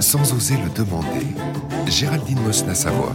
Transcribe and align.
Sans 0.00 0.32
oser 0.34 0.54
le 0.54 0.70
demander, 0.74 1.26
Géraldine 1.86 2.38
Mosna-Savoie. 2.40 3.12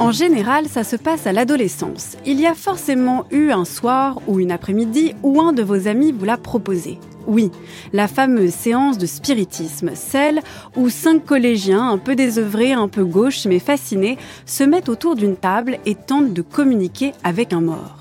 En 0.00 0.10
général, 0.10 0.66
ça 0.66 0.82
se 0.82 0.96
passe 0.96 1.26
à 1.28 1.32
l'adolescence. 1.32 2.16
Il 2.26 2.40
y 2.40 2.46
a 2.46 2.54
forcément 2.54 3.24
eu 3.30 3.50
un 3.50 3.64
soir 3.64 4.18
ou 4.26 4.40
une 4.40 4.50
après-midi 4.50 5.14
où 5.22 5.40
un 5.40 5.52
de 5.52 5.62
vos 5.62 5.86
amis 5.86 6.10
vous 6.10 6.24
l'a 6.24 6.36
proposé. 6.36 6.98
Oui, 7.28 7.52
la 7.92 8.08
fameuse 8.08 8.52
séance 8.52 8.98
de 8.98 9.06
spiritisme, 9.06 9.92
celle 9.94 10.42
où 10.76 10.88
cinq 10.88 11.24
collégiens, 11.24 11.88
un 11.88 11.98
peu 11.98 12.16
désœuvrés, 12.16 12.72
un 12.72 12.88
peu 12.88 13.04
gauches 13.04 13.46
mais 13.46 13.60
fascinés, 13.60 14.18
se 14.46 14.64
mettent 14.64 14.88
autour 14.88 15.14
d'une 15.14 15.36
table 15.36 15.78
et 15.86 15.94
tentent 15.94 16.32
de 16.32 16.42
communiquer 16.42 17.12
avec 17.22 17.52
un 17.52 17.60
mort. 17.60 17.98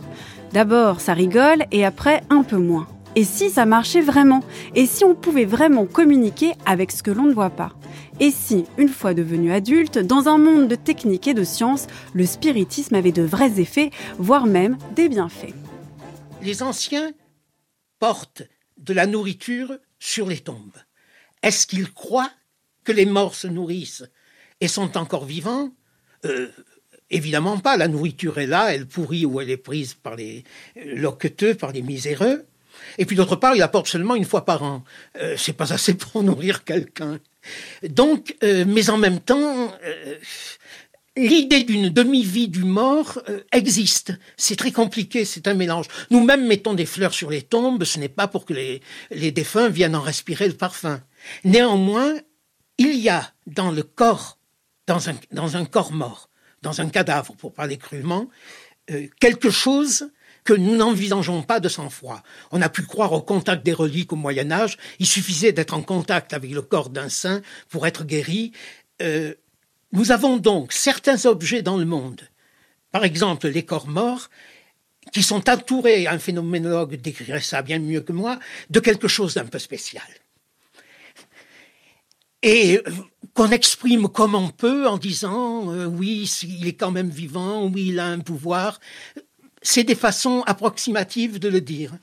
D'abord, 0.51 0.99
ça 0.99 1.13
rigole 1.13 1.65
et 1.71 1.85
après, 1.85 2.23
un 2.31 2.41
peu 2.41 2.57
moins. 2.57 2.87
Et 3.15 3.23
si 3.23 3.49
ça 3.49 3.65
marchait 3.65 4.01
vraiment? 4.01 4.41
Et 4.75 4.85
si 4.85 5.05
on 5.05 5.15
pouvait 5.15 5.45
vraiment 5.45 5.85
communiquer 5.85 6.53
avec 6.65 6.91
ce 6.91 7.01
que 7.01 7.11
l'on 7.11 7.25
ne 7.25 7.33
voit 7.33 7.49
pas? 7.49 7.73
Et 8.19 8.31
si, 8.31 8.65
une 8.77 8.89
fois 8.89 9.13
devenu 9.13 9.51
adulte, 9.51 9.97
dans 9.97 10.27
un 10.27 10.37
monde 10.37 10.67
de 10.67 10.75
techniques 10.75 11.27
et 11.27 11.33
de 11.33 11.43
sciences, 11.43 11.87
le 12.13 12.25
spiritisme 12.25 12.95
avait 12.95 13.11
de 13.11 13.23
vrais 13.23 13.59
effets, 13.59 13.91
voire 14.17 14.47
même 14.47 14.77
des 14.95 15.07
bienfaits? 15.07 15.53
Les 16.41 16.61
anciens 16.61 17.11
portent 17.99 18.43
de 18.77 18.93
la 18.93 19.07
nourriture 19.07 19.77
sur 19.99 20.27
les 20.27 20.39
tombes. 20.39 20.77
Est-ce 21.41 21.67
qu'ils 21.67 21.91
croient 21.91 22.31
que 22.83 22.91
les 22.91 23.05
morts 23.05 23.35
se 23.35 23.47
nourrissent 23.47 24.03
et 24.59 24.67
sont 24.67 24.97
encore 24.97 25.25
vivants? 25.25 25.71
Euh, 26.25 26.49
Évidemment 27.11 27.59
pas. 27.59 27.77
La 27.77 27.87
nourriture 27.87 28.39
est 28.39 28.47
là, 28.47 28.73
elle 28.73 28.87
pourrit 28.87 29.25
ou 29.25 29.39
elle 29.39 29.51
est 29.51 29.57
prise 29.57 29.93
par 29.93 30.15
les 30.15 30.43
loqueteux, 30.75 31.53
par 31.53 31.71
les 31.71 31.81
miséreux. 31.81 32.45
Et 32.97 33.05
puis 33.05 33.15
d'autre 33.15 33.35
part, 33.35 33.55
il 33.55 33.61
apporte 33.61 33.87
seulement 33.87 34.15
une 34.15 34.25
fois 34.25 34.45
par 34.45 34.63
an. 34.63 34.83
Euh, 35.17 35.35
c'est 35.37 35.53
pas 35.53 35.73
assez 35.73 35.93
pour 35.93 36.23
nourrir 36.23 36.63
quelqu'un. 36.63 37.19
Donc, 37.83 38.35
euh, 38.43 38.65
mais 38.67 38.89
en 38.89 38.97
même 38.97 39.19
temps, 39.19 39.73
euh, 39.83 40.15
l'idée 41.15 41.63
d'une 41.63 41.89
demi-vie 41.89 42.47
du 42.47 42.63
mort 42.63 43.21
existe. 43.51 44.13
C'est 44.37 44.55
très 44.55 44.71
compliqué, 44.71 45.25
c'est 45.25 45.47
un 45.47 45.53
mélange. 45.53 45.87
Nous-mêmes 46.09 46.47
mettons 46.47 46.73
des 46.73 46.85
fleurs 46.85 47.13
sur 47.13 47.29
les 47.29 47.41
tombes, 47.41 47.83
ce 47.83 47.99
n'est 47.99 48.09
pas 48.09 48.27
pour 48.27 48.45
que 48.45 48.53
les, 48.53 48.81
les 49.11 49.31
défunts 49.31 49.69
viennent 49.69 49.95
en 49.95 50.01
respirer 50.01 50.47
le 50.47 50.55
parfum. 50.55 51.01
Néanmoins, 51.43 52.13
il 52.77 52.95
y 52.95 53.09
a 53.09 53.31
dans 53.47 53.71
le 53.71 53.83
corps, 53.83 54.37
dans 54.87 55.09
un, 55.09 55.15
dans 55.31 55.55
un 55.57 55.65
corps 55.65 55.91
mort, 55.91 56.29
dans 56.61 56.81
un 56.81 56.89
cadavre, 56.89 57.35
pour 57.35 57.53
parler 57.53 57.77
crûment, 57.77 58.27
quelque 59.19 59.49
chose 59.49 60.09
que 60.45 60.53
nous 60.53 60.77
n'envisageons 60.77 61.41
pas 61.41 61.59
de 61.59 61.67
sang-froid. 61.67 62.23
On 62.51 62.61
a 62.61 62.69
pu 62.69 62.83
croire 62.83 63.11
au 63.11 63.21
contact 63.21 63.65
des 63.65 63.73
reliques 63.73 64.13
au 64.13 64.15
Moyen 64.15 64.51
Âge. 64.51 64.77
Il 64.99 65.07
suffisait 65.07 65.51
d'être 65.51 65.73
en 65.73 65.81
contact 65.81 66.31
avec 66.33 66.51
le 66.51 66.61
corps 66.61 66.89
d'un 66.89 67.09
saint 67.09 67.41
pour 67.67 67.85
être 67.85 68.05
guéri. 68.05 68.53
Euh, 69.01 69.33
nous 69.91 70.11
avons 70.11 70.37
donc 70.37 70.71
certains 70.71 71.25
objets 71.25 71.63
dans 71.63 71.77
le 71.77 71.85
monde, 71.85 72.21
par 72.91 73.03
exemple 73.03 73.47
les 73.47 73.65
corps 73.65 73.87
morts, 73.87 74.29
qui 75.11 75.23
sont 75.23 75.49
entourés, 75.49 76.07
un 76.07 76.19
phénoménologue 76.19 76.95
décrirait 76.95 77.41
ça 77.41 77.61
bien 77.61 77.79
mieux 77.79 78.01
que 78.01 78.11
moi, 78.11 78.39
de 78.69 78.79
quelque 78.79 79.07
chose 79.07 79.33
d'un 79.33 79.45
peu 79.45 79.59
spécial. 79.59 80.03
Et 82.41 82.77
euh, 82.77 82.91
qu'on 83.33 83.49
exprime 83.49 84.07
comme 84.07 84.35
on 84.35 84.49
peut 84.49 84.87
en 84.87 84.97
disant 84.97 85.71
euh, 85.71 85.85
oui, 85.85 86.29
il 86.43 86.67
est 86.67 86.73
quand 86.73 86.91
même 86.91 87.09
vivant, 87.09 87.65
oui, 87.65 87.87
il 87.89 87.99
a 87.99 88.05
un 88.05 88.19
pouvoir 88.19 88.79
c'est 89.65 89.83
des 89.83 89.95
façons 89.95 90.43
approximatives 90.45 91.39
de 91.39 91.49
le 91.49 91.59
dire. 91.59 91.97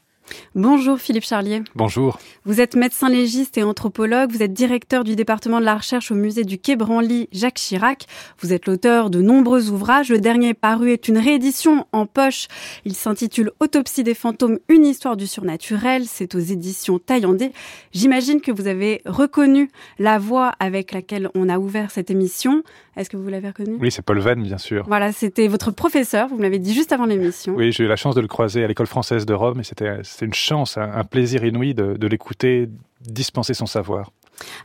Bonjour 0.55 0.99
Philippe 0.99 1.25
Charlier. 1.25 1.63
Bonjour. 1.75 2.19
Vous 2.45 2.61
êtes 2.61 2.77
médecin 2.77 3.09
légiste 3.09 3.59
et 3.59 3.63
anthropologue, 3.63 4.31
vous 4.31 4.43
êtes 4.43 4.53
directeur 4.53 5.05
du 5.05 5.17
département 5.17 5.61
de 5.61 5.65
la 5.65 5.77
recherche 5.77 6.11
au 6.11 6.15
musée 6.15 6.45
du 6.45 6.59
Quai 6.59 6.77
Branly 6.77 7.29
Jacques 7.33 7.55
Chirac. 7.55 8.07
Vous 8.41 8.53
êtes 8.53 8.67
l'auteur 8.67 9.11
de 9.11 9.23
nombreux 9.23 9.71
ouvrages. 9.71 10.11
Le 10.11 10.19
dernier 10.19 10.55
paru 10.55 10.91
est 10.93 11.09
une 11.09 11.19
réédition 11.19 11.87
en 11.93 12.07
poche. 12.07 12.49
Il 12.85 12.95
s'intitule 12.95 13.53
Autopsie 13.61 14.03
des 14.03 14.15
fantômes, 14.15 14.59
une 14.69 14.85
histoire 14.87 15.17
du 15.17 15.27
surnaturel. 15.27 16.05
C'est 16.07 16.35
aux 16.35 16.41
éditions 16.41 16.99
Taillandé. 16.99 17.53
J'imagine 17.93 18.41
que 18.41 18.53
vous 18.53 18.67
avez 18.67 19.03
reconnu 19.07 19.71
la 19.99 20.19
voix 20.19 20.53
avec 20.59 20.93
laquelle 20.93 21.29
on 21.35 21.49
a 21.49 21.59
ouvert 21.59 21.91
cette 21.91 22.11
émission. 22.11 22.63
Est-ce 22.97 23.09
que 23.09 23.17
vous 23.17 23.29
l'avez 23.29 23.49
reconnu 23.49 23.79
Oui, 23.81 23.91
c'est 23.91 24.03
Paul 24.03 24.19
Venn, 24.19 24.43
bien 24.43 24.59
sûr. 24.59 24.85
Voilà, 24.87 25.13
c'était 25.13 25.49
votre 25.49 25.71
professeur, 25.71 26.29
vous 26.29 26.37
me 26.37 26.43
l'avez 26.43 26.59
dit 26.59 26.75
juste 26.75 26.93
avant 26.93 27.07
l'émission. 27.07 27.55
Oui, 27.55 27.73
j'ai 27.73 27.85
eu 27.85 27.89
la 27.89 27.97
chance 27.97 28.15
de 28.15 28.21
le 28.21 28.29
croiser 28.29 28.63
à 28.65 28.67
l'école 28.67 28.87
française 28.87 29.25
de 29.25 29.33
Rome 29.33 29.61
et 29.61 29.65
c'était 29.65 30.03
une 30.23 30.35
chance, 30.35 30.79
un, 30.79 31.05
plaisir 31.05 31.45
inouï 31.45 31.75
de 31.75 32.07
l'écouter 32.07 32.69
dispenser 33.01 33.55
son 33.55 33.67
savoir. 33.67 34.11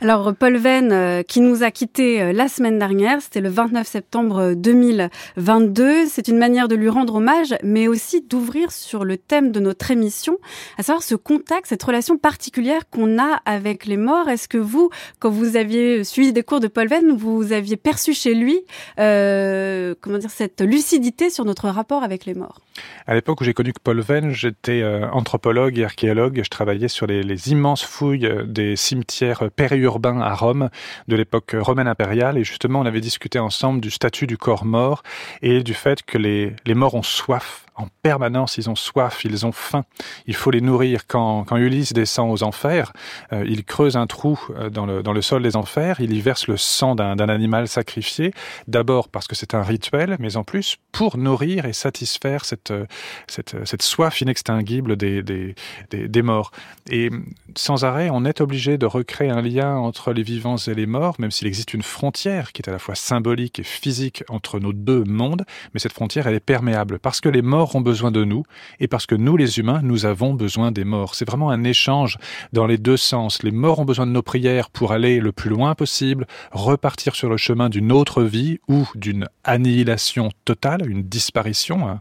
Alors 0.02 0.34
Paul 0.36 0.58
Venn, 0.58 0.92
euh, 0.92 1.24
qui 1.24 1.42
nous 1.42 1.64
a 1.64 1.72
quittés 1.72 2.22
euh, 2.22 2.34
la 2.34 2.48
semaine 2.48 2.78
dernière, 2.78 3.22
c'était 3.22 3.42
le 3.42 3.50
29 3.50 3.88
septembre 3.88 4.54
2022. 4.54 5.84
Euh, 5.84 6.06
C'est 6.08 6.28
une 6.28 6.38
manière 6.38 6.68
de 6.68 6.76
lui 6.76 6.90
rendre 6.90 7.16
hommage, 7.16 7.56
mais 7.64 7.88
aussi 7.88 8.22
d'ouvrir 8.22 8.72
sur 8.72 9.06
le 9.06 9.18
thème 9.18 9.52
de 9.52 9.60
notre 9.60 9.90
émission, 9.92 10.38
à 10.78 10.84
savoir 10.84 11.04
ce 11.04 11.16
contact, 11.16 11.68
cette 11.68 11.84
relation 11.84 12.18
particulière 12.18 12.90
qu'on 12.90 13.20
a 13.20 13.42
avec 13.46 13.86
les 13.86 13.98
morts. 13.98 14.30
Est-ce 14.30 14.48
que 14.48 14.58
vous, 14.58 14.90
quand 15.20 15.30
vous 15.30 15.56
aviez 15.58 16.04
suivi 16.04 16.34
des 16.34 16.44
cours 16.44 16.60
de 16.60 16.68
Paul 16.68 16.88
Venn, 16.88 17.16
vous 17.16 17.52
aviez 17.52 17.78
perçu 17.78 18.14
chez 18.14 18.36
lui, 18.36 18.60
comment 18.96 20.18
dire, 20.18 20.30
cette 20.30 20.62
lucidité 20.62 21.30
sur 21.30 21.46
notre 21.46 21.70
rapport 21.70 22.04
avec 22.04 22.26
les 22.26 22.34
morts? 22.34 22.60
À 23.08 23.16
l'époque 23.16 23.42
où 23.42 23.44
j'ai 23.44 23.54
connu 23.54 23.74
Paul 23.84 24.00
Venn, 24.02 24.32
j'étais 24.32 24.84
anthropologue 25.12 25.78
et 25.80 25.86
archéologue. 25.86 26.42
Je 26.44 26.50
travaillais 26.50 26.88
sur 26.88 27.08
les, 27.08 27.24
les 27.24 27.52
immenses 27.52 27.84
fouilles 27.84 28.30
des 28.46 28.76
cimetières 28.76 29.50
périurbain 29.58 30.22
à 30.22 30.34
Rome 30.34 30.70
de 31.10 31.16
l'époque 31.18 31.54
romaine 31.60 31.88
impériale. 31.90 32.38
Et 32.38 32.46
justement, 32.46 32.80
on 32.80 32.86
avait 32.86 33.02
discuté 33.02 33.40
ensemble 33.40 33.82
du 33.82 33.92
statut 33.92 34.28
du 34.28 34.38
corps 34.38 34.64
mort 34.64 35.04
et 35.42 35.64
du 35.64 35.74
fait 35.74 36.04
que 36.04 36.18
les, 36.18 36.56
les 36.66 36.76
morts 36.76 36.96
ont 36.96 37.04
soif 37.04 37.67
en 37.78 37.88
permanence, 38.02 38.58
ils 38.58 38.70
ont 38.70 38.76
soif, 38.76 39.24
ils 39.24 39.46
ont 39.46 39.52
faim. 39.52 39.86
Il 40.26 40.36
faut 40.36 40.52
les 40.52 40.62
nourrir. 40.62 41.08
Quand, 41.08 41.44
quand 41.44 41.58
Ulysse 41.58 41.94
descend 41.94 42.32
aux 42.32 42.44
enfers, 42.44 42.92
euh, 43.32 43.46
il 43.48 43.64
creuse 43.64 43.96
un 43.96 44.08
trou 44.08 44.40
euh, 44.50 44.70
dans 44.70 44.86
le, 44.86 45.04
dans 45.04 45.14
le 45.14 45.22
sol 45.22 45.44
des 45.44 45.56
enfers, 45.56 46.00
il 46.00 46.14
y 46.14 46.20
verse 46.20 46.48
le 46.48 46.58
sang 46.58 46.96
d'un 46.96 47.30
animal 47.30 47.68
sacrifié, 47.68 48.34
d'abord 48.68 49.10
parce 49.10 49.28
que 49.28 49.36
c'est 49.36 49.54
un 49.54 49.62
rituel, 49.62 50.18
mais 50.20 50.38
en 50.38 50.44
plus 50.44 50.78
pour 50.92 51.18
nourrir 51.18 51.66
et 51.66 51.74
satisfaire 51.74 52.46
cette, 52.46 52.72
euh, 52.72 52.86
cette, 53.28 53.56
cette 53.66 53.84
soif 53.84 54.22
inextinguible 54.22 54.96
des, 54.96 55.22
des, 55.22 55.56
des, 55.92 56.08
des 56.08 56.22
morts. 56.22 56.52
Et 56.90 57.10
sans 57.56 57.86
arrêt, 57.86 58.10
on 58.12 58.26
est 58.26 58.42
obligé 58.42 58.78
de 58.78 58.86
recréer 58.88 59.30
un 59.30 59.42
lien 59.42 59.78
entre 59.78 60.14
les 60.14 60.24
vivants 60.24 60.58
et 60.58 60.74
les 60.74 60.88
morts, 60.88 61.16
même 61.20 61.32
s'il 61.32 61.48
existe 61.48 61.74
une 61.74 61.84
frontière 61.84 62.52
qui 62.54 62.62
est 62.64 62.70
à 62.70 62.72
la 62.72 62.80
fois 62.80 62.96
symbolique 62.96 63.60
et 63.60 63.64
physique 63.64 64.24
entre 64.30 64.60
nos 64.60 64.74
deux 64.74 65.04
mondes, 65.04 65.46
mais 65.74 65.80
cette 65.80 65.94
frontière, 65.94 66.28
elle 66.28 66.36
est 66.36 66.40
perméable, 66.40 66.98
parce 67.00 67.22
que 67.22 67.30
les 67.30 67.44
morts 67.44 67.67
ont 67.76 67.82
besoin 67.82 68.12
de 68.12 68.24
nous 68.24 68.44
et 68.80 68.88
parce 68.88 69.06
que 69.06 69.16
nous, 69.16 69.38
les 69.38 69.60
humains, 69.60 69.82
nous 69.84 70.06
avons 70.06 70.34
besoin 70.34 70.72
des 70.72 70.84
morts. 70.84 71.16
C'est 71.16 71.28
vraiment 71.28 71.50
un 71.50 71.64
échange 71.64 72.18
dans 72.54 72.66
les 72.66 72.78
deux 72.78 72.98
sens. 72.98 73.44
Les 73.44 73.52
morts 73.52 73.80
ont 73.80 73.86
besoin 73.86 74.06
de 74.06 74.12
nos 74.12 74.22
prières 74.22 74.70
pour 74.70 74.92
aller 74.92 75.20
le 75.20 75.32
plus 75.32 75.50
loin 75.50 75.76
possible, 75.76 76.28
repartir 76.52 77.16
sur 77.16 77.30
le 77.30 77.38
chemin 77.38 77.70
d'une 77.70 77.92
autre 77.92 78.24
vie 78.24 78.60
ou 78.68 78.88
d'une 78.96 79.28
annihilation 79.44 80.30
totale, 80.46 80.90
une 80.90 81.04
disparition, 81.04 82.00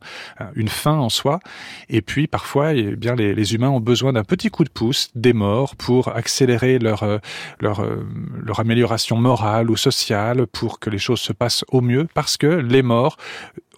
une 0.54 0.68
fin 0.68 0.94
en 0.94 1.08
soi. 1.08 1.40
Et 1.88 2.02
puis 2.02 2.26
parfois, 2.26 2.74
eh 2.74 2.96
bien, 2.96 3.14
les, 3.14 3.54
humains 3.54 3.70
ont 3.70 3.80
besoin 3.80 4.12
d'un 4.12 4.24
petit 4.24 4.50
coup 4.50 4.64
de 4.64 4.70
pouce 4.70 5.08
des 5.14 5.32
morts 5.32 5.76
pour 5.76 6.08
accélérer 6.08 6.78
leur, 6.78 7.02
euh, 7.02 7.18
euh, 7.62 8.04
leur 8.42 8.60
amélioration 8.60 9.16
morale 9.16 9.70
ou 9.70 9.76
sociale, 9.76 10.46
pour 10.46 10.80
que 10.80 10.90
les 10.90 10.98
choses 10.98 11.20
se 11.20 11.32
passent 11.32 11.64
au 11.70 11.80
mieux, 11.80 12.06
parce 12.14 12.36
que 12.36 12.46
les 12.46 12.82
morts 12.82 13.16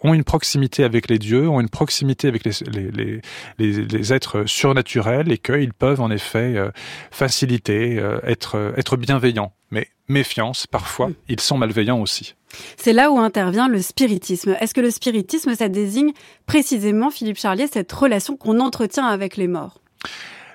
ont 0.03 0.15
une 0.15 0.25
proximité 0.25 0.85
avec 0.85 1.09
les 1.09 1.19
dieux, 1.19 1.49
ont 1.49 1.61
une 1.61 1.69
proximité 1.69 2.29
avec 2.29 2.45
les, 2.45 2.53
les, 2.71 3.21
les, 3.59 3.73
les 3.85 4.13
êtres 4.13 4.45
surnaturels 4.47 5.31
et 5.31 5.39
qu'ils 5.39 5.73
peuvent 5.73 6.01
en 6.01 6.11
effet 6.11 6.57
euh, 6.57 6.71
faciliter, 7.11 7.99
euh, 7.99 8.21
être, 8.25 8.57
euh, 8.57 8.73
être 8.77 8.97
bienveillants. 8.97 9.53
Mais 9.71 9.89
méfiance, 10.09 10.67
parfois, 10.67 11.11
ils 11.29 11.41
sont 11.41 11.59
malveillants 11.59 12.01
aussi. 12.01 12.35
C'est 12.77 12.95
là 12.95 13.11
où 13.11 13.19
intervient 13.19 13.69
le 13.69 13.83
spiritisme. 13.83 14.57
Est-ce 14.61 14.73
que 14.73 14.81
le 14.81 14.91
spiritisme, 14.91 15.55
ça 15.55 15.69
désigne 15.69 16.13
précisément, 16.47 17.11
Philippe 17.11 17.39
Charlier, 17.39 17.67
cette 17.67 17.93
relation 17.93 18.37
qu'on 18.37 18.61
entretient 18.61 19.07
avec 19.07 19.37
les 19.37 19.49
morts? 19.49 19.81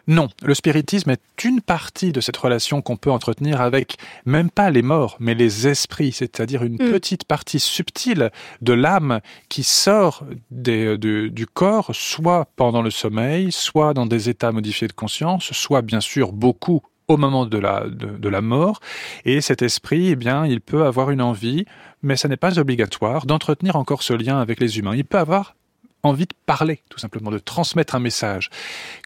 Non, 0.07 0.27
le 0.44 0.53
spiritisme 0.53 1.11
est 1.11 1.44
une 1.45 1.61
partie 1.61 2.11
de 2.11 2.19
cette 2.19 2.35
relation 2.35 2.81
qu'on 2.81 2.97
peut 2.97 3.11
entretenir 3.11 3.61
avec 3.61 3.95
même 4.25 4.50
pas 4.50 4.69
les 4.69 4.81
morts, 4.81 5.15
mais 5.19 5.33
les 5.33 5.67
esprits, 5.67 6.11
c'est-à-dire 6.11 6.63
une 6.63 6.73
mm. 6.73 6.91
petite 6.91 7.23
partie 7.23 7.59
subtile 7.59 8.29
de 8.61 8.73
l'âme 8.73 9.21
qui 9.47 9.63
sort 9.63 10.25
des, 10.51 10.97
de, 10.97 11.27
du 11.27 11.47
corps, 11.47 11.91
soit 11.94 12.50
pendant 12.57 12.81
le 12.81 12.89
sommeil, 12.89 13.51
soit 13.53 13.94
dans 13.94 14.05
des 14.05 14.27
états 14.27 14.51
modifiés 14.51 14.89
de 14.89 14.94
conscience, 14.94 15.53
soit 15.53 15.81
bien 15.81 16.01
sûr 16.01 16.33
beaucoup 16.33 16.81
au 17.07 17.15
moment 17.15 17.45
de 17.45 17.57
la, 17.57 17.85
de, 17.88 18.17
de, 18.17 18.29
la 18.29 18.41
mort. 18.41 18.81
Et 19.23 19.39
cet 19.39 19.61
esprit, 19.61 20.09
eh 20.09 20.15
bien, 20.15 20.45
il 20.45 20.59
peut 20.59 20.85
avoir 20.85 21.11
une 21.11 21.21
envie, 21.21 21.65
mais 22.01 22.17
ça 22.17 22.27
n'est 22.27 22.38
pas 22.38 22.59
obligatoire, 22.59 23.25
d'entretenir 23.25 23.77
encore 23.77 24.03
ce 24.03 24.13
lien 24.13 24.39
avec 24.39 24.59
les 24.59 24.79
humains. 24.79 24.95
Il 24.95 25.05
peut 25.05 25.17
avoir 25.19 25.55
envie 26.03 26.25
de 26.25 26.35
parler, 26.45 26.81
tout 26.89 27.00
simplement, 27.00 27.31
de 27.31 27.39
transmettre 27.39 27.95
un 27.95 28.00
message. 28.00 28.50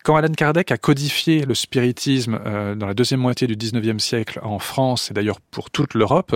Quand 0.07 0.15
Alan 0.15 0.31
Kardec 0.31 0.71
a 0.71 0.77
codifié 0.77 1.43
le 1.43 1.53
spiritisme 1.53 2.39
euh, 2.45 2.75
dans 2.75 2.87
la 2.87 2.93
deuxième 2.93 3.19
moitié 3.19 3.45
du 3.45 3.57
19e 3.57 3.99
siècle 3.99 4.39
en 4.41 4.57
France 4.57 5.11
et 5.11 5.13
d'ailleurs 5.13 5.41
pour 5.41 5.69
toute 5.69 5.95
l'Europe, 5.95 6.33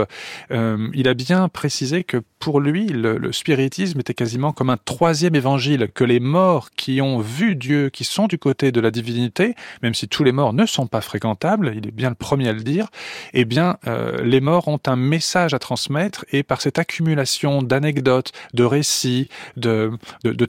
euh, 0.51 0.89
il 0.93 1.07
a 1.07 1.13
bien 1.13 1.47
précisé 1.47 2.03
que 2.03 2.21
pour 2.41 2.59
lui, 2.59 2.87
le, 2.87 3.31
spiritisme 3.31 3.99
était 3.99 4.15
quasiment 4.15 4.51
comme 4.51 4.71
un 4.71 4.77
troisième 4.77 5.35
évangile, 5.35 5.89
que 5.93 6.03
les 6.03 6.19
morts 6.19 6.71
qui 6.71 6.99
ont 6.99 7.19
vu 7.19 7.55
Dieu, 7.55 7.89
qui 7.89 8.03
sont 8.03 8.27
du 8.27 8.37
côté 8.39 8.71
de 8.71 8.81
la 8.81 8.91
divinité, 8.91 9.55
même 9.83 9.93
si 9.93 10.07
tous 10.07 10.23
les 10.23 10.31
morts 10.31 10.51
ne 10.51 10.65
sont 10.65 10.87
pas 10.87 11.01
fréquentables, 11.01 11.71
il 11.75 11.87
est 11.87 11.91
bien 11.91 12.09
le 12.09 12.15
premier 12.15 12.49
à 12.49 12.53
le 12.53 12.61
dire, 12.61 12.87
eh 13.33 13.45
bien, 13.45 13.77
euh, 13.87 14.21
les 14.23 14.41
morts 14.41 14.67
ont 14.67 14.79
un 14.87 14.95
message 14.95 15.53
à 15.53 15.59
transmettre 15.59 16.25
et 16.31 16.41
par 16.41 16.61
cette 16.61 16.79
accumulation 16.79 17.61
d'anecdotes, 17.61 18.31
de 18.55 18.63
récits, 18.63 19.29
de, 19.55 19.91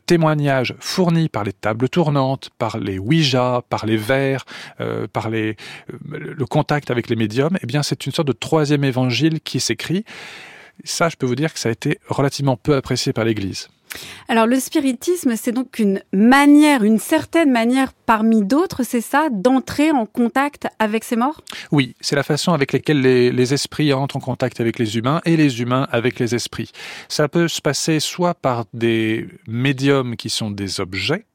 témoignages 0.06 0.74
fournis 0.80 1.28
par 1.28 1.44
les 1.44 1.52
tables 1.52 1.90
tournantes, 1.90 2.50
par 2.58 2.78
les 2.78 2.98
Ouija, 3.12 3.62
par 3.68 3.84
les 3.84 3.98
vers, 3.98 4.44
euh, 4.80 5.06
par 5.06 5.28
les, 5.28 5.56
euh, 5.92 6.34
le 6.34 6.46
contact 6.46 6.90
avec 6.90 7.10
les 7.10 7.16
médiums, 7.16 7.58
eh 7.62 7.66
bien, 7.66 7.82
c'est 7.82 8.06
une 8.06 8.12
sorte 8.12 8.28
de 8.28 8.32
troisième 8.32 8.84
évangile 8.84 9.40
qui 9.40 9.60
s'écrit. 9.60 10.04
Ça, 10.84 11.10
je 11.10 11.16
peux 11.16 11.26
vous 11.26 11.34
dire 11.34 11.52
que 11.52 11.58
ça 11.58 11.68
a 11.68 11.72
été 11.72 11.98
relativement 12.08 12.56
peu 12.56 12.74
apprécié 12.74 13.12
par 13.12 13.24
l'Église. 13.24 13.68
Alors 14.26 14.46
le 14.46 14.58
spiritisme, 14.58 15.36
c'est 15.36 15.52
donc 15.52 15.78
une 15.78 16.00
manière, 16.14 16.82
une 16.82 16.98
certaine 16.98 17.52
manière 17.52 17.92
parmi 17.92 18.42
d'autres, 18.42 18.84
c'est 18.84 19.02
ça, 19.02 19.28
d'entrer 19.30 19.90
en 19.90 20.06
contact 20.06 20.66
avec 20.78 21.04
ces 21.04 21.14
morts? 21.14 21.42
Oui, 21.72 21.94
c'est 22.00 22.16
la 22.16 22.22
façon 22.22 22.54
avec 22.54 22.72
laquelle 22.72 23.02
les, 23.02 23.30
les, 23.30 23.52
esprits 23.52 23.92
entrent 23.92 24.16
en 24.16 24.20
contact 24.20 24.62
avec 24.62 24.78
les 24.78 24.96
humains 24.96 25.20
et 25.26 25.36
les 25.36 25.60
humains 25.60 25.86
avec 25.92 26.18
les 26.18 26.34
esprits. 26.34 26.70
Ça 27.08 27.28
peut 27.28 27.48
se 27.48 27.60
passer 27.60 28.00
soit 28.00 28.32
par 28.32 28.64
des 28.72 29.28
médiums 29.46 30.16
qui 30.16 30.30
sont 30.30 30.50
des 30.50 30.80
objets, 30.80 31.26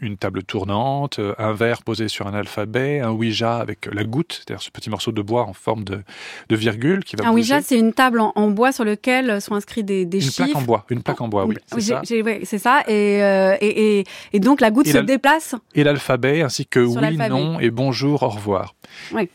une 0.00 0.16
table 0.16 0.42
tournante, 0.42 1.18
euh, 1.18 1.34
un 1.38 1.52
verre 1.52 1.82
posé 1.82 2.08
sur 2.08 2.26
un 2.26 2.34
alphabet, 2.34 3.00
un 3.00 3.10
Ouija 3.10 3.58
avec 3.58 3.88
la 3.92 4.04
goutte, 4.04 4.42
c'est-à-dire 4.44 4.62
ce 4.62 4.70
petit 4.70 4.90
morceau 4.90 5.12
de 5.12 5.22
bois 5.22 5.44
en 5.44 5.52
forme 5.52 5.84
de, 5.84 6.02
de 6.48 6.56
virgule 6.56 7.04
qui 7.04 7.16
va 7.16 7.26
Un 7.26 7.32
Ouija, 7.32 7.60
c'est 7.62 7.78
une 7.78 7.92
table 7.92 8.20
en, 8.20 8.32
en, 8.34 8.50
bois 8.50 8.72
sur 8.72 8.84
lequel 8.84 9.40
sont 9.40 9.54
inscrits 9.54 9.84
des, 9.84 10.04
des 10.04 10.18
une 10.18 10.30
chiffres. 10.30 10.40
Une 10.40 10.46
plaque 10.52 10.62
en 10.62 10.64
bois, 10.64 10.84
une 10.90 11.02
plaque 11.02 11.20
en 11.20 11.28
bois, 11.28 11.46
oui. 11.46 11.56
c'est 11.66 11.80
ça. 11.80 12.02
Ouais, 12.10 12.40
ça. 12.44 12.82
Et, 12.86 13.22
euh, 13.22 13.56
et, 13.60 14.00
et, 14.00 14.04
et, 14.32 14.40
donc 14.40 14.60
la 14.60 14.70
goutte 14.70 14.86
et 14.86 14.92
se 14.92 14.98
déplace. 14.98 15.54
Et 15.74 15.84
l'alphabet, 15.84 16.42
ainsi 16.42 16.66
que 16.66 16.80
oui, 16.80 17.16
non 17.28 17.58
et 17.60 17.70
bonjour, 17.70 18.22
au 18.22 18.28
revoir. 18.28 18.74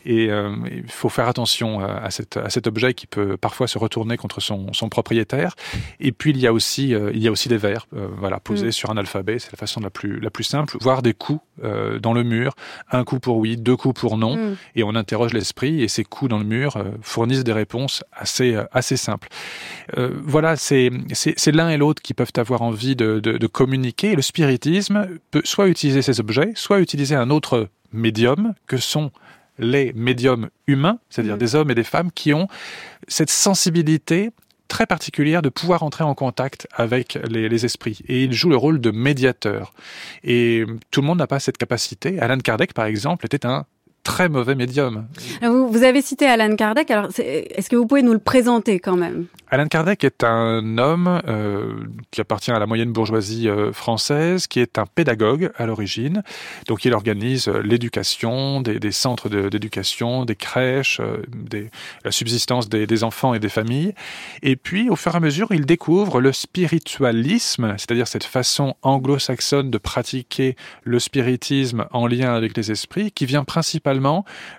Et 0.04 0.30
euh, 0.30 0.54
il 0.70 0.90
faut 0.90 1.08
faire 1.08 1.28
attention 1.28 1.80
à, 1.80 2.10
cette, 2.10 2.36
à 2.36 2.50
cet 2.50 2.66
objet 2.66 2.94
qui 2.94 3.06
peut 3.06 3.36
parfois 3.36 3.66
se 3.66 3.78
retourner 3.78 4.16
contre 4.16 4.40
son, 4.40 4.72
son 4.72 4.88
propriétaire. 4.88 5.54
Et 6.00 6.12
puis 6.12 6.30
il 6.30 6.38
y 6.38 6.46
a 6.46 6.52
aussi, 6.52 6.94
euh, 6.94 7.10
il 7.14 7.22
y 7.22 7.28
a 7.28 7.30
aussi 7.30 7.48
des 7.48 7.56
voilà, 8.18 8.38
posés 8.40 8.68
mm. 8.68 8.72
sur 8.72 8.90
un 8.90 8.96
alphabet. 8.96 9.38
C'est 9.38 9.52
la 9.52 9.56
façon 9.56 9.80
la 9.80 9.90
plus, 9.90 10.20
la 10.20 10.30
plus 10.30 10.44
simple. 10.44 10.55
Voire 10.80 11.02
des 11.02 11.14
coups 11.14 11.40
euh, 11.64 11.98
dans 11.98 12.12
le 12.12 12.22
mur, 12.22 12.54
un 12.90 13.04
coup 13.04 13.18
pour 13.18 13.38
oui, 13.38 13.56
deux 13.56 13.76
coups 13.76 13.98
pour 14.00 14.16
non, 14.16 14.36
mm. 14.36 14.56
et 14.76 14.84
on 14.84 14.94
interroge 14.94 15.32
l'esprit. 15.32 15.82
Et 15.82 15.88
ces 15.88 16.04
coups 16.04 16.30
dans 16.30 16.38
le 16.38 16.44
mur 16.44 16.82
fournissent 17.02 17.44
des 17.44 17.52
réponses 17.52 18.04
assez, 18.12 18.56
assez 18.72 18.96
simples. 18.96 19.28
voilà, 19.96 20.56
c'est 20.56 20.90
l'un 21.52 21.68
et 21.68 21.76
l'autre 21.76 22.02
qui 22.02 22.14
peuvent 22.14 22.32
avoir 22.36 22.62
envie 22.62 22.96
de, 22.96 23.20
de, 23.20 23.38
de 23.38 23.46
communiquer. 23.46 24.12
Et 24.12 24.16
le 24.16 24.22
spiritisme 24.22 25.08
peut 25.30 25.42
soit 25.44 25.68
utiliser 25.68 26.02
ces 26.02 26.20
objets, 26.20 26.52
soit 26.54 26.80
utiliser 26.80 27.14
un 27.14 27.30
autre 27.30 27.68
médium 27.92 28.54
que 28.66 28.76
sont 28.76 29.10
les 29.58 29.92
médiums 29.94 30.50
humains, 30.66 30.98
c'est-à-dire 31.08 31.36
mmh. 31.36 31.38
des 31.38 31.54
hommes 31.54 31.70
et 31.70 31.74
des 31.74 31.84
femmes 31.84 32.10
qui 32.12 32.34
ont 32.34 32.48
cette 33.08 33.30
sensibilité 33.30 34.30
très 34.68 34.86
particulière 34.86 35.42
de 35.42 35.48
pouvoir 35.48 35.82
entrer 35.82 36.04
en 36.04 36.14
contact 36.14 36.66
avec 36.72 37.18
les, 37.28 37.64
esprits. 37.64 38.00
Et 38.08 38.24
ils 38.24 38.32
jouent 38.32 38.50
le 38.50 38.56
rôle 38.56 38.80
de 38.80 38.90
médiateur. 38.90 39.72
Et 40.24 40.64
tout 40.90 41.00
le 41.00 41.06
monde 41.06 41.18
n'a 41.18 41.26
pas 41.26 41.40
cette 41.40 41.58
capacité. 41.58 42.18
Alan 42.18 42.38
Kardec, 42.38 42.74
par 42.74 42.86
exemple, 42.86 43.26
était 43.26 43.46
un 43.46 43.66
très 44.06 44.28
mauvais 44.28 44.54
médium. 44.54 45.06
Vous, 45.42 45.68
vous 45.68 45.82
avez 45.82 46.00
cité 46.00 46.26
Alan 46.26 46.54
Kardec, 46.54 46.90
alors 46.92 47.08
est-ce 47.18 47.68
que 47.68 47.74
vous 47.74 47.86
pouvez 47.86 48.02
nous 48.02 48.12
le 48.12 48.20
présenter 48.20 48.78
quand 48.78 48.96
même? 48.96 49.26
Alan 49.48 49.66
Kardec 49.66 50.02
est 50.02 50.24
un 50.24 50.78
homme 50.78 51.22
euh, 51.28 51.74
qui 52.10 52.20
appartient 52.20 52.50
à 52.50 52.58
la 52.58 52.66
moyenne 52.66 52.92
bourgeoisie 52.92 53.48
euh, 53.48 53.72
française, 53.72 54.46
qui 54.46 54.58
est 54.60 54.78
un 54.78 54.86
pédagogue 54.86 55.50
à 55.56 55.66
l'origine. 55.66 56.22
Donc 56.66 56.84
il 56.84 56.92
organise 56.92 57.48
euh, 57.48 57.62
l'éducation, 57.62 58.60
des, 58.60 58.80
des, 58.80 58.92
centres 58.92 59.28
d'éducation, 59.28 60.24
des 60.24 60.34
crèches, 60.34 61.00
euh, 61.00 61.22
des, 61.32 61.70
la 62.04 62.10
subsistance 62.10 62.68
des, 62.68 62.86
des, 62.86 63.04
enfants 63.04 63.34
et 63.34 63.38
des 63.38 63.48
familles. 63.48 63.94
Et 64.42 64.56
puis 64.56 64.88
au 64.88 64.96
fur 64.96 65.14
et 65.14 65.16
à 65.16 65.20
mesure, 65.20 65.48
il 65.50 65.64
découvre 65.64 66.20
le 66.20 66.32
spiritualisme, 66.32 67.74
c'est-à-dire 67.76 68.08
cette 68.08 68.24
façon 68.24 68.74
anglo-saxonne 68.82 69.70
de 69.70 69.78
pratiquer 69.78 70.56
le 70.82 70.98
spiritisme 70.98 71.86
en 71.92 72.06
lien 72.06 72.34
avec 72.34 72.56
les 72.56 72.72
esprits, 72.72 73.12
qui 73.12 73.26
vient 73.26 73.44
principalement 73.44 73.95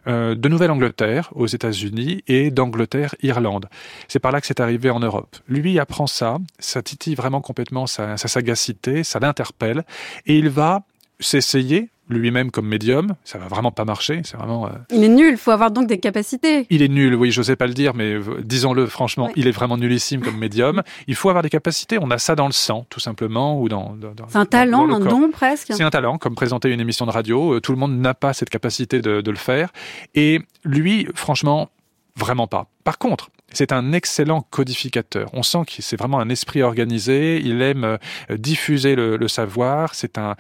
euh, 0.08 0.36
de 0.36 0.50
Nouvelle-Angleterre 0.50 1.30
aux 1.36 1.48
États-Unis 1.48 2.24
et 2.28 2.52
d'Angleterre-Irlande. 2.52 3.68
C'est 4.08 4.20
par 4.20 4.32
là 4.32 4.42
que 4.42 4.48
c'est 4.48 4.60
arrivé 4.60 4.90
en 4.90 5.00
Europe. 5.00 5.36
Lui 5.48 5.80
apprend 5.80 6.08
ça, 6.08 6.38
ça 6.60 6.82
titille 6.82 7.16
vraiment 7.16 7.42
complètement 7.42 7.88
sa, 7.88 8.18
sa 8.18 8.28
sagacité, 8.28 9.04
ça 9.04 9.20
l'interpelle, 9.20 9.84
et 10.26 10.38
il 10.38 10.50
va 10.50 10.84
s'essayer 11.20 11.90
lui-même 12.10 12.52
comme 12.52 12.68
médium, 12.68 13.16
ça 13.24 13.38
va 13.38 13.48
vraiment 13.48 13.72
pas 13.72 13.86
marcher. 13.86 14.22
C'est 14.24 14.38
vraiment. 14.38 14.68
Euh... 14.68 14.72
Il 14.92 15.04
est 15.04 15.10
nul. 15.10 15.32
Il 15.32 15.38
faut 15.38 15.52
avoir 15.52 15.72
donc 15.72 15.88
des 15.88 16.00
capacités. 16.00 16.66
Il 16.70 16.82
est 16.82 16.88
nul. 16.88 17.16
Oui, 17.16 17.32
j'osais 17.32 17.56
pas 17.56 17.68
le 17.68 17.74
dire, 17.74 17.94
mais 17.94 18.16
disons-le 18.44 18.86
franchement, 18.88 19.30
il 19.36 19.48
est 19.48 19.52
vraiment 19.52 19.78
nullissime 19.78 20.22
comme 20.22 20.38
médium. 20.38 20.84
Il 21.08 21.16
faut 21.16 21.30
avoir 21.30 21.44
des 21.44 21.50
capacités. 21.50 21.98
On 22.02 22.12
a 22.12 22.18
ça 22.18 22.36
dans 22.36 22.48
le 22.48 22.54
sang, 22.54 22.86
tout 22.90 23.00
simplement, 23.00 23.60
ou 23.60 23.70
dans. 23.70 23.96
dans 23.96 24.28
c'est 24.28 24.38
un 24.38 24.46
talent, 24.46 24.90
un 24.90 25.00
don 25.00 25.32
presque. 25.32 25.74
C'est 25.74 25.84
un 25.84 25.90
talent, 25.90 26.18
comme 26.18 26.36
présenter 26.36 26.70
une 26.72 26.80
émission 26.80 27.06
de 27.06 27.12
radio. 27.12 27.56
Euh, 27.56 27.62
tout 27.62 27.72
le 27.72 27.78
monde 27.78 27.98
n'a 28.00 28.14
pas 28.14 28.34
cette 28.34 28.50
capacité 28.50 29.02
de, 29.02 29.22
de 29.22 29.32
le 29.32 29.38
faire. 29.38 29.72
Et 30.16 30.42
lui, 30.64 31.08
franchement, 31.16 31.70
vraiment 32.16 32.48
pas. 32.48 32.68
Par 32.88 33.00
contre, 33.00 33.32
c'est 33.54 33.72
un 33.72 33.94
excellent 33.94 34.42
codificateur. 34.42 35.30
On 35.34 35.42
sent 35.42 35.60
que 35.68 35.82
c'est 35.82 35.98
vraiment 35.98 36.20
un 36.20 36.30
esprit 36.30 36.62
organisé. 36.62 37.42
Il 37.44 37.62
aime 37.62 37.84
euh, 37.84 37.98
diffuser 38.38 38.96
le, 38.96 39.28
savoir. 39.28 39.96
C'est 39.96 40.18
un, 40.18 40.36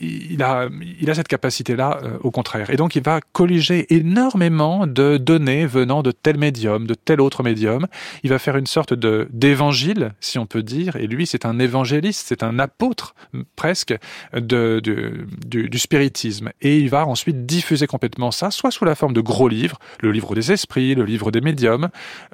il 0.00 0.42
a, 0.42 0.68
il 1.00 1.10
a 1.10 1.14
cette 1.14 1.28
capacité-là, 1.28 2.00
euh, 2.02 2.18
au 2.22 2.30
contraire. 2.30 2.70
Et 2.70 2.76
donc, 2.76 2.94
il 2.94 3.02
va 3.02 3.20
colliger 3.32 3.92
énormément 3.92 4.86
de 4.86 5.16
données 5.16 5.66
venant 5.66 6.02
de 6.02 6.12
tel 6.12 6.38
médium, 6.38 6.86
de 6.86 6.94
tel 6.94 7.20
autre 7.20 7.42
médium. 7.42 7.86
Il 8.22 8.30
va 8.30 8.38
faire 8.38 8.56
une 8.56 8.66
sorte 8.66 8.94
de 8.94 9.28
d'évangile, 9.30 10.12
si 10.20 10.38
on 10.38 10.46
peut 10.46 10.62
dire. 10.62 10.96
Et 10.96 11.06
lui, 11.06 11.26
c'est 11.26 11.46
un 11.46 11.58
évangéliste, 11.58 12.26
c'est 12.26 12.42
un 12.42 12.58
apôtre 12.58 13.14
presque 13.56 13.94
de 14.34 14.80
du, 14.80 15.68
du, 15.68 15.78
spiritisme. 15.78 16.50
Et 16.60 16.78
il 16.78 16.90
va 16.90 17.06
ensuite 17.06 17.46
diffuser 17.46 17.86
complètement 17.86 18.30
ça, 18.30 18.50
soit 18.50 18.70
sous 18.70 18.84
la 18.84 18.94
forme 18.94 19.14
de 19.14 19.20
gros 19.20 19.48
livres, 19.48 19.78
le 20.00 20.12
livre 20.12 20.34
des 20.34 20.52
esprits, 20.52 20.94
le 20.94 21.04
livre 21.04 21.30
des 21.34 21.40
médiums, 21.40 21.88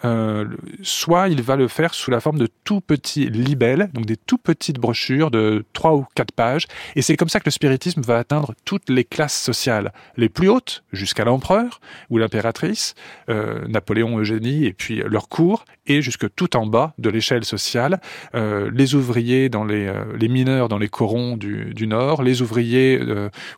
euh, 0.05 0.47
soit 0.83 1.29
il 1.29 1.43
va 1.43 1.57
le 1.57 1.69
faire 1.69 1.95
sous 1.95 2.11
la 2.11 2.21
forme 2.21 2.39
de 2.39 2.49
tout 2.65 2.81
petits 2.81 3.29
libelles, 3.29 3.91
donc 3.93 4.07
des 4.07 4.17
tout 4.17 4.39
petites 4.39 4.79
brochures 4.79 5.31
de 5.31 5.65
trois 5.73 5.95
ou 5.95 6.07
quatre 6.15 6.33
pages. 6.33 6.67
Et 6.95 7.03
c'est 7.03 7.17
comme 7.17 7.29
ça 7.29 7.41
que 7.41 7.47
le 7.47 7.51
spiritisme 7.51 8.03
va 8.03 8.19
atteindre 8.19 8.55
toutes 8.65 8.89
les 8.89 9.05
classes 9.05 9.41
sociales, 9.41 9.93
les 10.17 10.29
plus 10.29 10.49
hautes, 10.49 10.85
jusqu'à 10.93 11.25
l'empereur 11.25 11.81
ou 12.11 12.19
l'impératrice, 12.19 12.95
euh, 13.29 13.67
Napoléon, 13.67 14.19
Eugénie, 14.19 14.67
et 14.67 14.73
puis 14.73 15.03
leur 15.07 15.29
cour, 15.29 15.65
et 15.87 16.03
jusque 16.03 16.33
tout 16.35 16.57
en 16.57 16.67
bas 16.67 16.95
de 16.99 17.11
l'échelle 17.11 17.45
sociale, 17.45 18.01
euh, 18.35 18.71
les 18.73 18.95
ouvriers 18.95 19.49
dans 19.49 19.65
les, 19.65 19.93
les 20.19 20.29
mineurs 20.29 20.69
dans 20.69 20.79
les 20.79 20.89
corons 20.89 21.37
du, 21.37 21.73
du 21.75 21.87
Nord, 21.87 22.23
les 22.23 22.43
ouvriers 22.43 23.01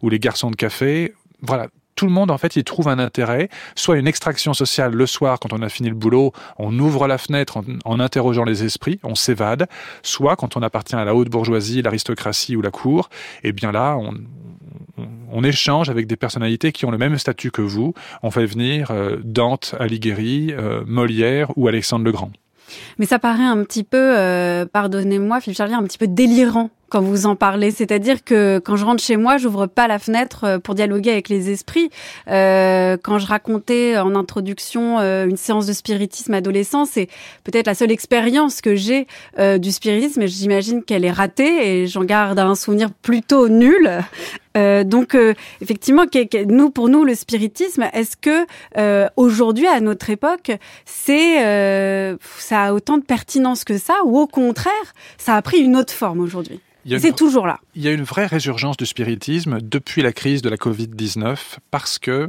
ou 0.02 0.08
les 0.08 0.18
garçons 0.18 0.50
de 0.50 0.56
café, 0.56 1.14
voilà, 1.40 1.68
tout 2.02 2.08
le 2.08 2.12
monde 2.12 2.32
en 2.32 2.38
fait 2.38 2.56
y 2.56 2.64
trouve 2.64 2.88
un 2.88 2.98
intérêt, 2.98 3.48
soit 3.76 3.96
une 3.96 4.08
extraction 4.08 4.54
sociale 4.54 4.92
le 4.92 5.06
soir 5.06 5.38
quand 5.38 5.52
on 5.52 5.62
a 5.62 5.68
fini 5.68 5.88
le 5.88 5.94
boulot, 5.94 6.32
on 6.58 6.76
ouvre 6.80 7.06
la 7.06 7.16
fenêtre 7.16 7.62
en, 7.84 8.00
interrogeant 8.00 8.42
les 8.42 8.64
esprits, 8.64 8.98
on 9.04 9.14
s'évade, 9.14 9.68
soit 10.02 10.34
quand 10.34 10.56
on 10.56 10.62
appartient 10.62 10.96
à 10.96 11.04
la 11.04 11.14
haute 11.14 11.28
bourgeoisie, 11.28 11.80
l'aristocratie 11.80 12.56
ou 12.56 12.60
la 12.60 12.72
cour, 12.72 13.08
eh 13.44 13.52
bien 13.52 13.70
là 13.70 13.96
on, 15.30 15.44
échange 15.44 15.90
avec 15.90 16.08
des 16.08 16.16
personnalités 16.16 16.72
qui 16.72 16.86
ont 16.86 16.90
le 16.90 16.98
même 16.98 17.16
statut 17.18 17.52
que 17.52 17.62
vous, 17.62 17.94
on 18.24 18.32
fait 18.32 18.46
venir 18.46 18.90
euh, 18.90 19.18
Dante 19.22 19.76
Alighieri, 19.78 20.52
euh, 20.52 20.82
Molière 20.84 21.56
ou 21.56 21.68
Alexandre 21.68 22.04
le 22.04 22.10
Grand. 22.10 22.32
Mais 22.98 23.06
ça 23.06 23.20
paraît 23.20 23.44
un 23.44 23.62
petit 23.62 23.84
peu, 23.84 24.18
euh, 24.18 24.66
pardonnez-moi 24.66 25.40
Philippe 25.40 25.58
Charlier, 25.58 25.74
un 25.74 25.84
petit 25.84 25.98
peu 25.98 26.08
délirant 26.08 26.70
quand 26.92 27.00
vous 27.00 27.24
en 27.24 27.36
parlez. 27.36 27.70
C'est-à-dire 27.70 28.22
que 28.22 28.60
quand 28.62 28.76
je 28.76 28.84
rentre 28.84 29.02
chez 29.02 29.16
moi, 29.16 29.38
j'ouvre 29.38 29.66
pas 29.66 29.88
la 29.88 29.98
fenêtre 29.98 30.44
euh, 30.44 30.58
pour 30.58 30.74
dialoguer 30.74 31.10
avec 31.10 31.30
les 31.30 31.50
esprits. 31.50 31.88
Euh, 32.28 32.98
quand 33.02 33.18
je 33.18 33.26
racontais 33.26 33.96
en 33.96 34.14
introduction 34.14 34.98
euh, 34.98 35.26
une 35.26 35.38
séance 35.38 35.64
de 35.64 35.72
spiritisme 35.72 36.34
adolescent, 36.34 36.84
c'est 36.84 37.08
peut-être 37.44 37.66
la 37.66 37.74
seule 37.74 37.90
expérience 37.90 38.60
que 38.60 38.74
j'ai 38.74 39.06
du 39.38 39.72
spiritisme. 39.72 40.20
Et 40.20 40.28
j'imagine 40.28 40.82
qu'elle 40.82 41.06
est 41.06 41.10
ratée 41.10 41.80
et 41.82 41.86
j'en 41.86 42.04
garde 42.04 42.38
un 42.38 42.54
souvenir 42.54 42.90
plutôt 42.90 43.48
nul. 43.48 43.90
Donc 44.54 45.16
effectivement, 45.60 46.04
nous 46.46 46.70
pour 46.70 46.88
nous 46.88 47.04
le 47.04 47.14
spiritisme, 47.14 47.88
est-ce 47.92 48.16
que 48.16 48.44
aujourd'hui 49.16 49.66
à 49.66 49.80
notre 49.80 50.10
époque, 50.10 50.52
c'est 50.84 52.16
ça 52.38 52.62
a 52.62 52.72
autant 52.72 52.98
de 52.98 53.04
pertinence 53.04 53.64
que 53.64 53.78
ça, 53.78 53.94
ou 54.04 54.18
au 54.18 54.26
contraire, 54.26 54.94
ça 55.16 55.36
a 55.36 55.42
pris 55.42 55.58
une 55.58 55.76
autre 55.76 55.92
forme 55.92 56.20
aujourd'hui? 56.20 56.60
C'est 56.86 57.14
toujours 57.14 57.46
là. 57.46 57.60
Il 57.74 57.82
y 57.82 57.88
a 57.88 57.92
une 57.92 58.02
vraie 58.02 58.26
résurgence 58.26 58.76
du 58.76 58.86
spiritisme 58.86 59.58
depuis 59.60 60.02
la 60.02 60.12
crise 60.12 60.42
de 60.42 60.48
la 60.48 60.56
Covid-19 60.56 61.58
parce 61.70 61.98
que 61.98 62.28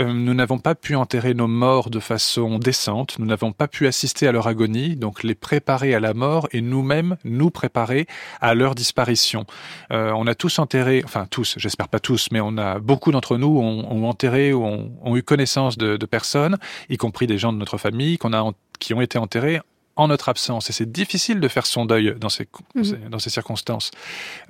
euh, 0.00 0.12
nous 0.12 0.34
n'avons 0.34 0.58
pas 0.58 0.74
pu 0.74 0.94
enterrer 0.94 1.34
nos 1.34 1.46
morts 1.46 1.90
de 1.90 2.00
façon 2.00 2.58
décente, 2.58 3.18
nous 3.18 3.26
n'avons 3.26 3.52
pas 3.52 3.68
pu 3.68 3.86
assister 3.86 4.26
à 4.26 4.32
leur 4.32 4.46
agonie, 4.46 4.96
donc 4.96 5.22
les 5.22 5.34
préparer 5.34 5.94
à 5.94 6.00
la 6.00 6.14
mort 6.14 6.48
et 6.52 6.60
nous-mêmes 6.60 7.16
nous 7.24 7.50
préparer 7.50 8.06
à 8.40 8.54
leur 8.54 8.74
disparition. 8.74 9.44
Euh, 9.92 10.12
on 10.16 10.26
a 10.26 10.34
tous 10.34 10.58
enterré, 10.58 11.02
enfin 11.04 11.26
tous, 11.30 11.54
j'espère 11.58 11.88
pas 11.88 12.00
tous, 12.00 12.28
mais 12.32 12.40
on 12.40 12.56
a 12.56 12.78
beaucoup 12.78 13.12
d'entre 13.12 13.36
nous 13.36 13.58
ont, 13.58 13.86
ont, 13.90 14.08
enterré 14.08 14.52
ou 14.52 14.64
ont, 14.64 14.92
ont 15.02 15.16
eu 15.16 15.22
connaissance 15.22 15.76
de, 15.76 15.96
de, 15.96 16.06
personnes, 16.06 16.56
y 16.88 16.96
compris 16.96 17.26
des 17.26 17.38
gens 17.38 17.52
de 17.52 17.58
notre 17.58 17.78
famille, 17.78 18.18
qu'on 18.18 18.32
a 18.32 18.52
qui 18.80 18.94
ont 18.94 19.00
été 19.00 19.18
enterrés 19.18 19.60
en 19.96 20.08
notre 20.08 20.28
absence. 20.28 20.70
Et 20.70 20.72
c'est 20.72 20.90
difficile 20.90 21.40
de 21.40 21.48
faire 21.48 21.66
son 21.66 21.84
deuil 21.84 22.14
dans 22.18 22.28
ces, 22.28 22.48
mmh. 22.74 23.08
dans 23.10 23.18
ces 23.18 23.30
circonstances. 23.30 23.90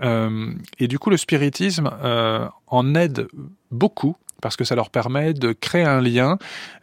Euh, 0.00 0.52
et 0.78 0.88
du 0.88 0.98
coup, 0.98 1.10
le 1.10 1.16
spiritisme 1.16 1.90
euh, 2.02 2.46
en 2.66 2.94
aide 2.94 3.28
beaucoup 3.70 4.16
parce 4.40 4.56
que 4.56 4.64
ça 4.64 4.74
leur 4.74 4.90
permet 4.90 5.34
de 5.34 5.52
créer 5.52 5.84
un 5.84 6.00
lien, 6.00 6.38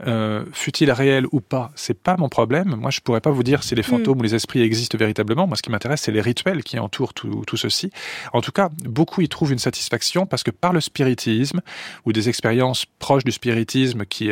euh, 0.05 0.45
fut-il 0.51 0.91
réel 0.91 1.25
ou 1.31 1.41
pas. 1.41 1.71
C'est 1.75 1.99
pas 1.99 2.17
mon 2.17 2.29
problème. 2.29 2.75
Moi, 2.75 2.91
je 2.91 3.01
pourrais 3.01 3.21
pas 3.21 3.31
vous 3.31 3.43
dire 3.43 3.63
si 3.63 3.75
les 3.75 3.83
fantômes 3.83 4.17
mm. 4.17 4.19
ou 4.19 4.23
les 4.23 4.35
esprits 4.35 4.61
existent 4.61 4.97
véritablement. 4.97 5.47
Moi, 5.47 5.57
ce 5.57 5.61
qui 5.61 5.71
m'intéresse, 5.71 6.01
c'est 6.01 6.11
les 6.11 6.21
rituels 6.21 6.63
qui 6.63 6.79
entourent 6.79 7.13
tout, 7.13 7.43
tout, 7.45 7.57
ceci. 7.57 7.91
En 8.33 8.41
tout 8.41 8.51
cas, 8.51 8.69
beaucoup 8.85 9.21
y 9.21 9.29
trouvent 9.29 9.51
une 9.51 9.59
satisfaction 9.59 10.25
parce 10.25 10.43
que 10.43 10.51
par 10.51 10.73
le 10.73 10.81
spiritisme 10.81 11.61
ou 12.05 12.13
des 12.13 12.29
expériences 12.29 12.85
proches 12.99 13.23
du 13.23 13.31
spiritisme 13.31 14.05
qui 14.05 14.31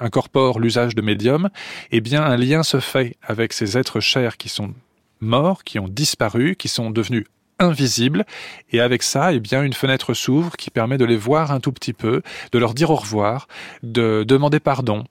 incorporent 0.00 0.60
l'usage 0.60 0.94
de 0.94 1.02
médiums, 1.02 1.50
eh 1.90 2.00
bien, 2.00 2.22
un 2.22 2.36
lien 2.36 2.62
se 2.62 2.80
fait 2.80 3.16
avec 3.22 3.52
ces 3.52 3.78
êtres 3.78 4.00
chers 4.00 4.36
qui 4.36 4.48
sont 4.48 4.74
morts, 5.20 5.64
qui 5.64 5.78
ont 5.78 5.88
disparu, 5.88 6.56
qui 6.56 6.68
sont 6.68 6.90
devenus 6.90 7.24
invisibles. 7.58 8.24
Et 8.72 8.80
avec 8.80 9.02
ça, 9.02 9.32
eh 9.32 9.40
bien, 9.40 9.62
une 9.62 9.72
fenêtre 9.72 10.14
s'ouvre 10.14 10.56
qui 10.56 10.70
permet 10.70 10.98
de 10.98 11.04
les 11.04 11.16
voir 11.16 11.52
un 11.52 11.60
tout 11.60 11.72
petit 11.72 11.92
peu, 11.92 12.22
de 12.52 12.58
leur 12.58 12.74
dire 12.74 12.90
au 12.90 12.96
revoir, 12.96 13.48
de 13.82 14.24
demander 14.26 14.60
pardon 14.60 15.04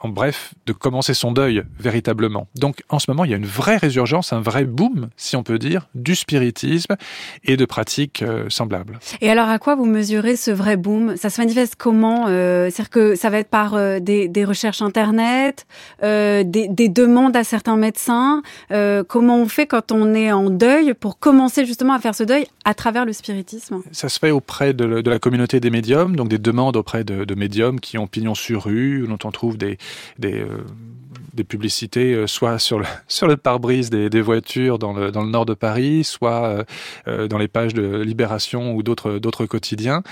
en 0.00 0.08
bref, 0.08 0.54
de 0.66 0.72
commencer 0.72 1.14
son 1.14 1.32
deuil 1.32 1.62
véritablement. 1.78 2.46
Donc 2.56 2.82
en 2.88 2.98
ce 2.98 3.10
moment, 3.10 3.24
il 3.24 3.30
y 3.30 3.34
a 3.34 3.36
une 3.36 3.46
vraie 3.46 3.76
résurgence, 3.76 4.32
un 4.32 4.40
vrai 4.40 4.64
boom, 4.64 5.08
si 5.16 5.36
on 5.36 5.42
peut 5.42 5.58
dire, 5.58 5.88
du 5.94 6.14
spiritisme 6.14 6.96
et 7.44 7.56
de 7.56 7.64
pratiques 7.64 8.22
euh, 8.22 8.46
semblables. 8.48 8.98
Et 9.20 9.30
alors 9.30 9.48
à 9.48 9.58
quoi 9.58 9.74
vous 9.74 9.86
mesurez 9.86 10.36
ce 10.36 10.50
vrai 10.50 10.76
boom? 10.76 11.16
Ça 11.16 11.30
se 11.30 11.40
manifeste 11.40 11.76
comment? 11.76 12.26
Euh, 12.28 12.70
C'est-à-dire 12.70 12.90
que 12.90 13.14
ça 13.14 13.30
va 13.30 13.38
être 13.38 13.48
par 13.48 13.74
euh, 13.74 13.98
des, 14.00 14.28
des, 14.28 14.44
recherches 14.44 14.82
Internet, 14.82 15.66
des, 16.02 16.44
des, 16.44 16.88
demandes 16.88 17.36
à 17.36 17.44
certains 17.44 17.76
médecins 17.76 18.42
Comment 19.08 19.38
on 19.38 19.46
fait 19.46 19.66
quand 19.66 19.92
on 19.92 20.14
est 20.14 20.32
en 20.32 20.50
deuil 20.50 20.94
pour 20.94 21.18
commencer 21.18 21.64
justement 21.64 21.94
à 21.94 21.98
faire 21.98 22.14
ce 22.14 22.24
deuil 22.24 22.46
à 22.64 22.74
travers 22.74 23.04
le 23.04 23.12
spiritisme? 23.12 23.82
Ça 23.92 24.08
se 24.08 24.18
fait 24.18 24.30
auprès 24.30 24.74
de, 24.74 25.00
de, 25.00 25.10
la 25.10 25.18
communauté 25.18 25.60
des 25.60 25.70
médiums, 25.70 26.16
donc 26.16 26.28
des 26.28 26.38
demandes 26.38 26.76
auprès 26.76 27.04
de, 27.04 27.24
de 27.24 27.34
médiums 27.34 27.80
qui 27.80 27.98
ont 27.98 28.06
pignon 28.06 28.34
sur 28.34 28.64
rue, 28.64 29.06
dont 29.08 29.18
on 29.24 29.30
trouve 29.30 29.56
des, 29.56 29.78
des, 30.18 30.40
euh, 30.40 30.64
des 31.34 31.44
publicités, 31.44 32.14
euh, 32.14 32.26
soit 32.26 32.58
sur 32.58 32.78
le, 32.78 32.84
sur 33.08 33.26
le 33.26 33.36
pare-brise 33.36 33.90
des, 33.90 34.08
des, 34.08 34.20
voitures 34.20 34.78
dans 34.78 34.92
le, 34.92 35.10
dans 35.10 35.22
le 35.22 35.30
nord 35.30 35.46
de 35.46 35.54
Paris, 35.54 36.04
soit 36.04 36.64
euh, 37.08 37.28
dans 37.28 37.38
les 37.38 37.48
pages 37.48 37.74
de 37.74 38.00
Libération 38.02 38.74
ou 38.74 38.82
d'autres 38.82 39.18
d'autres 39.18 39.46
quotidiens. 39.46 40.02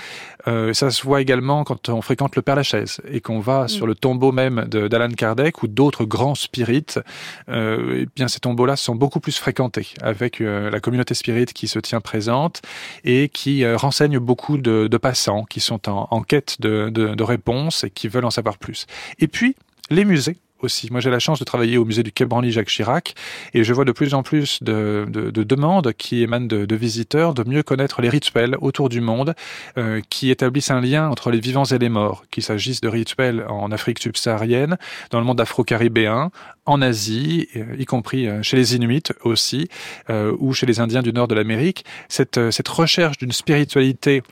Ça 0.45 0.91
se 0.91 1.03
voit 1.03 1.21
également 1.21 1.63
quand 1.63 1.87
on 1.87 2.01
fréquente 2.01 2.35
le 2.35 2.41
Père 2.41 2.55
Lachaise 2.55 2.99
et 3.09 3.21
qu'on 3.21 3.39
va 3.39 3.63
mm. 3.63 3.67
sur 3.69 3.87
le 3.87 3.95
tombeau 3.95 4.31
même 4.33 4.65
d'Alan 4.65 5.09
Kardec 5.09 5.63
ou 5.63 5.67
d'autres 5.67 6.03
grands 6.03 6.35
spirites. 6.35 6.99
Et 7.47 8.05
bien 8.15 8.27
ces 8.27 8.39
tombeaux-là 8.39 8.75
sont 8.75 8.95
beaucoup 8.95 9.19
plus 9.21 9.37
fréquentés 9.37 9.87
avec 10.01 10.39
la 10.39 10.79
communauté 10.81 11.13
spirite 11.13 11.53
qui 11.53 11.67
se 11.67 11.79
tient 11.79 12.01
présente 12.01 12.61
et 13.05 13.29
qui 13.29 13.65
renseigne 13.73 14.19
beaucoup 14.19 14.57
de, 14.57 14.87
de, 14.87 14.97
passants 14.97 15.45
qui 15.45 15.61
sont 15.61 15.89
en, 15.89 16.07
en 16.11 16.21
quête 16.21 16.59
de, 16.59 16.89
de, 16.89 17.15
de 17.15 17.23
réponses 17.23 17.85
et 17.85 17.89
qui 17.89 18.09
veulent 18.09 18.25
en 18.25 18.31
savoir 18.31 18.57
plus. 18.57 18.85
Et 19.19 19.27
puis 19.27 19.55
les 19.89 20.05
musées 20.05 20.37
aussi. 20.63 20.87
Moi, 20.91 21.01
j'ai 21.01 21.09
la 21.09 21.19
chance 21.19 21.39
de 21.39 21.43
travailler 21.45 21.77
au 21.77 21.85
musée 21.85 22.03
du 22.03 22.11
Quai 22.11 22.25
Branly 22.25 22.51
Jacques 22.51 22.69
Chirac 22.69 23.15
et 23.53 23.63
je 23.63 23.73
vois 23.73 23.85
de 23.85 23.91
plus 23.91 24.13
en 24.13 24.23
plus 24.23 24.63
de, 24.63 25.05
de, 25.09 25.29
de 25.29 25.43
demandes 25.43 25.93
qui 25.93 26.23
émanent 26.23 26.47
de, 26.47 26.65
de, 26.65 26.75
visiteurs 26.75 27.33
de 27.33 27.47
mieux 27.47 27.63
connaître 27.63 28.01
les 28.01 28.09
rituels 28.09 28.55
autour 28.61 28.89
du 28.89 29.01
monde 29.01 29.35
euh, 29.77 30.01
qui 30.09 30.29
établissent 30.31 30.71
un 30.71 30.81
lien 30.81 31.09
entre 31.09 31.31
les 31.31 31.39
vivants 31.39 31.65
et 31.65 31.77
les 31.77 31.89
morts, 31.89 32.23
qu'il 32.31 32.43
s'agisse 32.43 32.81
de 32.81 32.87
rituels 32.87 33.45
en 33.49 33.71
Afrique 33.71 33.99
subsaharienne, 33.99 34.77
dans 35.11 35.19
le 35.19 35.25
monde 35.25 35.41
afro-caribéen, 35.41 36.31
en 36.65 36.81
Asie, 36.81 37.49
euh, 37.55 37.75
y 37.77 37.85
compris 37.85 38.27
euh, 38.27 38.41
chez 38.41 38.57
les 38.57 38.75
Inuits 38.75 39.03
aussi, 39.23 39.67
euh, 40.09 40.35
ou 40.39 40.53
chez 40.53 40.65
les 40.65 40.79
Indiens 40.79 41.01
du 41.01 41.13
nord 41.13 41.27
de 41.27 41.35
l'Amérique. 41.35 41.85
Cette, 42.07 42.37
euh, 42.37 42.51
cette 42.51 42.69
recherche 42.69 43.17
d'une 43.17 43.31
spiritualité, 43.31 44.23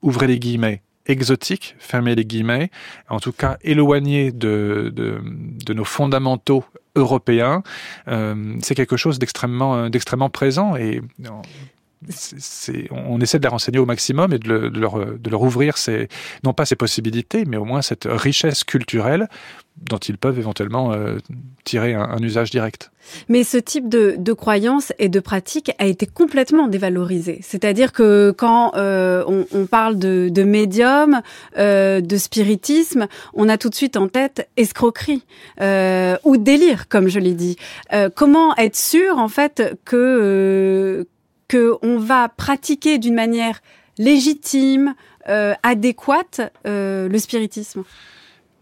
ouvrez 0.00 0.26
les 0.26 0.38
guillemets, 0.38 0.82
exotique, 1.06 1.74
fermez 1.78 2.14
les 2.14 2.24
guillemets, 2.24 2.70
en 3.08 3.20
tout 3.20 3.32
cas 3.32 3.58
éloigné 3.62 4.32
de, 4.32 4.92
de, 4.94 5.74
nos 5.74 5.84
fondamentaux 5.84 6.64
européens, 6.94 7.62
euh, 8.08 8.56
c'est 8.60 8.74
quelque 8.74 8.96
chose 8.96 9.18
d'extrêmement 9.18 9.88
d'extrêmement 9.88 10.30
présent 10.30 10.76
et 10.76 11.00
on 12.90 13.20
essaie 13.20 13.38
de 13.38 13.42
les 13.42 13.48
renseigner 13.48 13.78
au 13.78 13.86
maximum 13.86 14.32
et 14.32 14.38
de, 14.38 14.48
le, 14.48 14.70
de, 14.70 15.30
leur, 15.30 15.42
ouvrir 15.42 15.78
ces, 15.78 16.08
non 16.44 16.52
pas 16.52 16.64
ces 16.64 16.76
possibilités, 16.76 17.44
mais 17.44 17.56
au 17.56 17.64
moins 17.64 17.82
cette 17.82 18.08
richesse 18.10 18.64
culturelle 18.64 19.28
dont 19.88 19.98
ils 19.98 20.18
peuvent 20.18 20.38
éventuellement 20.38 20.92
euh, 20.92 21.18
tirer 21.64 21.94
un, 21.94 22.18
usage 22.18 22.50
direct. 22.50 22.90
Mais 23.28 23.42
ce 23.42 23.56
type 23.56 23.88
de, 23.88 24.14
de 24.18 24.32
croyance 24.32 24.92
et 24.98 25.08
de 25.08 25.18
pratique 25.18 25.72
a 25.78 25.86
été 25.86 26.06
complètement 26.06 26.68
dévalorisé. 26.68 27.40
C'est-à-dire 27.42 27.92
que 27.92 28.32
quand 28.36 28.76
euh, 28.76 29.24
on, 29.26 29.66
parle 29.66 29.98
de, 29.98 30.42
médium, 30.44 31.20
euh, 31.58 32.00
de 32.00 32.16
spiritisme, 32.16 33.08
on 33.34 33.48
a 33.48 33.58
tout 33.58 33.70
de 33.70 33.74
suite 33.74 33.96
en 33.96 34.08
tête 34.08 34.48
escroquerie 34.56 35.24
ou 35.58 36.36
délire, 36.36 36.88
comme 36.88 37.08
je 37.08 37.18
l'ai 37.18 37.34
dit. 37.34 37.56
Comment 38.14 38.54
être 38.56 38.76
sûr, 38.76 39.18
en 39.18 39.28
fait, 39.28 39.78
que 39.84 41.06
qu'on 41.52 41.98
va 41.98 42.28
pratiquer 42.30 42.98
d'une 42.98 43.14
manière 43.14 43.60
légitime, 43.98 44.94
euh, 45.28 45.54
adéquate, 45.62 46.40
euh, 46.66 47.08
le 47.08 47.18
spiritisme? 47.18 47.84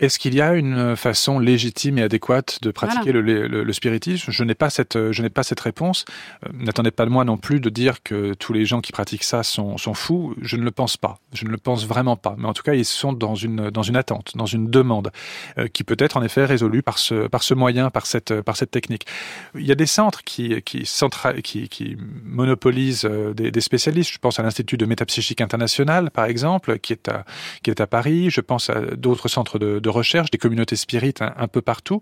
Est-ce 0.00 0.18
qu'il 0.18 0.34
y 0.34 0.40
a 0.40 0.54
une 0.54 0.96
façon 0.96 1.38
légitime 1.38 1.98
et 1.98 2.02
adéquate 2.02 2.58
de 2.62 2.70
pratiquer 2.70 3.12
voilà. 3.12 3.20
le, 3.20 3.46
le, 3.48 3.62
le, 3.62 3.72
spiritisme? 3.72 4.30
Je 4.30 4.44
n'ai 4.44 4.54
pas 4.54 4.70
cette, 4.70 5.12
je 5.12 5.22
n'ai 5.22 5.30
pas 5.30 5.42
cette 5.42 5.60
réponse. 5.60 6.04
Euh, 6.46 6.48
N'attendez 6.54 6.90
pas 6.90 7.04
de 7.04 7.10
moi 7.10 7.24
non 7.24 7.36
plus 7.36 7.60
de 7.60 7.68
dire 7.68 8.02
que 8.02 8.34
tous 8.34 8.52
les 8.52 8.64
gens 8.64 8.80
qui 8.80 8.92
pratiquent 8.92 9.24
ça 9.24 9.42
sont, 9.42 9.76
sont 9.76 9.94
fous. 9.94 10.34
Je 10.40 10.56
ne 10.56 10.62
le 10.62 10.70
pense 10.70 10.96
pas. 10.96 11.18
Je 11.32 11.44
ne 11.44 11.50
le 11.50 11.56
pense 11.56 11.86
vraiment 11.86 12.16
pas. 12.16 12.34
Mais 12.38 12.46
en 12.46 12.52
tout 12.52 12.62
cas, 12.62 12.74
ils 12.74 12.84
sont 12.84 13.12
dans 13.12 13.34
une, 13.34 13.70
dans 13.70 13.82
une 13.82 13.96
attente, 13.96 14.32
dans 14.34 14.46
une 14.46 14.70
demande 14.70 15.10
euh, 15.58 15.68
qui 15.68 15.84
peut 15.84 15.96
être 15.98 16.16
en 16.16 16.22
effet 16.22 16.44
résolue 16.44 16.82
par 16.82 16.98
ce, 16.98 17.28
par 17.28 17.42
ce 17.42 17.54
moyen, 17.54 17.90
par 17.90 18.06
cette, 18.06 18.40
par 18.40 18.56
cette 18.56 18.70
technique. 18.70 19.06
Il 19.54 19.66
y 19.66 19.72
a 19.72 19.74
des 19.74 19.86
centres 19.86 20.24
qui, 20.24 20.62
qui, 20.62 20.86
centra, 20.86 21.34
qui, 21.34 21.68
qui 21.68 21.96
monopolisent 22.24 23.04
euh, 23.04 23.34
des, 23.34 23.50
des 23.50 23.60
spécialistes. 23.60 24.10
Je 24.12 24.18
pense 24.18 24.40
à 24.40 24.42
l'Institut 24.42 24.76
de 24.76 24.86
métapsychique 24.86 25.40
international, 25.40 26.10
par 26.10 26.24
exemple, 26.24 26.78
qui 26.78 26.92
est 26.94 27.08
à, 27.08 27.24
qui 27.62 27.70
est 27.70 27.80
à 27.80 27.86
Paris. 27.86 28.30
Je 28.30 28.40
pense 28.40 28.70
à 28.70 28.80
d'autres 28.96 29.28
centres 29.28 29.58
de, 29.58 29.78
de 29.78 29.89
recherche, 29.90 30.30
des 30.30 30.38
communautés 30.38 30.76
spirites 30.76 31.22
un, 31.22 31.48
peu 31.48 31.60
partout. 31.60 32.00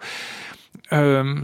Euh, 0.92 1.34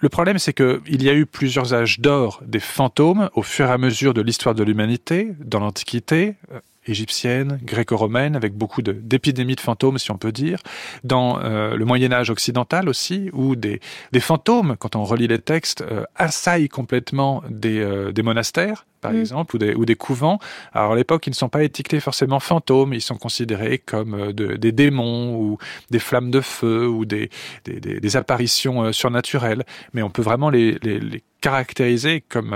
le 0.00 0.08
problème, 0.08 0.38
c'est 0.38 0.52
qu'il 0.52 1.02
y 1.02 1.08
a 1.08 1.14
eu 1.14 1.26
plusieurs 1.26 1.74
âges 1.74 2.00
d'or 2.00 2.42
des 2.46 2.60
fantômes 2.60 3.28
au 3.34 3.42
fur 3.42 3.66
et 3.66 3.72
à 3.72 3.78
mesure 3.78 4.14
de 4.14 4.22
l'histoire 4.22 4.54
de 4.54 4.62
l'humanité, 4.62 5.32
dans 5.44 5.60
l'Antiquité, 5.60 6.36
euh, 6.52 6.60
égyptienne, 6.86 7.60
gréco-romaine, 7.62 8.36
avec 8.36 8.54
beaucoup 8.54 8.82
d'épidémies 8.82 9.54
de, 9.54 9.60
de, 9.60 9.60
fantômes, 9.60 9.98
si 9.98 10.10
on 10.10 10.16
peut 10.16 10.32
dire, 10.32 10.58
dans 11.04 11.38
euh, 11.40 11.76
le 11.76 11.84
Moyen 11.84 12.12
Âge 12.12 12.30
occidental 12.30 12.88
aussi, 12.88 13.30
où 13.32 13.54
des, 13.54 13.80
des, 14.12 14.20
fantômes, 14.20 14.76
quand 14.78 14.96
on 14.96 15.04
relit 15.04 15.28
les 15.28 15.38
textes, 15.38 15.82
euh, 15.82 16.04
assaillent 16.16 16.68
complètement 16.68 17.42
des, 17.50 17.80
euh, 17.80 18.12
des 18.12 18.22
monastères, 18.22 18.86
par 19.02 19.12
mmh. 19.12 19.20
exemple, 19.20 19.56
ou 19.56 19.58
des, 19.58 19.74
ou 19.74 19.84
des 19.84 19.94
couvents. 19.94 20.38
Alors 20.72 20.92
à 20.92 20.96
l'époque, 20.96 21.26
ils 21.26 21.30
ne 21.30 21.34
sont 21.34 21.48
pas 21.48 21.64
étiquetés 21.64 22.00
forcément 22.00 22.40
fantômes, 22.40 22.94
ils 22.94 23.00
sont 23.02 23.16
considérés 23.16 23.78
comme 23.78 24.32
de, 24.32 24.56
des 24.56 24.72
démons 24.72 25.36
ou 25.36 25.58
des 25.90 25.98
flammes 25.98 26.30
de 26.30 26.40
feu 26.40 26.88
ou 26.88 27.04
des, 27.04 27.30
des, 27.64 27.80
des 27.80 28.16
apparitions 28.16 28.92
surnaturelles, 28.92 29.64
mais 29.92 30.02
on 30.02 30.10
peut 30.10 30.22
vraiment 30.22 30.50
les, 30.50 30.78
les, 30.82 30.98
les 30.98 31.22
caractériser 31.40 32.22
comme 32.28 32.54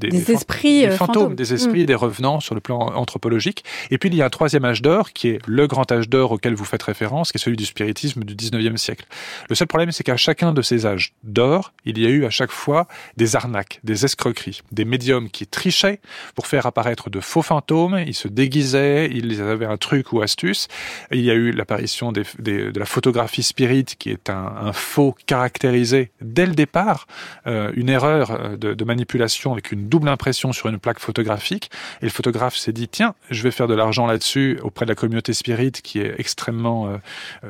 des, 0.00 0.08
des, 0.08 0.18
des 0.18 0.32
esprits 0.32 0.80
des 0.80 0.90
fantômes, 0.90 1.14
fantômes, 1.14 1.34
des 1.34 1.54
esprits, 1.54 1.82
mmh. 1.82 1.86
des 1.86 1.94
revenants 1.94 2.40
sur 2.40 2.54
le 2.54 2.60
plan 2.60 2.78
anthropologique. 2.78 3.64
Et 3.90 3.98
puis 3.98 4.08
il 4.08 4.14
y 4.14 4.22
a 4.22 4.26
un 4.26 4.30
troisième 4.30 4.64
âge 4.64 4.82
d'or 4.82 5.12
qui 5.12 5.28
est 5.28 5.38
le 5.46 5.66
grand 5.66 5.90
âge 5.92 6.08
d'or 6.08 6.32
auquel 6.32 6.54
vous 6.54 6.64
faites 6.64 6.82
référence, 6.82 7.32
qui 7.32 7.38
est 7.38 7.40
celui 7.40 7.56
du 7.56 7.66
spiritisme 7.66 8.24
du 8.24 8.34
19e 8.34 8.76
siècle. 8.76 9.06
Le 9.48 9.54
seul 9.54 9.68
problème, 9.68 9.92
c'est 9.92 10.04
qu'à 10.04 10.16
chacun 10.16 10.52
de 10.52 10.62
ces 10.62 10.86
âges 10.86 11.12
d'or, 11.22 11.72
il 11.84 11.98
y 11.98 12.06
a 12.06 12.08
eu 12.08 12.24
à 12.24 12.30
chaque 12.30 12.50
fois 12.50 12.86
des 13.16 13.36
arnaques, 13.36 13.80
des 13.84 14.04
escroqueries, 14.04 14.62
des 14.72 14.84
médiums 14.84 15.28
qui 15.30 15.46
trichaient 15.46 16.00
pour 16.34 16.46
faire 16.46 16.66
apparaître 16.66 17.10
de 17.10 17.20
faux 17.20 17.42
fantômes. 17.42 18.02
Ils 18.06 18.14
se 18.14 18.28
déguisaient, 18.28 19.10
ils 19.12 19.40
avaient 19.40 19.66
un 19.66 19.76
truc 19.76 20.12
ou 20.12 20.22
astuce. 20.22 20.68
Il 21.12 21.20
y 21.20 21.30
a 21.30 21.34
eu 21.34 21.52
l'apparition 21.52 22.12
des, 22.12 22.24
de 22.38 22.78
la 22.78 22.86
photographie 22.86 23.42
spirit, 23.42 23.84
qui 23.98 24.10
est 24.10 24.30
un, 24.30 24.52
un 24.62 24.72
faux 24.72 25.14
caractérisé 25.26 26.10
dès 26.20 26.46
le 26.46 26.54
départ, 26.54 27.06
euh, 27.46 27.72
une 27.74 27.88
erreur 27.88 28.30
euh, 28.30 28.56
de, 28.56 28.74
de, 28.74 28.84
manipulation 28.84 29.52
avec 29.52 29.72
une 29.72 29.88
double 29.90 30.08
impression 30.08 30.52
sur 30.52 30.68
une 30.68 30.78
plaque 30.78 31.00
photographique. 31.00 31.70
Et 32.00 32.06
le 32.06 32.10
photographe 32.10 32.56
s'est 32.56 32.72
dit 32.72 32.88
tiens, 32.88 33.14
je 33.30 33.42
vais 33.42 33.50
faire 33.50 33.68
de 33.68 33.74
l'argent 33.74 34.06
là-dessus 34.06 34.58
auprès 34.62 34.86
de 34.86 34.90
la 34.90 34.94
communauté 34.94 35.34
spirit 35.34 35.72
qui 35.72 36.00
est 36.00 36.14
extrêmement 36.18 36.88
euh, 36.88 36.96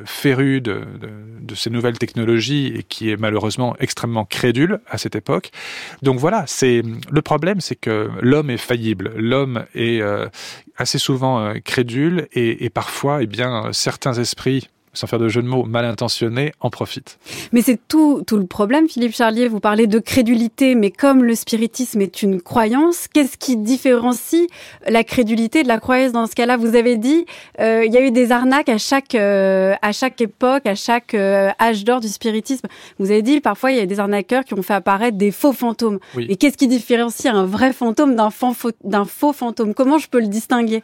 férue 0.03 0.59
de, 0.59 0.83
ces 1.55 1.69
nouvelles 1.69 1.97
technologies 1.97 2.73
et 2.75 2.83
qui 2.83 3.09
est 3.11 3.17
malheureusement 3.17 3.75
extrêmement 3.79 4.25
crédule 4.25 4.81
à 4.89 4.97
cette 4.97 5.15
époque. 5.15 5.51
Donc 6.01 6.19
voilà, 6.19 6.43
c'est 6.47 6.81
le 7.09 7.21
problème, 7.21 7.61
c'est 7.61 7.75
que 7.75 8.09
l'homme 8.21 8.49
est 8.49 8.57
faillible, 8.57 9.13
l'homme 9.15 9.65
est 9.75 10.01
euh, 10.01 10.27
assez 10.77 10.97
souvent 10.97 11.39
euh, 11.39 11.53
crédule 11.63 12.27
et, 12.33 12.65
et 12.65 12.69
parfois, 12.69 13.21
eh 13.21 13.27
bien, 13.27 13.69
certains 13.71 14.13
esprits 14.13 14.69
sans 14.93 15.07
faire 15.07 15.19
de 15.19 15.29
jeu 15.29 15.41
de 15.41 15.47
mots, 15.47 15.63
mal 15.63 15.85
intentionnés, 15.85 16.51
en 16.59 16.69
profitent. 16.69 17.17
Mais 17.53 17.61
c'est 17.61 17.79
tout, 17.87 18.23
tout 18.27 18.37
le 18.37 18.45
problème, 18.45 18.89
Philippe 18.89 19.15
Charlier. 19.15 19.47
Vous 19.47 19.59
parlez 19.59 19.87
de 19.87 19.99
crédulité, 19.99 20.75
mais 20.75 20.91
comme 20.91 21.23
le 21.23 21.35
spiritisme 21.35 22.01
est 22.01 22.21
une 22.21 22.41
croyance, 22.41 23.07
qu'est-ce 23.07 23.37
qui 23.37 23.57
différencie 23.57 24.47
la 24.87 25.03
crédulité 25.03 25.63
de 25.63 25.67
la 25.67 25.79
croyance 25.79 26.11
dans 26.11 26.27
ce 26.27 26.35
cas-là? 26.35 26.57
Vous 26.57 26.75
avez 26.75 26.97
dit, 26.97 27.25
euh, 27.59 27.85
il 27.85 27.93
y 27.93 27.97
a 27.97 28.01
eu 28.01 28.11
des 28.11 28.31
arnaques 28.31 28.69
à 28.69 28.77
chaque, 28.77 29.15
euh, 29.15 29.75
à 29.81 29.91
chaque 29.93 30.19
époque, 30.19 30.65
à 30.65 30.75
chaque 30.75 31.13
euh, 31.13 31.51
âge 31.59 31.85
d'or 31.85 32.01
du 32.01 32.09
spiritisme. 32.09 32.67
Vous 32.99 33.11
avez 33.11 33.21
dit, 33.21 33.39
parfois, 33.39 33.71
il 33.71 33.77
y 33.77 33.81
a 33.81 33.85
des 33.85 33.99
arnaqueurs 33.99 34.43
qui 34.43 34.53
ont 34.53 34.61
fait 34.61 34.73
apparaître 34.73 35.17
des 35.17 35.31
faux 35.31 35.53
fantômes. 35.53 35.99
Oui. 36.15 36.27
Et 36.29 36.35
qu'est-ce 36.35 36.57
qui 36.57 36.67
différencie 36.67 37.33
un 37.33 37.45
vrai 37.45 37.71
fantôme 37.71 38.15
d'un 38.15 38.29
faux 38.29 39.33
fantôme? 39.33 39.73
Comment 39.73 39.97
je 39.97 40.07
peux 40.09 40.19
le 40.19 40.27
distinguer? 40.27 40.83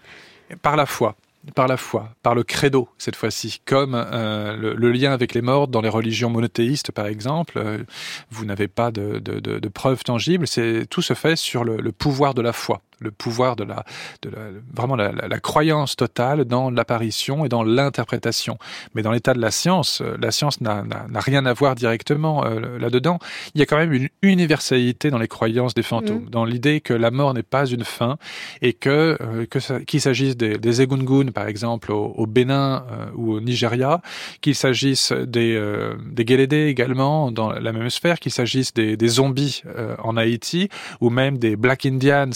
Par 0.61 0.77
la 0.77 0.85
foi 0.85 1.15
par 1.55 1.67
la 1.67 1.77
foi, 1.77 2.09
par 2.23 2.35
le 2.35 2.43
credo 2.43 2.89
cette 2.97 3.15
fois-ci, 3.15 3.61
comme 3.65 3.93
euh, 3.95 4.55
le, 4.55 4.91
lien 4.91 5.11
avec 5.11 5.33
les 5.33 5.41
morts 5.41 5.67
dans 5.67 5.81
les 5.81 5.89
religions 5.89 6.29
monothéistes 6.29 6.91
par 6.91 7.07
exemple. 7.07 7.57
Euh, 7.57 7.83
vous 8.29 8.45
n'avez 8.45 8.67
pas 8.67 8.91
de, 8.91 9.67
preuves 9.69 10.03
tangibles, 10.03 10.45
tout 10.89 11.01
se 11.01 11.13
fait 11.13 11.35
sur 11.35 11.63
le 11.63 11.91
pouvoir 11.91 12.33
de 12.33 12.41
la 12.41 12.53
foi 12.53 12.81
le 12.99 13.11
pouvoir 13.11 13.55
de 13.55 13.63
la, 13.63 13.83
de 14.21 14.29
la 14.29 14.37
vraiment 14.73 14.95
la, 14.95 15.11
la, 15.11 15.27
la, 15.27 15.39
croyance 15.39 15.95
totale 15.95 16.45
dans 16.45 16.69
l'apparition 16.69 17.45
et 17.45 17.49
dans 17.49 17.63
l'interprétation. 17.63 18.57
Mais 18.95 19.01
dans 19.01 19.11
l'état 19.11 19.33
de 19.33 19.41
la 19.41 19.51
science, 19.51 20.01
euh, 20.01 20.17
la 20.19 20.31
science 20.31 20.61
n'a 20.61 20.83
rien 21.15 21.45
à 21.45 21.53
voir 21.53 21.75
directement 21.75 22.45
euh, 22.45 22.79
là-dedans. 22.79 23.19
Il 23.53 23.59
y 23.59 23.61
a 23.61 23.65
quand 23.65 23.77
même 23.77 23.93
une 23.93 24.09
universalité 24.21 25.09
dans 25.09 25.17
les 25.17 25.27
croyances 25.27 25.73
des 25.73 25.83
fantômes, 25.83 26.25
mmh. 26.25 26.29
dans 26.29 26.45
l'idée 26.45 26.81
que 26.81 26.93
la 26.93 27.11
mort 27.11 27.33
n'est 27.33 27.43
pas 27.43 27.65
une 27.65 27.83
fin 27.83 28.17
et 28.61 28.73
que 28.73 29.17
euh, 29.21 29.45
qu'il 29.85 30.01
s'agisse 30.01 30.37
des, 30.37 30.57
des 30.57 30.81
Egungun 30.81 31.31
par 31.31 31.47
exemple 31.47 31.91
au, 31.91 32.13
au 32.15 32.25
Bénin 32.25 32.85
euh, 32.91 33.05
ou 33.15 33.33
au 33.33 33.41
Nigeria, 33.41 34.01
qu'il 34.41 34.55
s'agisse 34.55 35.11
des 35.11 35.55
euh, 35.55 35.95
des 36.11 36.25
Gélédés 36.25 36.67
également 36.67 37.31
dans 37.31 37.51
la 37.51 37.71
même 37.71 37.89
sphère, 37.89 38.19
qu'il 38.19 38.31
s'agisse 38.31 38.73
des, 38.73 38.97
des 38.97 39.07
zombies 39.07 39.61
euh, 39.65 39.95
en 40.03 40.17
Haïti 40.17 40.69
ou 41.01 41.09
même 41.09 41.37
des 41.37 41.55
Black 41.55 41.85
Indians 41.85 42.29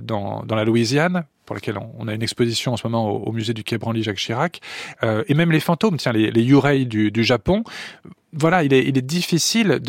dans, 0.00 0.44
la 0.48 0.64
Louisiane, 0.64 1.24
pour 1.46 1.54
laquelle 1.54 1.78
on, 1.98 2.08
a 2.08 2.14
une 2.14 2.22
exposition 2.22 2.72
en 2.72 2.76
ce 2.76 2.86
moment 2.86 3.10
au, 3.10 3.32
musée 3.32 3.54
du 3.54 3.64
Quai 3.64 3.78
Branly 3.78 4.02
Jacques 4.02 4.18
Chirac, 4.18 4.60
euh, 5.02 5.24
et 5.28 5.34
même 5.34 5.52
les 5.52 5.60
fantômes, 5.60 5.96
tiens, 5.96 6.12
les, 6.12 6.30
les 6.30 6.42
Yurei 6.42 6.84
du, 6.84 7.24
Japon. 7.24 7.64
Voilà, 8.32 8.64
il 8.64 8.72
est, 8.72 8.84
il 8.86 8.96
est 8.96 9.02
difficile 9.02 9.80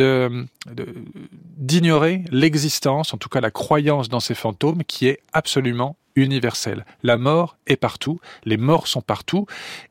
d'ignorer 1.57 2.25
l'existence, 2.31 3.13
en 3.13 3.17
tout 3.17 3.29
cas 3.29 3.39
la 3.39 3.51
croyance 3.51 4.09
dans 4.09 4.19
ces 4.19 4.35
fantômes, 4.35 4.83
qui 4.83 5.07
est 5.07 5.19
absolument 5.31 5.95
universelle. 6.15 6.85
La 7.03 7.17
mort 7.17 7.57
est 7.67 7.77
partout, 7.77 8.19
les 8.45 8.57
morts 8.57 8.87
sont 8.87 9.01
partout, 9.01 9.45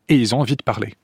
et 0.08 0.16
ils 0.16 0.34
ont 0.34 0.40
envie 0.40 0.56
de 0.56 0.62
parler. 0.62 0.94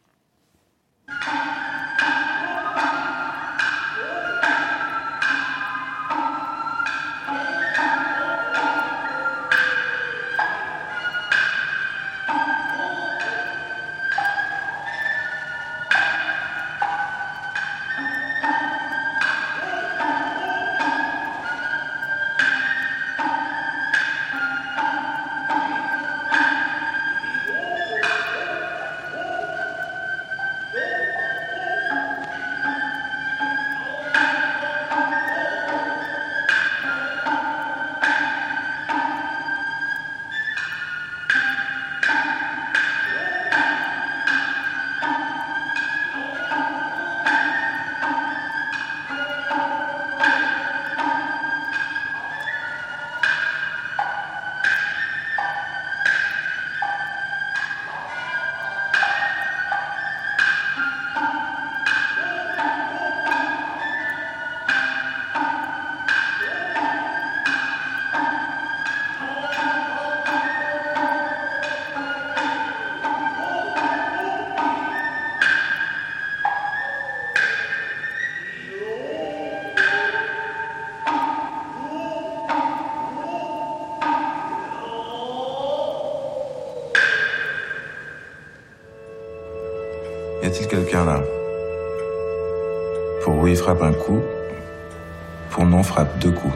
Pour 95.51 95.65
non 95.65 95.83
frappe 95.83 96.19
deux 96.19 96.31
coups. 96.31 96.55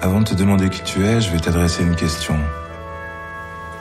Avant 0.00 0.20
de 0.20 0.24
te 0.24 0.34
demander 0.34 0.68
qui 0.68 0.82
tu 0.82 1.04
es, 1.04 1.20
je 1.20 1.30
vais 1.30 1.38
t'adresser 1.38 1.82
une 1.82 1.96
question. 1.96 2.36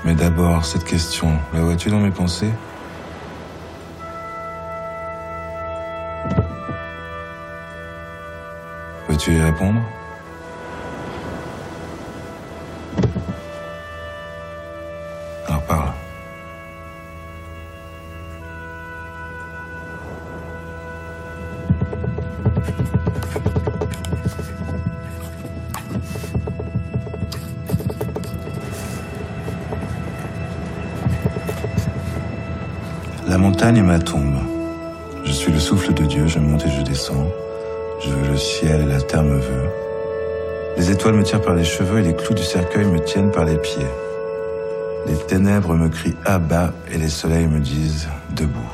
Mais 0.04 0.16
d'abord, 0.16 0.66
cette 0.66 0.84
question, 0.84 1.38
la 1.54 1.62
vois-tu 1.62 1.90
dans 1.90 2.00
mes 2.00 2.12
pensées? 2.12 2.52
Veux-tu 9.08 9.34
y 9.34 9.42
répondre? 9.42 9.82
Ma 33.74 34.00
tombe. 34.00 34.38
Je 35.26 35.32
suis 35.32 35.52
le 35.52 35.60
souffle 35.60 35.94
de 35.94 36.06
Dieu, 36.06 36.26
je 36.28 36.40
monte 36.40 36.66
et 36.66 36.72
je 36.72 36.82
descends. 36.84 37.28
Je 38.02 38.10
veux 38.10 38.32
le 38.32 38.38
ciel 38.38 38.82
et 38.82 38.86
la 38.86 39.02
terre 39.02 39.24
me 39.24 39.38
veut. 39.38 39.70
Les 40.78 40.90
étoiles 40.90 41.16
me 41.16 41.24
tirent 41.24 41.42
par 41.42 41.54
les 41.54 41.66
cheveux 41.66 42.00
et 42.00 42.04
les 42.04 42.16
clous 42.16 42.34
du 42.34 42.44
cercueil 42.44 42.86
me 42.86 43.00
tiennent 43.00 43.32
par 43.32 43.44
les 43.44 43.58
pieds. 43.58 43.86
Les 45.06 45.18
ténèbres 45.18 45.76
me 45.76 45.90
crient 45.90 46.16
à 46.26 46.40
bas 46.40 46.72
et 46.92 46.98
les 46.98 47.10
soleils 47.10 47.48
me 47.48 47.60
disent 47.60 48.08
debout. 48.36 48.72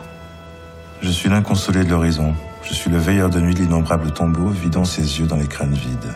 Je 1.02 1.10
suis 1.10 1.30
l'inconsolé 1.30 1.84
de 1.84 1.90
l'horizon. 1.90 2.36
Je 2.64 2.74
suis 2.74 2.92
le 2.92 2.98
veilleur 2.98 3.30
de 3.30 3.40
nuit 3.40 3.56
de 3.56 3.62
l'innombrable 3.62 4.12
tombeau, 4.12 4.50
vidant 4.50 4.86
ses 4.86 5.20
yeux 5.20 5.26
dans 5.26 5.38
les 5.38 5.48
crânes 5.48 5.74
vides. 5.74 6.14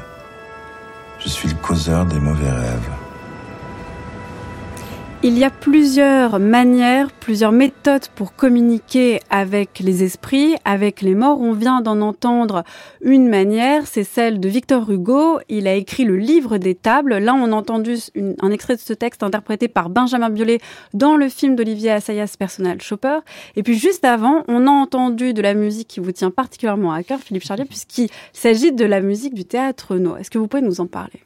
Je 1.19 1.29
suis 1.29 1.49
le 1.49 1.55
causeur 1.55 2.05
des 2.05 2.19
mauvais 2.19 2.51
rêves. 2.51 2.89
Il 5.23 5.35
y 5.35 5.43
a 5.43 5.49
plusieurs 5.49 6.37
manières, 6.37 7.11
plusieurs 7.11 7.51
méthodes 7.51 8.07
pour 8.13 8.35
communiquer 8.35 9.19
avec 9.31 9.79
les 9.79 10.03
esprits, 10.03 10.55
avec 10.63 11.01
les 11.01 11.15
morts. 11.15 11.41
On 11.41 11.53
vient 11.53 11.81
d'en 11.81 12.01
entendre 12.01 12.63
une 13.01 13.27
manière, 13.27 13.87
c'est 13.87 14.03
celle 14.03 14.39
de 14.39 14.47
Victor 14.47 14.87
Hugo. 14.91 15.39
Il 15.49 15.67
a 15.67 15.73
écrit 15.73 16.03
le 16.03 16.17
livre 16.17 16.59
des 16.59 16.75
tables. 16.75 17.17
Là, 17.17 17.33
on 17.33 17.51
a 17.51 17.55
entendu 17.55 17.95
un 18.39 18.51
extrait 18.51 18.75
de 18.75 18.79
ce 18.79 18.93
texte 18.93 19.23
interprété 19.23 19.67
par 19.67 19.89
Benjamin 19.89 20.29
Biolay 20.29 20.59
dans 20.93 21.15
le 21.15 21.29
film 21.29 21.55
d'Olivier 21.55 21.89
Assayas, 21.89 22.35
Personal 22.37 22.79
Shopper. 22.79 23.17
Et 23.55 23.63
puis 23.63 23.75
juste 23.75 24.05
avant, 24.05 24.43
on 24.47 24.67
a 24.67 24.71
entendu 24.71 25.33
de 25.33 25.41
la 25.41 25.55
musique 25.55 25.87
qui 25.87 25.99
vous 25.99 26.11
tient 26.11 26.29
particulièrement 26.29 26.91
à 26.91 27.01
cœur, 27.01 27.19
Philippe 27.19 27.43
Charlier, 27.43 27.65
puisqu'il 27.65 28.09
s'agit 28.33 28.71
de 28.71 28.85
la 28.85 29.01
musique 29.01 29.33
du 29.33 29.45
théâtre 29.45 29.95
No. 29.95 30.15
Est-ce 30.15 30.29
que 30.29 30.37
vous 30.37 30.47
pouvez 30.47 30.61
nous 30.61 30.79
en 30.79 30.85
parler? 30.85 31.23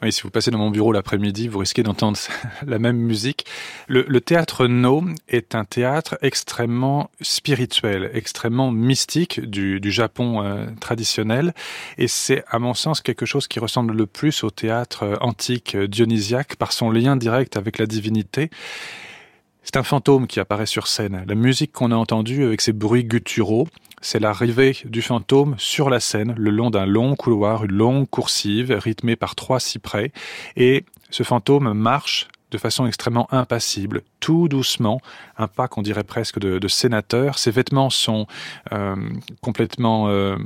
Oui, 0.00 0.12
si 0.12 0.22
vous 0.22 0.30
passez 0.30 0.52
dans 0.52 0.58
mon 0.58 0.70
bureau 0.70 0.92
l'après-midi, 0.92 1.48
vous 1.48 1.58
risquez 1.58 1.82
d'entendre 1.82 2.16
la 2.66 2.78
même 2.78 2.98
musique. 2.98 3.46
Le, 3.88 4.04
le, 4.06 4.20
théâtre 4.20 4.68
No 4.68 5.02
est 5.28 5.56
un 5.56 5.64
théâtre 5.64 6.16
extrêmement 6.22 7.10
spirituel, 7.20 8.08
extrêmement 8.14 8.70
mystique 8.70 9.40
du, 9.40 9.80
du 9.80 9.90
Japon 9.90 10.44
euh, 10.44 10.66
traditionnel, 10.80 11.52
et 11.96 12.06
c'est 12.06 12.44
à 12.48 12.60
mon 12.60 12.74
sens 12.74 13.00
quelque 13.00 13.26
chose 13.26 13.48
qui 13.48 13.58
ressemble 13.58 13.92
le 13.92 14.06
plus 14.06 14.44
au 14.44 14.50
théâtre 14.50 15.02
euh, 15.02 15.16
antique 15.20 15.74
euh, 15.74 15.88
dionysiaque 15.88 16.54
par 16.54 16.70
son 16.70 16.92
lien 16.92 17.16
direct 17.16 17.56
avec 17.56 17.78
la 17.78 17.86
divinité. 17.86 18.50
C'est 19.64 19.76
un 19.76 19.82
fantôme 19.82 20.28
qui 20.28 20.38
apparaît 20.38 20.66
sur 20.66 20.86
scène. 20.86 21.24
La 21.26 21.34
musique 21.34 21.72
qu'on 21.72 21.90
a 21.90 21.96
entendue 21.96 22.44
avec 22.44 22.60
ses 22.60 22.72
bruits 22.72 23.04
gutturaux, 23.04 23.66
c'est 24.00 24.20
l'arrivée 24.20 24.76
du 24.84 25.02
fantôme 25.02 25.54
sur 25.58 25.90
la 25.90 26.00
scène, 26.00 26.34
le 26.36 26.50
long 26.50 26.70
d'un 26.70 26.86
long 26.86 27.16
couloir, 27.16 27.64
une 27.64 27.72
longue 27.72 28.08
coursive 28.08 28.72
rythmée 28.72 29.16
par 29.16 29.34
trois 29.34 29.60
cyprès, 29.60 30.12
et 30.56 30.84
ce 31.10 31.22
fantôme 31.22 31.72
marche 31.72 32.28
de 32.50 32.58
façon 32.58 32.86
extrêmement 32.86 33.28
impassible, 33.32 34.02
tout 34.20 34.48
doucement, 34.48 35.00
un 35.36 35.48
pas 35.48 35.68
qu'on 35.68 35.82
dirait 35.82 36.04
presque 36.04 36.38
de, 36.38 36.68
sénateur. 36.68 37.38
Ses 37.38 37.50
vêtements 37.50 37.90
sont 37.90 38.26
euh, 38.72 38.96
complètement 39.42 40.08
euh, 40.08 40.36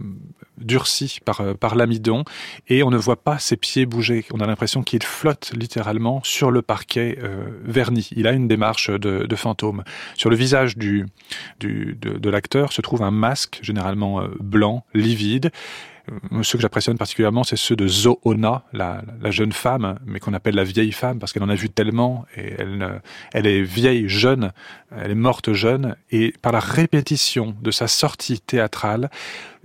durcis 0.62 1.18
par, 1.25 1.40
euh, 1.40 1.55
par 1.55 1.75
l'amidon 1.75 2.25
et 2.68 2.83
on 2.83 2.90
ne 2.90 2.96
voit 2.96 3.22
pas 3.22 3.38
ses 3.38 3.57
pieds 3.57 3.87
bouger. 3.87 4.25
On 4.33 4.40
a 4.40 4.46
l'impression 4.46 4.83
qu'il 4.83 5.03
flotte 5.03 5.53
littéralement 5.57 6.20
sur 6.25 6.51
le 6.51 6.62
parquet 6.62 7.18
euh, 7.22 7.44
verni. 7.64 8.09
Il 8.14 8.27
a 8.27 8.33
une 8.33 8.48
démarche 8.48 8.90
de, 8.90 9.27
de, 9.27 9.37
fantôme. 9.37 9.85
Sur 10.16 10.31
le 10.31 10.37
visage 10.37 10.77
du, 10.77 11.07
du 11.61 11.96
de, 12.01 12.18
de 12.18 12.31
l'acteur 12.31 12.72
se 12.72 12.81
trouve 12.81 13.03
un 13.03 13.11
masque 13.11 13.59
généralement 13.62 14.20
euh, 14.20 14.29
blanc, 14.40 14.85
livide, 14.94 15.51
ceux 16.42 16.59
que 16.59 16.62
j'apprécie 16.62 16.92
particulièrement, 16.94 17.44
c'est 17.44 17.57
ceux 17.57 17.77
de 17.77 17.87
Zoona, 17.87 18.64
la, 18.72 19.03
la 19.20 19.31
jeune 19.31 19.53
femme, 19.53 19.98
mais 20.05 20.18
qu'on 20.18 20.35
appelle 20.35 20.55
la 20.55 20.64
vieille 20.64 20.92
femme 20.92 21.18
parce 21.18 21.33
qu'elle 21.33 21.42
en 21.42 21.48
a 21.48 21.55
vu 21.55 21.70
tellement 21.70 22.27
et 22.37 22.55
elle, 22.59 23.01
elle 23.33 23.46
est 23.46 23.62
vieille, 23.62 24.09
jeune, 24.09 24.53
elle 24.90 25.12
est 25.12 25.16
morte 25.16 25.53
jeune 25.53 25.96
et 26.11 26.35
par 26.42 26.53
la 26.53 26.61
répétition 26.61 27.55
de 27.62 27.70
sa 27.70 27.87
sortie 27.87 28.40
théâtrale, 28.40 29.11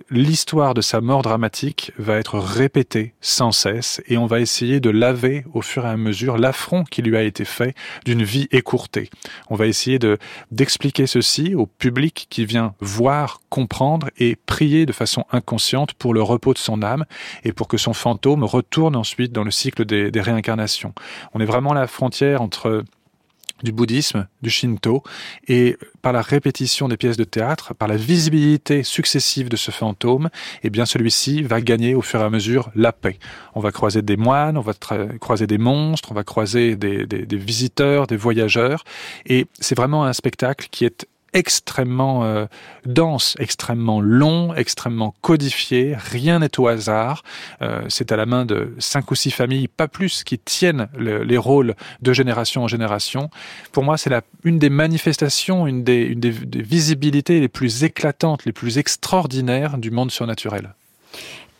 l'histoire 0.09 0.73
de 0.73 0.81
sa 0.81 1.01
mort 1.01 1.21
dramatique 1.21 1.91
va 1.97 2.17
être 2.17 2.39
répétée 2.39 3.13
sans 3.21 3.51
cesse 3.51 4.01
et 4.07 4.17
on 4.17 4.25
va 4.25 4.39
essayer 4.39 4.79
de 4.79 4.89
laver 4.89 5.45
au 5.53 5.61
fur 5.61 5.85
et 5.85 5.89
à 5.89 5.97
mesure 5.97 6.37
l'affront 6.37 6.83
qui 6.83 7.01
lui 7.01 7.17
a 7.17 7.23
été 7.23 7.45
fait 7.45 7.75
d'une 8.05 8.23
vie 8.23 8.47
écourtée. 8.51 9.09
On 9.49 9.55
va 9.55 9.67
essayer 9.67 9.99
de 9.99 10.17
d'expliquer 10.51 11.07
ceci 11.07 11.55
au 11.55 11.65
public 11.65 12.27
qui 12.29 12.45
vient 12.45 12.73
voir, 12.79 13.41
comprendre 13.49 14.09
et 14.17 14.35
prier 14.35 14.85
de 14.85 14.93
façon 14.93 15.25
inconsciente 15.31 15.93
pour 15.93 16.13
le 16.13 16.21
repos 16.21 16.53
de 16.53 16.59
son 16.59 16.81
âme 16.83 17.05
et 17.43 17.51
pour 17.51 17.67
que 17.67 17.77
son 17.77 17.93
fantôme 17.93 18.43
retourne 18.43 18.95
ensuite 18.95 19.31
dans 19.31 19.43
le 19.43 19.51
cycle 19.51 19.85
des, 19.85 20.11
des 20.11 20.21
réincarnations. 20.21 20.93
On 21.33 21.39
est 21.39 21.45
vraiment 21.45 21.71
à 21.71 21.75
la 21.75 21.87
frontière 21.87 22.41
entre 22.41 22.83
du 23.63 23.71
bouddhisme, 23.71 24.27
du 24.41 24.49
shinto, 24.49 25.03
et 25.47 25.77
par 26.01 26.13
la 26.13 26.21
répétition 26.21 26.87
des 26.87 26.97
pièces 26.97 27.17
de 27.17 27.23
théâtre, 27.23 27.73
par 27.73 27.87
la 27.87 27.97
visibilité 27.97 28.83
successive 28.83 29.49
de 29.49 29.55
ce 29.55 29.71
fantôme, 29.71 30.29
eh 30.63 30.69
bien 30.69 30.85
celui-ci 30.85 31.41
va 31.43 31.61
gagner 31.61 31.95
au 31.95 32.01
fur 32.01 32.19
et 32.19 32.23
à 32.23 32.29
mesure 32.29 32.69
la 32.75 32.91
paix. 32.91 33.19
On 33.55 33.59
va 33.59 33.71
croiser 33.71 34.01
des 34.01 34.17
moines, 34.17 34.57
on 34.57 34.61
va 34.61 34.73
croiser 35.19 35.47
des 35.47 35.57
monstres, 35.57 36.11
on 36.11 36.15
va 36.15 36.23
croiser 36.23 36.75
des, 36.75 37.05
des, 37.05 37.25
des 37.25 37.37
visiteurs, 37.37 38.07
des 38.07 38.17
voyageurs, 38.17 38.83
et 39.25 39.47
c'est 39.59 39.75
vraiment 39.75 40.05
un 40.05 40.13
spectacle 40.13 40.67
qui 40.71 40.85
est 40.85 41.07
extrêmement 41.37 42.23
euh, 42.23 42.47
dense, 42.87 43.35
extrêmement 43.37 44.01
long, 44.01 44.55
extrêmement 44.55 45.13
codifié. 45.21 45.95
Rien 45.95 46.39
n'est 46.39 46.59
au 46.59 46.67
hasard. 46.67 47.23
Euh, 47.61 47.81
c'est 47.89 48.11
à 48.11 48.15
la 48.15 48.25
main 48.25 48.43
de 48.43 48.73
cinq 48.79 49.11
ou 49.11 49.15
six 49.15 49.29
familles, 49.29 49.67
pas 49.67 49.87
plus, 49.87 50.23
qui 50.23 50.39
tiennent 50.39 50.87
le, 50.97 51.21
les 51.21 51.37
rôles 51.37 51.75
de 52.01 52.11
génération 52.11 52.63
en 52.63 52.67
génération. 52.67 53.29
Pour 53.71 53.83
moi, 53.83 53.97
c'est 53.97 54.11
une 54.43 54.57
des 54.57 54.71
manifestations, 54.71 55.67
une, 55.67 55.83
des, 55.83 56.15
des, 56.15 56.31
visibilités 56.31 57.39
les 57.39 57.49
plus 57.49 57.83
éclatantes, 57.83 58.45
les 58.45 58.51
plus 58.51 58.79
extraordinaires 58.79 59.77
du 59.77 59.91
monde 59.91 60.09
surnaturel. 60.09 60.73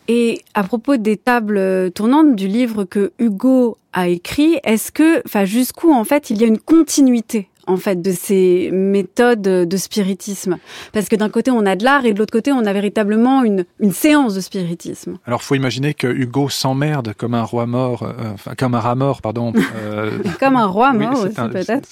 Et 0.08 0.42
à 0.54 0.64
propos 0.64 0.96
des 0.96 1.16
tables 1.16 1.92
tournantes 1.92 2.34
du 2.34 2.48
livre 2.48 2.82
que 2.82 3.12
Hugo 3.20 3.78
a 3.92 4.08
écrit, 4.08 4.58
est-ce 4.64 4.90
que, 4.90 5.22
enfin, 5.24 5.44
jusqu'où 5.44 5.92
en 5.92 6.04
fait 6.04 6.30
il 6.30 6.40
y 6.40 6.44
a 6.44 6.48
une 6.48 6.58
continuité 6.58 7.48
en 7.68 7.76
fait 7.76 8.00
de 8.02 8.10
ces 8.10 8.70
méthodes 8.72 9.42
de 9.42 9.76
spiritisme 9.76 10.58
Parce 10.92 11.08
que 11.08 11.16
d'un 11.16 11.28
côté 11.28 11.50
on 11.50 11.64
a 11.66 11.76
de 11.76 11.84
l'art 11.84 12.04
et 12.04 12.12
de 12.12 12.18
l'autre 12.18 12.32
côté 12.32 12.50
on 12.52 12.64
a 12.64 12.72
véritablement 12.72 13.44
une, 13.44 13.64
une 13.78 13.92
séance 13.92 14.34
de 14.34 14.40
spiritisme. 14.40 15.18
Alors 15.26 15.42
faut 15.42 15.54
imaginer 15.54 15.94
que 15.94 16.06
Hugo 16.06 16.48
s'emmerde 16.48 17.14
comme 17.16 17.34
un 17.34 17.44
roi 17.44 17.66
mort, 17.66 18.02
euh, 18.02 18.54
comme 18.56 18.74
un 18.74 18.80
rat 18.80 18.94
mort, 18.94 19.22
pardon. 19.22 19.52
Euh, 19.76 20.18
comme 20.40 20.56
un 20.56 20.66
roi 20.66 20.92
mort 20.92 21.20
oui, 21.22 21.28
aussi 21.28 21.50
peut-être. 21.50 21.88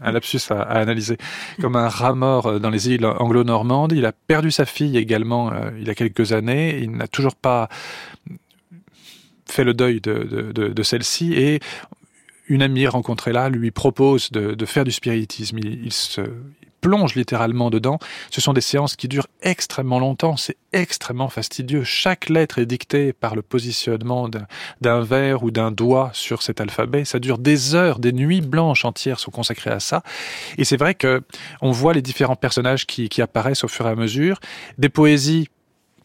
Un 0.00 0.12
lapsus 0.12 0.40
à, 0.50 0.60
à, 0.62 0.80
analyser. 0.80 1.16
Comme 1.60 1.76
un 1.76 1.88
rat 1.88 2.14
mort 2.14 2.46
euh, 2.46 2.58
dans 2.58 2.70
les 2.70 2.88
îles 2.88 3.06
anglo-normandes. 3.06 3.92
Il 3.92 4.06
a 4.06 4.12
perdu 4.12 4.50
sa 4.50 4.64
fille 4.64 4.96
également 4.96 5.52
euh, 5.52 5.70
il 5.78 5.86
y 5.86 5.90
a 5.90 5.94
quelques 5.94 6.32
années. 6.32 6.78
Il 6.82 6.92
n'a 6.92 7.08
toujours 7.08 7.36
pas 7.36 7.68
fait 9.46 9.64
le 9.64 9.74
deuil 9.74 10.00
de, 10.00 10.14
de, 10.14 10.52
de, 10.52 10.68
de 10.68 10.82
celle-ci 10.82 11.34
et 11.34 11.60
une 12.48 12.62
amie 12.62 12.86
rencontrée 12.86 13.32
là 13.32 13.48
lui 13.48 13.70
propose 13.70 14.30
de, 14.30 14.54
de 14.54 14.66
faire 14.66 14.84
du 14.84 14.92
spiritisme. 14.92 15.58
Il, 15.58 15.84
il 15.84 15.92
se 15.92 16.22
plonge 16.84 17.14
littéralement 17.14 17.70
dedans. 17.70 17.98
Ce 18.30 18.42
sont 18.42 18.52
des 18.52 18.60
séances 18.60 18.94
qui 18.94 19.08
durent 19.08 19.26
extrêmement 19.40 19.98
longtemps. 19.98 20.36
C'est 20.36 20.58
extrêmement 20.74 21.30
fastidieux. 21.30 21.82
Chaque 21.82 22.28
lettre 22.28 22.58
est 22.58 22.66
dictée 22.66 23.14
par 23.14 23.34
le 23.34 23.40
positionnement 23.40 24.28
d'un 24.82 25.00
verre 25.00 25.44
ou 25.44 25.50
d'un 25.50 25.70
doigt 25.70 26.10
sur 26.12 26.42
cet 26.42 26.60
alphabet. 26.60 27.06
Ça 27.06 27.20
dure 27.20 27.38
des 27.38 27.74
heures, 27.74 27.98
des 27.98 28.12
nuits 28.12 28.42
blanches 28.42 28.84
entières 28.84 29.18
sont 29.18 29.30
consacrées 29.30 29.70
à 29.70 29.80
ça. 29.80 30.02
Et 30.58 30.64
c'est 30.64 30.76
vrai 30.76 30.94
que 30.94 31.22
on 31.62 31.70
voit 31.70 31.94
les 31.94 32.02
différents 32.02 32.36
personnages 32.36 32.86
qui, 32.86 33.08
qui 33.08 33.22
apparaissent 33.22 33.64
au 33.64 33.68
fur 33.68 33.86
et 33.86 33.90
à 33.90 33.94
mesure. 33.94 34.38
Des 34.76 34.90
poésies 34.90 35.48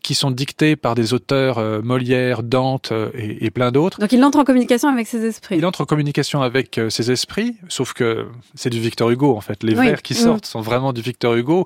qui 0.01 0.15
sont 0.15 0.31
dictés 0.31 0.75
par 0.75 0.95
des 0.95 1.13
auteurs 1.13 1.57
euh, 1.57 1.81
Molière, 1.81 2.43
Dante 2.43 2.91
euh, 2.91 3.09
et, 3.13 3.45
et, 3.45 3.51
plein 3.51 3.71
d'autres. 3.71 3.99
Donc 3.99 4.11
il 4.11 4.23
entre 4.23 4.39
en 4.39 4.43
communication 4.43 4.89
avec 4.89 5.07
ses 5.07 5.25
esprits. 5.25 5.57
Il 5.57 5.65
entre 5.65 5.81
en 5.81 5.85
communication 5.85 6.41
avec 6.41 6.77
euh, 6.77 6.89
ses 6.89 7.11
esprits, 7.11 7.57
sauf 7.67 7.93
que 7.93 8.27
c'est 8.55 8.69
du 8.69 8.79
Victor 8.79 9.09
Hugo 9.09 9.35
en 9.35 9.41
fait. 9.41 9.63
Les 9.63 9.77
oui. 9.77 9.87
vers 9.87 10.01
qui 10.01 10.15
sortent 10.15 10.45
mmh. 10.45 10.51
sont 10.51 10.61
vraiment 10.61 10.93
du 10.93 11.01
Victor 11.01 11.35
Hugo. 11.35 11.65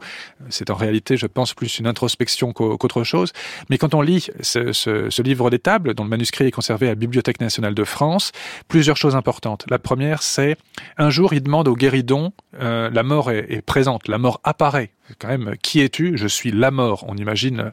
C'est 0.50 0.70
en 0.70 0.76
réalité, 0.76 1.18
je 1.18 1.28
pense, 1.28 1.54
plus 1.54 1.80
une 1.80 1.88
introspection 1.88 2.54
qu'autre 2.54 3.04
chose. 3.04 3.32
Mais 3.70 3.78
quand 3.78 3.94
on 3.94 4.02
lit 4.02 4.28
ce, 4.42 4.74
ce, 4.74 5.10
ce 5.10 5.22
livre 5.22 5.50
des 5.50 5.60
tables, 5.60 5.94
dont 5.94 6.04
le 6.04 6.10
manuscrit 6.10 6.46
est 6.46 6.52
conservé 6.52 6.88
à 6.88 6.90
la 6.90 6.96
Bibliothèque 6.96 7.40
nationale 7.40 7.76
de 7.76 7.84
France, 7.84 8.32
plusieurs 8.68 8.98
choses 8.98 9.16
importantes. 9.16 9.66
La 9.70 9.80
première, 9.80 10.22
c'est 10.24 10.58
un 10.98 11.10
jour, 11.10 11.34
il 11.34 11.42
demande 11.42 11.68
au 11.68 11.76
guéridon, 11.76 12.34
euh, 12.60 12.90
la 12.90 13.04
mort 13.04 13.32
est, 13.32 13.62
présente, 13.62 14.08
la 14.08 14.18
mort 14.18 14.40
apparaît. 14.44 14.92
Quand 15.20 15.28
même, 15.28 15.56
qui 15.62 15.82
es-tu? 15.82 16.18
Je 16.18 16.28
suis 16.28 16.52
la 16.52 16.72
mort. 16.72 17.06
On 17.08 17.16
imagine 17.16 17.72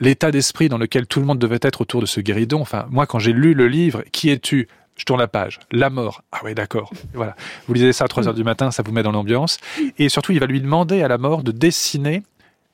l'état 0.00 0.30
d'esprit 0.30 0.68
dans 0.68 0.78
lequel 0.78 1.06
tout 1.06 1.20
le 1.20 1.26
monde 1.26 1.38
devait 1.38 1.58
être 1.62 1.80
autour 1.80 2.00
de 2.00 2.06
ce 2.06 2.20
guéridon. 2.20 2.60
Enfin, 2.60 2.86
moi, 2.90 3.06
quand 3.06 3.18
j'ai 3.18 3.32
lu 3.32 3.54
le 3.54 3.68
livre, 3.68 4.02
qui 4.12 4.30
es-tu? 4.30 4.68
Je 4.96 5.04
tourne 5.04 5.20
la 5.20 5.28
page. 5.28 5.60
La 5.70 5.88
mort. 5.88 6.22
Ah 6.30 6.40
oui, 6.44 6.54
d'accord. 6.54 6.90
Voilà. 7.14 7.34
Vous 7.66 7.74
lisez 7.74 7.92
ça 7.92 8.04
à 8.04 8.08
3 8.08 8.28
heures 8.28 8.34
du 8.34 8.44
matin, 8.44 8.70
ça 8.70 8.82
vous 8.82 8.92
met 8.92 9.02
dans 9.02 9.12
l'ambiance. 9.12 9.58
Et 9.98 10.10
surtout, 10.10 10.32
il 10.32 10.40
va 10.40 10.46
lui 10.46 10.60
demander 10.60 11.02
à 11.02 11.08
la 11.08 11.16
mort 11.16 11.42
de 11.42 11.52
dessiner 11.52 12.22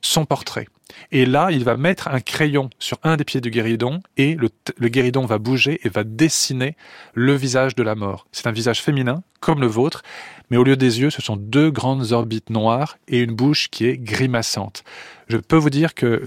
son 0.01 0.25
portrait. 0.25 0.67
Et 1.11 1.25
là, 1.25 1.49
il 1.51 1.63
va 1.63 1.77
mettre 1.77 2.07
un 2.07 2.19
crayon 2.19 2.69
sur 2.79 2.97
un 3.03 3.17
des 3.17 3.23
pieds 3.23 3.41
du 3.41 3.49
guéridon 3.49 4.01
et 4.17 4.35
le, 4.35 4.49
guéridon 4.89 5.25
va 5.25 5.37
bouger 5.37 5.79
et 5.83 5.89
va 5.89 6.03
dessiner 6.03 6.75
le 7.13 7.33
visage 7.33 7.75
de 7.75 7.83
la 7.83 7.95
mort. 7.95 8.27
C'est 8.31 8.47
un 8.47 8.51
visage 8.51 8.81
féminin, 8.81 9.23
comme 9.39 9.61
le 9.61 9.67
vôtre, 9.67 10.03
mais 10.49 10.57
au 10.57 10.63
lieu 10.63 10.75
des 10.75 10.99
yeux, 10.99 11.09
ce 11.09 11.21
sont 11.21 11.37
deux 11.37 11.71
grandes 11.71 12.11
orbites 12.11 12.49
noires 12.49 12.97
et 13.07 13.19
une 13.19 13.33
bouche 13.33 13.69
qui 13.69 13.85
est 13.85 13.97
grimaçante. 13.97 14.83
Je 15.27 15.37
peux 15.37 15.57
vous 15.57 15.69
dire 15.69 15.93
que 15.93 16.23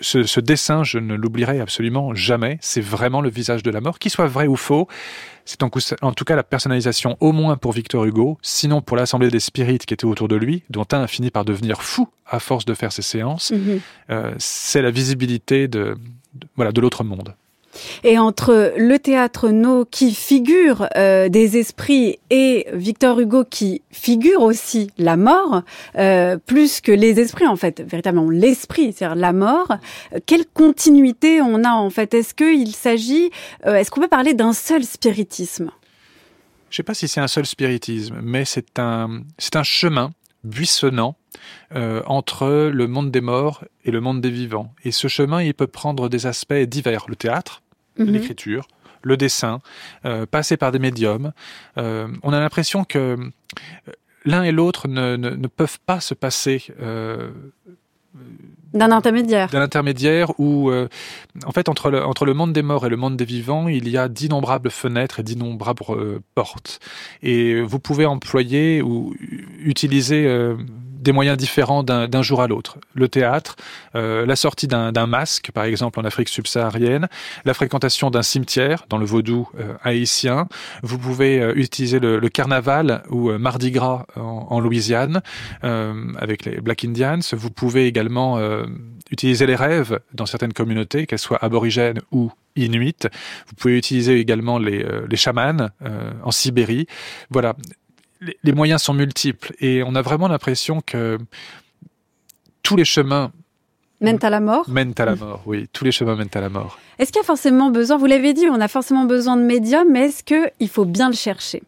ce, 0.00 0.22
ce, 0.24 0.40
dessin, 0.40 0.82
je 0.82 0.98
ne 0.98 1.14
l'oublierai 1.14 1.60
absolument 1.60 2.14
jamais. 2.14 2.58
C'est 2.62 2.80
vraiment 2.80 3.20
le 3.20 3.28
visage 3.28 3.62
de 3.62 3.70
la 3.70 3.80
mort, 3.80 3.98
qu'il 3.98 4.10
soit 4.10 4.26
vrai 4.26 4.46
ou 4.46 4.56
faux. 4.56 4.88
C'est 5.50 5.64
en, 5.64 5.70
en, 6.02 6.12
tout 6.12 6.24
cas 6.24 6.36
la 6.36 6.44
personnalisation, 6.44 7.16
au 7.18 7.32
moins 7.32 7.56
pour 7.56 7.72
Victor 7.72 8.04
Hugo, 8.04 8.38
sinon 8.40 8.82
pour 8.82 8.96
l'assemblée 8.96 9.30
des 9.30 9.40
spirites 9.40 9.84
qui 9.84 9.94
étaient 9.94 10.04
autour 10.04 10.28
de 10.28 10.36
lui, 10.36 10.62
dont 10.70 10.86
un 10.92 11.02
a 11.02 11.08
fini 11.08 11.32
par 11.32 11.44
devenir 11.44 11.82
fou 11.82 12.08
à 12.24 12.38
force 12.38 12.64
de 12.64 12.72
faire 12.72 12.92
ces 12.92 13.02
séances. 13.02 13.50
Mm 13.50 13.56
-hmm. 13.56 13.80
euh, 14.10 14.34
c'est 14.38 14.80
la 14.80 14.92
visibilité 14.92 15.66
de, 15.66 15.98
de 16.34 16.46
voilà 16.54 16.70
de 16.70 16.80
l'autre 16.80 17.02
monde. 17.02 17.34
Et 18.04 18.18
entre 18.18 18.72
le 18.76 18.98
théâtre 18.98 19.50
No 19.50 19.84
qui 19.84 20.12
figure 20.12 20.88
euh, 20.96 21.28
des 21.28 21.56
esprits 21.56 22.18
et 22.30 22.66
Victor 22.72 23.20
Hugo 23.20 23.44
qui 23.44 23.82
figure 23.90 24.42
aussi 24.42 24.90
la 24.98 25.16
mort, 25.16 25.62
euh, 25.96 26.36
plus 26.36 26.80
que 26.80 26.92
les 26.92 27.20
esprits 27.20 27.46
en 27.46 27.56
fait, 27.56 27.80
véritablement 27.80 28.28
l'esprit, 28.28 28.92
c'est-à-dire 28.92 29.16
la 29.16 29.32
mort, 29.32 29.72
euh, 30.12 30.18
quelle 30.26 30.46
continuité 30.46 31.40
on 31.40 31.64
a 31.64 31.72
en 31.72 31.90
fait? 31.90 32.14
Est-ce 32.14 32.34
qu'il 32.34 32.74
s'agit, 32.74 33.30
est-ce 33.64 33.90
qu'on 33.90 34.00
peut 34.00 34.08
parler 34.08 34.34
d'un 34.34 34.52
seul 34.52 34.84
spiritisme? 34.84 35.70
Je 36.70 36.74
ne 36.74 36.76
sais 36.76 36.82
pas 36.82 36.94
si 36.94 37.08
c'est 37.08 37.20
un 37.20 37.28
seul 37.28 37.46
spiritisme, 37.46 38.20
mais 38.22 38.44
c'est 38.44 38.78
un, 38.78 39.22
c'est 39.38 39.56
un 39.56 39.62
chemin 39.62 40.12
buissonnant 40.44 41.16
euh, 41.74 42.02
entre 42.06 42.70
le 42.72 42.86
monde 42.88 43.10
des 43.12 43.20
morts 43.20 43.64
et 43.84 43.90
le 43.90 44.00
monde 44.00 44.20
des 44.20 44.30
vivants. 44.30 44.74
Et 44.84 44.90
ce 44.90 45.08
chemin, 45.08 45.40
il 45.42 45.54
peut 45.54 45.68
prendre 45.68 46.08
des 46.08 46.26
aspects 46.26 46.52
divers. 46.52 47.04
Le 47.08 47.14
théâtre, 47.14 47.62
mhm. 47.98 48.06
l'écriture, 48.06 48.66
le 49.02 49.16
dessin, 49.16 49.60
euh, 50.04 50.26
passer 50.26 50.56
par 50.56 50.72
des 50.72 50.80
médiums. 50.80 51.32
Euh, 51.78 52.08
on 52.22 52.32
a 52.32 52.40
l'impression 52.40 52.84
que 52.84 53.16
l'un 54.24 54.42
et 54.42 54.50
l'autre 54.50 54.88
ne, 54.88 55.16
ne, 55.16 55.46
peuvent 55.46 55.78
pas 55.86 56.00
se 56.00 56.12
passer 56.12 56.72
d'un 58.74 58.90
intermédiaire. 58.92 59.48
D'un 59.50 59.62
intermédiaire 59.62 60.38
où, 60.38 60.70
en 60.72 61.52
fait, 61.52 61.68
entre 61.68 61.90
le, 61.90 62.04
entre 62.04 62.26
le 62.26 62.34
monde 62.34 62.52
des 62.52 62.62
morts 62.62 62.84
et 62.84 62.88
le 62.88 62.96
monde 62.96 63.16
des 63.16 63.24
vivants, 63.24 63.68
il 63.68 63.88
y 63.88 63.96
a 63.96 64.08
d'innombrables 64.08 64.70
fenêtres 64.70 65.20
et 65.20 65.22
d'innombrables 65.22 66.20
portes. 66.34 66.80
Et 67.22 67.62
vous 67.62 67.78
pouvez 67.78 68.06
employer 68.06 68.82
ou 68.82 69.14
utiliser 69.60 70.26
des 71.00 71.12
moyens 71.12 71.36
différents 71.36 71.82
d'un 71.82 72.22
jour 72.22 72.42
à 72.42 72.48
l'autre. 72.48 72.78
Le 72.94 73.08
théâtre, 73.08 73.56
la 73.94 74.36
sortie 74.36 74.66
d'un 74.66 75.06
masque, 75.06 75.50
par 75.52 75.64
exemple 75.64 75.98
en 76.00 76.04
Afrique 76.04 76.28
subsaharienne, 76.28 77.08
la 77.44 77.54
fréquentation 77.54 78.10
d'un 78.10 78.22
cimetière 78.22 78.84
dans 78.88 78.98
le 78.98 79.06
vaudou 79.06 79.48
haïtien. 79.82 80.48
Vous 80.82 80.98
pouvez 80.98 81.52
utiliser 81.54 81.98
le, 81.98 82.28
carnaval 82.28 83.02
ou 83.10 83.30
Mardi 83.38 83.70
Gras 83.70 84.06
en, 84.16 84.46
en 84.50 84.60
Louisiane 84.60 85.22
avec 85.62 86.44
les 86.44 86.60
Black 86.60 86.84
Indians. 86.84 87.20
Vous 87.32 87.50
pouvez 87.50 87.86
également 87.86 88.38
euh, 88.38 88.64
utiliser 89.10 89.46
les 89.46 89.56
rêves 89.56 89.98
dans 90.14 90.26
certaines 90.26 90.52
communautés, 90.52 91.06
qu'elles 91.06 91.18
soient 91.18 91.42
aborigènes 91.44 92.00
ou 92.12 92.30
inuites. 92.56 93.08
Vous 93.48 93.54
pouvez 93.54 93.76
utiliser 93.76 94.18
également 94.18 94.58
les, 94.58 94.84
euh, 94.84 95.06
les 95.08 95.16
chamans 95.16 95.68
euh, 95.82 96.12
en 96.22 96.30
Sibérie. 96.30 96.86
Voilà, 97.30 97.56
les, 98.20 98.52
moyens 98.52 98.82
sont 98.82 98.94
multiples 98.94 99.54
et 99.60 99.82
on 99.82 99.94
a 99.94 100.02
vraiment 100.02 100.28
l'impression 100.28 100.80
que 100.80 101.18
tous 102.62 102.76
les 102.76 102.84
chemins 102.84 103.32
Mènent 104.00 104.18
à 104.22 104.30
la 104.30 104.40
mort 104.40 104.68
Mènent 104.68 104.94
à 104.96 105.04
la 105.04 105.14
mort, 105.14 105.42
oui. 105.44 105.68
Tous 105.74 105.84
les 105.84 105.92
chemins 105.92 106.16
mènent 106.16 106.30
à 106.32 106.40
la 106.40 106.48
mort. 106.48 106.78
Est-ce 106.98 107.12
qu'il 107.12 107.20
y 107.20 107.24
a 107.24 107.26
forcément 107.26 107.70
besoin, 107.70 107.98
vous 107.98 108.06
l'avez 108.06 108.32
dit, 108.32 108.46
on 108.50 108.60
a 108.60 108.68
forcément 108.68 109.04
besoin 109.04 109.36
de 109.36 109.42
médiums, 109.42 109.90
mais 109.90 110.06
est-ce 110.06 110.24
qu'il 110.24 110.68
faut 110.68 110.86
bien 110.86 111.10
le 111.10 111.14
chercher? 111.14 111.62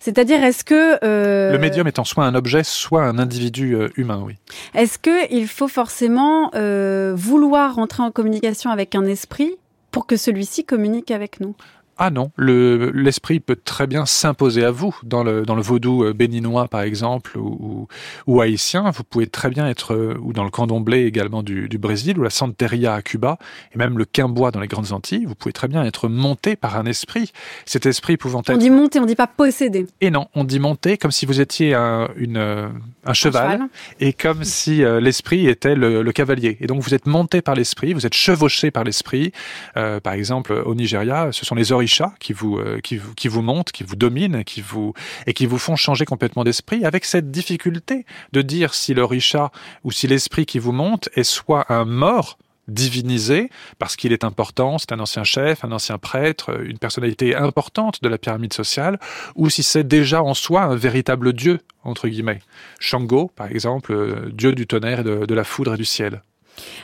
C'est-à-dire, 0.00 0.42
est-ce 0.42 0.64
que... 0.64 0.98
Euh, 1.04 1.52
le 1.52 1.58
médium 1.58 1.86
étant 1.86 2.04
soit 2.04 2.24
un 2.24 2.34
objet, 2.34 2.64
soit 2.64 3.04
un 3.04 3.18
individu 3.18 3.76
euh, 3.76 3.88
humain, 3.96 4.20
oui. 4.24 4.34
Est-ce 4.74 4.98
qu'il 4.98 5.46
faut 5.46 5.68
forcément 5.68 6.50
euh, 6.54 7.12
vouloir 7.16 7.78
entrer 7.78 8.02
en 8.02 8.10
communication 8.10 8.70
avec 8.70 8.94
un 8.94 9.04
esprit 9.04 9.54
pour 9.92 10.06
que 10.06 10.16
celui-ci 10.16 10.64
communique 10.64 11.10
avec 11.10 11.40
nous? 11.40 11.54
Ah 11.98 12.10
non, 12.10 12.30
l'esprit 12.36 13.40
peut 13.40 13.56
très 13.56 13.86
bien 13.86 14.04
s'imposer 14.04 14.64
à 14.64 14.70
vous 14.70 14.94
dans 15.02 15.24
le, 15.24 15.46
dans 15.46 15.54
le 15.54 15.62
vaudou 15.62 16.04
euh, 16.04 16.12
béninois 16.12 16.68
par 16.68 16.82
exemple 16.82 17.38
ou, 17.38 17.88
ou, 18.26 18.40
haïtien. 18.42 18.90
Vous 18.90 19.02
pouvez 19.02 19.26
très 19.26 19.48
bien 19.48 19.66
être 19.66 19.94
euh, 19.94 20.18
ou 20.20 20.34
dans 20.34 20.44
le 20.44 20.50
candomblé 20.50 21.04
également 21.04 21.42
du, 21.42 21.68
du, 21.68 21.78
Brésil 21.78 22.18
ou 22.18 22.22
la 22.22 22.30
santeria 22.30 22.94
à 22.94 23.02
Cuba 23.02 23.38
et 23.74 23.78
même 23.78 23.96
le 23.96 24.04
quimbois 24.04 24.50
dans 24.50 24.60
les 24.60 24.68
grandes 24.68 24.92
Antilles. 24.92 25.24
Vous 25.24 25.34
pouvez 25.34 25.54
très 25.54 25.68
bien 25.68 25.84
être 25.84 26.08
monté 26.08 26.54
par 26.54 26.76
un 26.76 26.84
esprit. 26.84 27.32
Cet 27.64 27.86
esprit 27.86 28.18
pouvant 28.18 28.40
être. 28.40 28.50
On 28.50 28.58
dit 28.58 28.70
monté, 28.70 29.00
on 29.00 29.06
dit 29.06 29.14
pas 29.14 29.26
possédé. 29.26 29.86
Et 30.02 30.10
non, 30.10 30.28
on 30.34 30.44
dit 30.44 30.60
monté 30.60 30.98
comme 30.98 31.12
si 31.12 31.24
vous 31.24 31.40
étiez 31.40 31.74
un, 31.74 32.10
une, 32.16 32.72
un, 33.06 33.14
cheval, 33.14 33.68
et 34.00 34.12
comme 34.12 34.44
si 34.44 34.84
euh, 34.84 35.00
l'esprit 35.00 35.46
était 35.46 35.74
le, 35.74 36.02
le, 36.02 36.12
cavalier. 36.12 36.58
Et 36.60 36.66
donc 36.66 36.82
vous 36.82 36.94
êtes 36.94 37.06
monté 37.06 37.40
par 37.40 37.54
l'esprit, 37.54 37.94
vous 37.94 38.04
êtes 38.04 38.14
chevauché 38.14 38.70
par 38.70 38.84
l'esprit. 38.84 39.32
Euh, 39.76 40.00
par 40.00 40.12
exemple 40.12 40.52
au 40.52 40.74
Nigeria, 40.74 41.28
ce 41.32 41.46
sont 41.46 41.54
les 41.54 41.72
qui 42.18 42.32
vous, 42.32 42.58
euh, 42.58 42.80
qui 42.80 42.96
vous, 42.96 43.14
qui 43.14 43.28
vous 43.28 43.42
montent, 43.42 43.72
qui 43.72 43.84
vous 43.84 43.96
dominent, 43.96 44.44
qui 44.44 44.60
vous, 44.60 44.94
et 45.26 45.32
qui 45.32 45.46
vous 45.46 45.58
font 45.58 45.76
changer 45.76 46.04
complètement 46.04 46.44
d'esprit 46.44 46.84
avec 46.84 47.04
cette 47.04 47.30
difficulté 47.30 48.06
de 48.32 48.42
dire 48.42 48.74
si 48.74 48.94
le 48.94 49.04
richat 49.04 49.50
ou 49.84 49.92
si 49.92 50.06
l'esprit 50.06 50.46
qui 50.46 50.58
vous 50.58 50.72
monte 50.72 51.08
est 51.14 51.24
soit 51.24 51.72
un 51.72 51.84
mort, 51.84 52.38
divinisé 52.68 53.50
parce 53.78 53.96
qu'il 53.96 54.12
est 54.12 54.24
important, 54.24 54.78
c'est 54.78 54.92
un 54.92 55.00
ancien 55.00 55.24
chef, 55.24 55.64
un 55.64 55.72
ancien 55.72 55.98
prêtre, 55.98 56.60
une 56.64 56.78
personnalité 56.78 57.34
importante 57.34 58.02
de 58.02 58.08
la 58.08 58.18
pyramide 58.18 58.52
sociale, 58.52 58.98
ou 59.34 59.50
si 59.50 59.62
c'est 59.62 59.84
déjà 59.84 60.22
en 60.22 60.34
soi 60.34 60.62
un 60.62 60.76
véritable 60.76 61.32
dieu, 61.32 61.60
entre 61.84 62.08
guillemets. 62.08 62.40
Shango, 62.80 63.30
par 63.34 63.50
exemple, 63.50 63.92
euh, 63.92 64.30
dieu 64.32 64.52
du 64.52 64.66
tonnerre 64.66 65.04
de 65.04 65.34
la 65.34 65.44
foudre 65.44 65.74
et 65.74 65.76
du 65.76 65.84
ciel. 65.84 66.22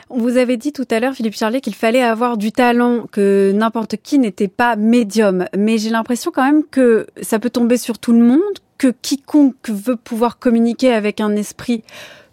Vous 0.09 0.37
avez 0.37 0.57
dit 0.57 0.73
tout 0.73 0.87
à 0.91 0.99
l'heure, 0.99 1.13
Philippe 1.13 1.35
Charlet, 1.35 1.61
qu'il 1.61 1.75
fallait 1.75 2.03
avoir 2.03 2.37
du 2.37 2.51
talent, 2.51 3.05
que 3.11 3.51
n'importe 3.53 3.97
qui 3.97 4.19
n'était 4.19 4.47
pas 4.47 4.75
médium. 4.75 5.45
Mais 5.57 5.77
j'ai 5.77 5.89
l'impression 5.89 6.31
quand 6.31 6.43
même 6.43 6.63
que 6.63 7.07
ça 7.21 7.39
peut 7.39 7.49
tomber 7.49 7.77
sur 7.77 7.99
tout 7.99 8.13
le 8.13 8.19
monde, 8.19 8.39
que 8.77 8.93
quiconque 9.01 9.69
veut 9.69 9.95
pouvoir 9.95 10.39
communiquer 10.39 10.93
avec 10.93 11.21
un 11.21 11.35
esprit 11.35 11.83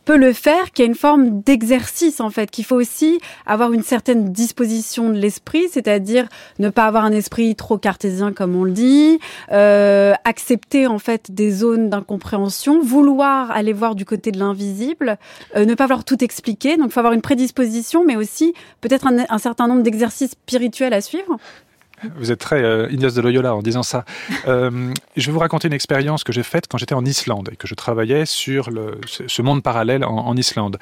peut 0.04 0.16
le 0.16 0.32
faire, 0.32 0.72
qu'il 0.72 0.84
y 0.84 0.88
a 0.88 0.90
une 0.90 0.96
forme 0.96 1.40
d'exercice 1.40 2.20
en 2.20 2.30
fait, 2.30 2.50
qu'il 2.50 2.64
faut 2.64 2.76
aussi 2.76 3.20
avoir 3.46 3.72
une 3.72 3.82
certaine 3.82 4.32
disposition 4.32 5.10
de 5.10 5.18
l'esprit, 5.18 5.68
c'est-à-dire 5.70 6.26
ne 6.58 6.68
pas 6.68 6.86
avoir 6.86 7.04
un 7.04 7.12
esprit 7.12 7.54
trop 7.54 7.78
cartésien 7.78 8.32
comme 8.32 8.56
on 8.56 8.64
le 8.64 8.72
dit, 8.72 9.18
euh, 9.52 10.14
accepter 10.24 10.86
en 10.86 10.98
fait 10.98 11.30
des 11.30 11.50
zones 11.50 11.90
d'incompréhension, 11.90 12.80
vouloir 12.80 13.50
aller 13.50 13.72
voir 13.72 13.94
du 13.94 14.04
côté 14.04 14.32
de 14.32 14.38
l'invisible, 14.38 15.18
euh, 15.56 15.64
ne 15.64 15.74
pas 15.74 15.84
vouloir 15.84 16.04
tout 16.04 16.22
expliquer. 16.22 16.76
Donc 16.76 16.88
il 16.88 16.92
faut 16.92 17.00
avoir 17.00 17.14
une 17.14 17.22
prédisposition, 17.22 18.04
mais 18.04 18.16
aussi 18.16 18.54
peut-être 18.80 19.06
un, 19.06 19.24
un 19.28 19.38
certain 19.38 19.68
nombre 19.68 19.82
d'exercices 19.82 20.32
spirituels 20.32 20.92
à 20.92 21.00
suivre. 21.00 21.36
Vous 22.16 22.32
êtes 22.32 22.40
très 22.40 22.62
euh, 22.62 22.86
de 22.86 23.20
Loyola 23.20 23.54
en 23.54 23.62
disant 23.62 23.82
ça. 23.82 24.04
Euh, 24.46 24.92
je 25.16 25.26
vais 25.26 25.32
vous 25.32 25.38
raconter 25.38 25.68
une 25.68 25.74
expérience 25.74 26.24
que 26.24 26.32
j'ai 26.32 26.42
faite 26.42 26.66
quand 26.68 26.78
j'étais 26.78 26.94
en 26.94 27.04
Islande 27.04 27.50
et 27.52 27.56
que 27.56 27.66
je 27.66 27.74
travaillais 27.74 28.26
sur 28.26 28.70
le, 28.70 29.00
ce 29.06 29.42
monde 29.42 29.62
parallèle 29.62 30.04
en, 30.04 30.26
en 30.26 30.36
Islande. 30.36 30.78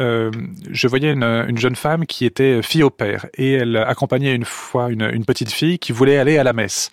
Euh, 0.00 0.30
je 0.70 0.88
voyais 0.88 1.12
une, 1.12 1.24
une, 1.24 1.58
jeune 1.58 1.76
femme 1.76 2.06
qui 2.06 2.24
était 2.24 2.62
fille 2.62 2.82
au 2.82 2.90
père 2.90 3.26
et 3.36 3.52
elle 3.52 3.76
accompagnait 3.76 4.34
une 4.34 4.44
fois 4.44 4.90
une, 4.90 5.10
une 5.12 5.24
petite 5.24 5.50
fille 5.50 5.78
qui 5.78 5.92
voulait 5.92 6.18
aller 6.18 6.38
à 6.38 6.44
la 6.44 6.52
messe 6.52 6.90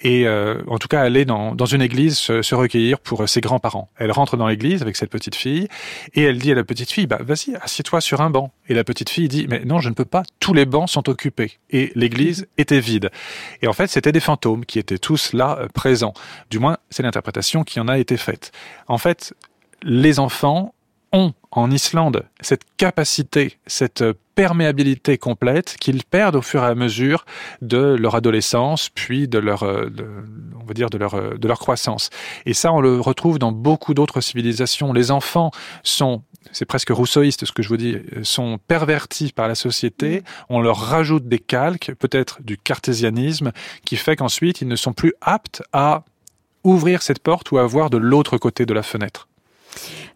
et 0.00 0.26
euh, 0.26 0.62
en 0.66 0.78
tout 0.78 0.88
cas 0.88 1.00
aller 1.00 1.24
dans, 1.24 1.54
dans 1.54 1.66
une 1.66 1.82
église 1.82 2.16
se, 2.16 2.42
se 2.42 2.54
recueillir 2.54 2.98
pour 3.00 3.28
ses 3.28 3.40
grands-parents. 3.40 3.88
Elle 3.96 4.12
rentre 4.12 4.36
dans 4.36 4.46
l'église 4.46 4.82
avec 4.82 4.96
cette 4.96 5.10
petite 5.10 5.34
fille 5.34 5.68
et 6.14 6.22
elle 6.22 6.38
dit 6.38 6.52
à 6.52 6.54
la 6.54 6.64
petite 6.64 6.90
fille 6.90 7.06
bah 7.06 7.18
vas-y 7.20 7.54
assieds-toi 7.60 8.00
sur 8.00 8.20
un 8.20 8.30
banc 8.30 8.52
et 8.68 8.74
la 8.74 8.84
petite 8.84 9.10
fille 9.10 9.28
dit 9.28 9.46
mais 9.48 9.64
non 9.64 9.80
je 9.80 9.88
ne 9.88 9.94
peux 9.94 10.04
pas 10.04 10.22
tous 10.40 10.54
les 10.54 10.66
bancs 10.66 10.88
sont 10.88 11.08
occupés 11.08 11.58
et 11.70 11.92
l'église 11.94 12.46
était 12.56 12.80
vide. 12.80 13.10
Et 13.62 13.68
en 13.68 13.72
fait, 13.72 13.88
c'était 13.88 14.12
des 14.12 14.20
fantômes 14.20 14.64
qui 14.64 14.78
étaient 14.78 14.98
tous 14.98 15.32
là 15.32 15.58
euh, 15.58 15.68
présents. 15.68 16.14
Du 16.50 16.58
moins, 16.58 16.78
c'est 16.90 17.02
l'interprétation 17.02 17.64
qui 17.64 17.80
en 17.80 17.88
a 17.88 17.98
été 17.98 18.16
faite. 18.16 18.52
En 18.86 18.98
fait, 18.98 19.34
les 19.82 20.18
enfants 20.18 20.74
ont 21.12 21.32
en 21.50 21.70
Islande 21.70 22.24
cette 22.40 22.62
capacité, 22.76 23.58
cette 23.66 24.04
perméabilité 24.34 25.18
complète 25.18 25.76
qu'ils 25.80 26.04
perdent 26.04 26.36
au 26.36 26.42
fur 26.42 26.62
et 26.62 26.66
à 26.66 26.74
mesure 26.74 27.24
de 27.62 27.96
leur 27.98 28.14
adolescence, 28.14 28.88
puis 28.88 29.26
de 29.26 29.38
leur, 29.38 29.62
euh, 29.62 29.88
on 30.60 30.64
va 30.64 30.74
dire 30.74 30.90
de 30.90 30.98
leur, 30.98 31.14
euh, 31.14 31.34
de 31.36 31.48
leur 31.48 31.58
croissance. 31.58 32.10
Et 32.46 32.54
ça, 32.54 32.72
on 32.72 32.80
le 32.80 33.00
retrouve 33.00 33.38
dans 33.38 33.52
beaucoup 33.52 33.94
d'autres 33.94 34.20
civilisations. 34.20 34.92
Les 34.92 35.10
enfants 35.10 35.50
sont 35.82 36.22
c'est 36.52 36.64
presque 36.64 36.90
rousseauiste 36.90 37.44
ce 37.44 37.52
que 37.52 37.62
je 37.62 37.68
vous 37.68 37.76
dis, 37.76 37.96
sont 38.22 38.58
pervertis 38.66 39.32
par 39.32 39.48
la 39.48 39.54
société, 39.54 40.22
on 40.48 40.60
leur 40.60 40.78
rajoute 40.78 41.28
des 41.28 41.38
calques, 41.38 41.92
peut-être 41.98 42.42
du 42.42 42.56
cartésianisme, 42.56 43.52
qui 43.84 43.96
fait 43.96 44.16
qu'ensuite 44.16 44.60
ils 44.60 44.68
ne 44.68 44.76
sont 44.76 44.92
plus 44.92 45.14
aptes 45.20 45.62
à 45.72 46.04
ouvrir 46.64 47.02
cette 47.02 47.20
porte 47.20 47.50
ou 47.50 47.58
à 47.58 47.66
voir 47.66 47.90
de 47.90 47.98
l'autre 47.98 48.38
côté 48.38 48.66
de 48.66 48.74
la 48.74 48.82
fenêtre. 48.82 49.27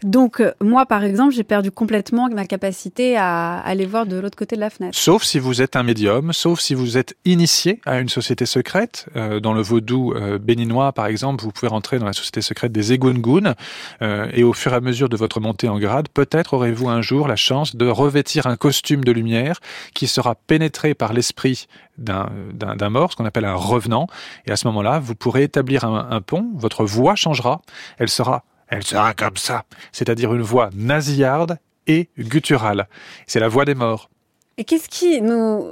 Donc, 0.02 0.40
euh, 0.40 0.52
moi, 0.60 0.86
par 0.86 1.04
exemple, 1.04 1.32
j'ai 1.32 1.44
perdu 1.44 1.70
complètement 1.70 2.28
ma 2.28 2.46
capacité 2.46 3.16
à 3.16 3.58
aller 3.58 3.86
voir 3.86 4.06
de 4.06 4.16
l'autre 4.16 4.36
côté 4.36 4.56
de 4.56 4.60
la 4.60 4.70
fenêtre. 4.70 4.96
Sauf 4.98 5.22
si 5.22 5.38
vous 5.38 5.62
êtes 5.62 5.76
un 5.76 5.82
médium, 5.82 6.32
sauf 6.32 6.60
si 6.60 6.74
vous 6.74 6.98
êtes 6.98 7.16
initié 7.24 7.80
à 7.86 8.00
une 8.00 8.08
société 8.08 8.46
secrète. 8.46 9.06
Euh, 9.16 9.40
dans 9.40 9.52
le 9.52 9.62
vaudou 9.62 10.12
euh, 10.14 10.38
béninois, 10.38 10.92
par 10.92 11.06
exemple, 11.06 11.42
vous 11.44 11.50
pouvez 11.50 11.68
rentrer 11.68 11.98
dans 11.98 12.06
la 12.06 12.12
société 12.12 12.42
secrète 12.42 12.72
des 12.72 12.92
Egungun, 12.92 13.54
et 14.00 14.42
au 14.42 14.52
fur 14.52 14.72
et 14.72 14.76
à 14.76 14.80
mesure 14.80 15.08
de 15.08 15.16
votre 15.16 15.40
montée 15.40 15.68
en 15.68 15.78
grade, 15.78 16.08
peut-être 16.08 16.54
aurez-vous 16.54 16.88
un 16.88 17.02
jour 17.02 17.28
la 17.28 17.36
chance 17.36 17.76
de 17.76 17.86
revêtir 17.86 18.46
un 18.46 18.56
costume 18.56 19.04
de 19.04 19.12
lumière 19.12 19.60
qui 19.94 20.06
sera 20.06 20.34
pénétré 20.34 20.94
par 20.94 21.12
l'esprit 21.12 21.66
d'un 21.98 22.90
mort, 22.90 23.12
ce 23.12 23.16
qu'on 23.16 23.24
appelle 23.24 23.44
un 23.44 23.54
revenant. 23.54 24.06
Et 24.46 24.50
à 24.50 24.56
ce 24.56 24.66
moment-là, 24.68 24.98
vous 24.98 25.14
pourrez 25.14 25.44
établir 25.44 25.84
un, 25.84 26.08
un 26.10 26.20
pont, 26.20 26.50
votre 26.54 26.84
voix 26.84 27.14
changera, 27.14 27.62
elle 27.98 28.08
sera 28.08 28.44
elle 28.72 28.84
sera 28.84 29.12
comme 29.12 29.36
ça, 29.36 29.64
c'est-à-dire 29.92 30.32
une 30.32 30.40
voix 30.40 30.70
nasillarde 30.74 31.58
et 31.86 32.08
gutturale. 32.18 32.88
C'est 33.26 33.38
la 33.38 33.48
voix 33.48 33.66
des 33.66 33.74
morts. 33.74 34.08
Et 34.56 34.64
qu'est-ce 34.64 34.88
qui 34.88 35.20
nous... 35.20 35.66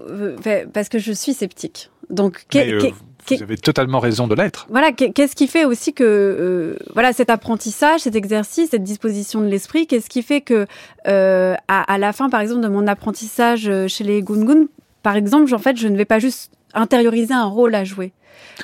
Parce 0.75 0.91
que 0.91 0.99
je 0.99 1.13
suis 1.13 1.33
sceptique. 1.33 1.91
Donc, 2.11 2.45
vous 2.53 3.43
avez 3.43 3.57
totalement 3.57 4.01
raison 4.01 4.27
de 4.27 4.35
l'être. 4.35 4.67
Voilà, 4.69 4.93
qu'est-ce 4.93 5.35
qui 5.35 5.47
fait 5.47 5.65
aussi 5.65 5.95
que 5.95 6.05
euh, 6.05 6.77
voilà 6.93 7.13
cet 7.15 7.31
apprentissage, 7.31 8.01
cet 8.01 8.17
exercice, 8.17 8.71
cette 8.71 8.83
disposition 8.83 9.41
de 9.41 9.47
l'esprit, 9.47 9.87
qu'est-ce 9.87 10.11
qui 10.11 10.23
fait 10.23 10.43
que 10.43 10.67
euh, 11.07 11.55
à, 11.69 11.99
la 11.99 12.13
fin, 12.13 12.29
par 12.29 12.41
exemple, 12.41 12.63
de 12.63 12.69
mon 12.69 12.87
apprentissage 12.87 13.69
euh, 13.69 13.89
chez 13.89 14.05
les 14.05 14.23
Gungun, 14.23 14.67
par 15.03 15.17
exemple, 15.17 15.55
en 15.55 15.59
fait, 15.59 15.77
je 15.79 15.89
ne 15.89 15.97
vais 15.97 16.05
pas 16.05 16.19
juste 16.19 16.53
intérioriser 16.75 17.35
un 17.35 17.47
rôle 17.47 17.75
à 17.75 17.85
jouer. 17.85 18.13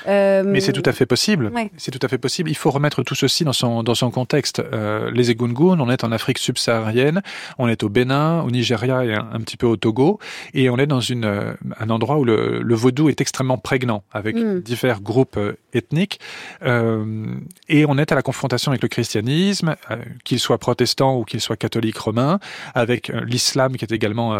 Euh, 0.06 0.42
Mais 0.46 0.60
c'est 0.60 0.72
tout 0.72 0.82
à 0.84 0.92
fait 0.92 1.06
possible. 1.06 1.50
C'est 1.76 1.90
tout 1.90 2.04
à 2.04 2.08
fait 2.08 2.18
possible. 2.18 2.50
Il 2.50 2.56
faut 2.56 2.70
remettre 2.70 3.02
tout 3.02 3.14
ceci 3.14 3.44
dans 3.44 3.52
son, 3.52 3.82
dans 3.82 3.94
son 3.94 4.10
contexte. 4.10 4.60
Euh, 4.60 5.10
les 5.10 5.30
Egungun, 5.30 5.80
on 5.80 5.90
est 5.90 6.04
en 6.04 6.12
Afrique 6.12 6.38
subsaharienne, 6.38 7.22
on 7.58 7.68
est 7.68 7.82
au 7.82 7.88
Bénin, 7.88 8.42
au 8.42 8.50
Nigeria 8.50 9.04
et 9.04 9.14
un, 9.14 9.40
petit 9.40 9.56
peu 9.56 9.66
au 9.66 9.76
Togo, 9.76 10.18
et 10.54 10.70
on 10.70 10.78
est 10.78 10.86
dans 10.86 11.00
une, 11.00 11.24
euh, 11.24 11.54
un 11.78 11.90
endroit 11.90 12.18
où 12.18 12.24
le, 12.24 12.60
le 12.62 12.74
vaudou 12.74 13.08
est 13.08 13.20
extrêmement 13.20 13.58
prégnant, 13.58 14.02
avec 14.12 14.36
hmm. 14.36 14.60
divers 14.60 15.00
groupes 15.00 15.38
ethniques, 15.72 16.20
et 16.64 17.84
on 17.86 17.98
est 17.98 18.12
à 18.12 18.14
la 18.14 18.22
confrontation 18.22 18.72
avec 18.72 18.82
le 18.82 18.88
christianisme, 18.88 19.76
qu'il 20.24 20.40
soit 20.40 20.58
protestant 20.58 21.18
ou 21.18 21.24
qu'il 21.24 21.40
soit 21.40 21.56
catholique 21.56 21.98
romain, 21.98 22.38
avec 22.74 23.08
l'islam 23.08 23.76
qui 23.76 23.84
est 23.84 23.92
également 23.92 24.38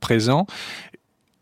présent, 0.00 0.46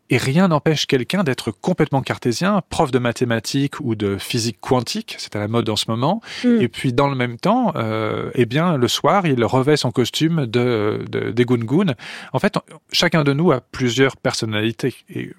et 0.09 0.17
rien 0.17 0.47
n'empêche 0.47 0.85
quelqu'un 0.85 1.23
d'être 1.23 1.51
complètement 1.51 2.01
cartésien, 2.01 2.61
prof 2.69 2.91
de 2.91 2.99
mathématiques 2.99 3.79
ou 3.79 3.95
de 3.95 4.17
physique 4.17 4.57
quantique, 4.59 5.15
c'est 5.19 5.35
à 5.35 5.39
la 5.39 5.47
mode 5.47 5.69
en 5.69 5.75
ce 5.75 5.85
moment. 5.89 6.21
Mm. 6.43 6.61
Et 6.61 6.67
puis 6.67 6.93
dans 6.93 7.07
le 7.07 7.15
même 7.15 7.37
temps, 7.37 7.73
euh, 7.75 8.31
eh 8.33 8.45
bien 8.45 8.77
le 8.77 8.87
soir, 8.87 9.27
il 9.27 9.43
revêt 9.43 9.77
son 9.77 9.91
costume 9.91 10.45
de, 10.45 11.05
de 11.09 11.31
des 11.31 11.45
Gungun. 11.45 11.93
En 12.33 12.39
fait, 12.39 12.57
chacun 12.91 13.23
de 13.23 13.33
nous 13.33 13.51
a 13.51 13.61
plusieurs 13.61 14.17
personnalités. 14.17 14.95
Et 15.13 15.31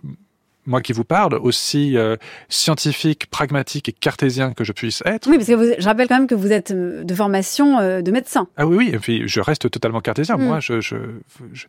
moi 0.66 0.81
qui 0.81 0.92
vous 0.92 1.05
parle, 1.05 1.35
aussi 1.35 1.96
euh, 1.96 2.16
scientifique, 2.49 3.27
pragmatique 3.27 3.88
et 3.88 3.92
cartésien 3.92 4.53
que 4.53 4.64
je 4.64 4.73
puisse 4.73 5.03
être. 5.07 5.29
Oui, 5.29 5.37
parce 5.37 5.49
que 5.49 5.81
je 5.81 5.85
rappelle 5.85 6.09
quand 6.09 6.18
même 6.18 6.27
que 6.27 6.35
vous 6.35 6.53
êtes 6.53 6.70
euh, 6.70 7.03
de 7.03 7.14
formation 7.14 7.79
euh, 7.79 8.03
de 8.03 8.11
médecin. 8.11 8.49
Ah 8.57 8.66
oui, 8.66 8.77
oui, 8.77 8.90
et 8.92 8.99
puis 8.99 9.27
je 9.27 9.40
reste 9.40 9.70
totalement 9.70 10.01
cartésien. 10.01 10.37
Mm. 10.37 10.44
Moi, 10.44 10.61
je, 10.61 10.81
je, 10.81 10.96
je... 11.53 11.66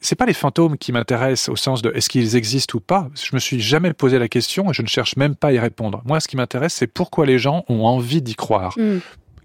c'est 0.00 0.16
pas 0.16 0.26
les 0.26 0.34
fantômes 0.34 0.76
qui 0.76 0.92
m'intéressent 0.92 1.48
au 1.48 1.56
sens 1.56 1.82
de 1.82 1.90
est-ce 1.94 2.08
qu'ils 2.08 2.36
existent 2.36 2.76
ou 2.76 2.80
pas. 2.80 3.08
Je 3.14 3.34
me 3.34 3.40
suis 3.40 3.60
jamais 3.60 3.92
posé 3.92 4.18
la 4.18 4.28
question 4.28 4.70
et 4.70 4.74
je 4.74 4.82
ne 4.82 4.88
cherche 4.88 5.16
même 5.16 5.36
pas 5.36 5.48
à 5.48 5.52
y 5.52 5.58
répondre. 5.58 6.02
Moi, 6.04 6.20
ce 6.20 6.28
qui 6.28 6.36
m'intéresse, 6.36 6.74
c'est 6.74 6.86
pourquoi 6.86 7.26
les 7.26 7.38
gens 7.38 7.64
ont 7.68 7.84
envie 7.84 8.22
d'y 8.22 8.34
croire. 8.34 8.74
Mm. 8.76 8.98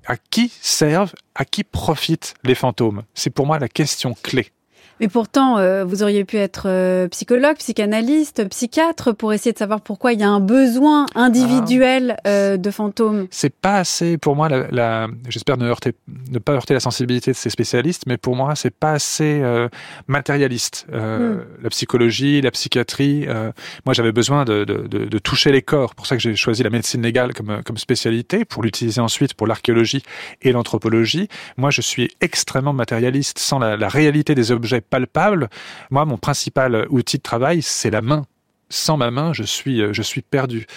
À 0.06 0.16
qui 0.18 0.52
servent, 0.62 1.14
à 1.36 1.46
qui 1.46 1.64
profitent 1.64 2.34
les 2.44 2.56
fantômes? 2.56 3.04
C'est 3.14 3.30
pour 3.30 3.46
moi 3.46 3.60
la 3.60 3.68
question 3.68 4.16
clé. 4.24 4.52
Mais 5.00 5.08
pourtant, 5.08 5.58
euh, 5.58 5.86
vous 5.86 6.04
auriez 6.04 6.26
pu 6.26 6.38
être 6.38 6.64
euh, 6.66 7.08
psychologue, 7.08 7.56
psychanalyste, 7.58 8.48
psychiatre 8.50 9.16
pour 9.16 9.32
essayer 9.32 9.54
de 9.54 9.58
savoir 9.58 9.82
pourquoi 9.82 10.12
il 10.14 10.20
y 10.20 10.24
a 10.24 10.30
un 10.30 10.42
besoin 10.42 11.06
individuel 11.16 12.18
ah. 12.26 12.30
euh, 12.30 12.58
de 12.58 12.72
fantômes. 12.72 13.28
C'est 13.32 13.54
pas 13.54 13.78
assez 13.78 14.18
pour 14.18 14.36
moi. 14.36 14.50
La, 14.50 14.68
la 14.72 15.08
J'espère 15.30 15.58
ne, 15.58 15.66
heurter, 15.68 15.94
ne 16.32 16.40
pas 16.40 16.54
heurter 16.54 16.74
la 16.74 16.80
sensibilité 16.80 17.32
de 17.32 17.36
ces 17.38 17.50
spécialistes, 17.50 18.04
mais 18.08 18.18
pour 18.18 18.36
moi, 18.36 18.56
c'est 18.56 18.74
pas 18.74 18.92
assez 18.92 19.42
matérialiste. 20.08 20.86
Hmm. 20.92 21.40
La 21.62 21.70
psychologie, 21.70 22.42
la 22.42 22.52
psychiatrie. 22.52 23.28
moi, 23.86 23.94
j'avais 23.94 24.12
besoin 24.12 24.46
de, 24.46 24.64
de, 24.64 24.88
de, 24.88 25.06
de, 25.06 25.20
toucher 25.20 25.52
les 25.52 25.62
corps. 25.62 25.96
Pour 25.96 26.08
ça 26.08 26.16
que 26.16 26.22
j'ai 26.22 26.36
choisi 26.36 26.64
la 26.64 26.70
médecine 26.70 27.02
légale 27.02 27.34
comme, 27.34 27.62
comme 27.64 27.78
spécialité, 27.78 28.46
pour 28.46 28.64
l'utiliser 28.64 29.02
ensuite 29.02 29.34
pour 29.34 29.48
l'archéologie 29.48 30.04
et 30.42 30.52
l'anthropologie. 30.52 31.28
Moi, 31.58 31.70
je 31.70 31.82
suis 31.82 32.10
extrêmement 32.22 32.74
matérialiste. 32.74 33.40
Sans 33.40 33.60
la, 33.60 33.78
la 33.78 33.88
réalité 33.88 34.36
des 34.36 34.52
objets 34.52 34.82
palpable. 34.90 35.50
Moi, 35.90 36.06
mon 36.06 36.18
principal 36.18 36.88
outil 36.90 37.18
de 37.18 37.24
travail, 37.24 37.62
c'est 37.62 37.90
la 37.92 38.02
main 38.02 38.26
sans 38.70 38.98
ma 38.98 39.12
main, 39.12 39.34
je 39.34 39.44
suis, 39.44 39.82
je 39.92 40.02
suis 40.02 40.22
perdu. 40.22 40.68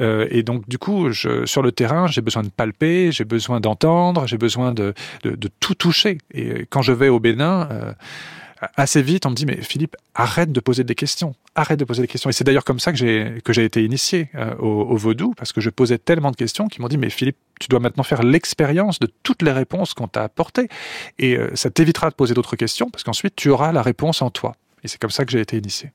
Euh, 0.00 0.26
et 0.30 0.42
donc, 0.42 0.68
du 0.68 0.78
coup, 0.78 1.12
sur 1.12 1.62
le 1.62 1.72
terrain, 1.72 2.06
j'ai 2.06 2.20
besoin 2.20 2.42
de 2.42 2.48
palper, 2.48 3.12
j'ai 3.12 3.24
besoin 3.24 3.60
d'entendre, 3.60 4.26
j'ai 4.26 4.38
besoin 4.38 4.72
de, 4.72 4.94
de, 5.22 5.48
tout 5.60 5.74
toucher. 5.74 6.18
Et 6.32 6.66
quand 6.68 6.82
je 6.82 6.92
vais 6.92 7.08
au 7.08 7.20
Bénin, 7.20 7.68
euh, 7.70 7.92
assez 8.76 9.02
vite, 9.02 9.26
on 9.26 9.30
me 9.30 9.34
dit 9.34 9.46
mais 9.46 9.60
Philippe, 9.62 9.96
arrête 10.14 10.52
de 10.52 10.60
poser 10.60 10.84
des 10.84 10.94
questions, 10.94 11.34
arrête 11.54 11.78
de 11.78 11.84
poser 11.84 12.02
des 12.02 12.08
questions. 12.08 12.30
Et 12.30 12.32
c'est 12.32 12.44
d'ailleurs 12.44 12.64
comme 12.64 12.80
ça 12.80 12.92
que 12.92 12.98
j'ai 12.98 13.64
été 13.64 13.84
initié 13.84 14.28
euh, 14.34 14.54
au, 14.56 14.96
vaudou 14.96 15.34
parce 15.36 15.52
que 15.52 15.60
je 15.60 15.70
posais 15.70 15.98
tellement 15.98 16.30
de 16.30 16.36
questions 16.36 16.68
qu'ils 16.68 16.82
m'ont 16.82 16.88
dit 16.88 16.98
mais 16.98 17.10
Philippe, 17.10 17.36
tu 17.60 17.68
dois 17.68 17.80
maintenant 17.80 18.02
faire 18.02 18.22
l'expérience 18.22 18.98
de 18.98 19.08
toutes 19.22 19.42
les 19.42 19.52
réponses 19.52 19.94
qu'on 19.94 20.08
t'a 20.08 20.24
apportées 20.24 20.68
et 21.18 21.36
euh, 21.36 21.54
ça 21.54 21.70
t'évitera 21.70 22.10
de 22.10 22.14
poser 22.14 22.34
d'autres 22.34 22.56
questions 22.56 22.90
parce 22.90 23.04
qu'ensuite 23.04 23.36
tu 23.36 23.50
auras 23.50 23.72
la 23.72 23.82
réponse 23.82 24.22
en 24.22 24.30
toi. 24.30 24.56
Et 24.82 24.88
c'est 24.88 25.00
comme 25.00 25.10
ça 25.10 25.24
que 25.24 25.32
j'ai 25.32 25.40
été 25.40 25.56
initié. 25.56 25.90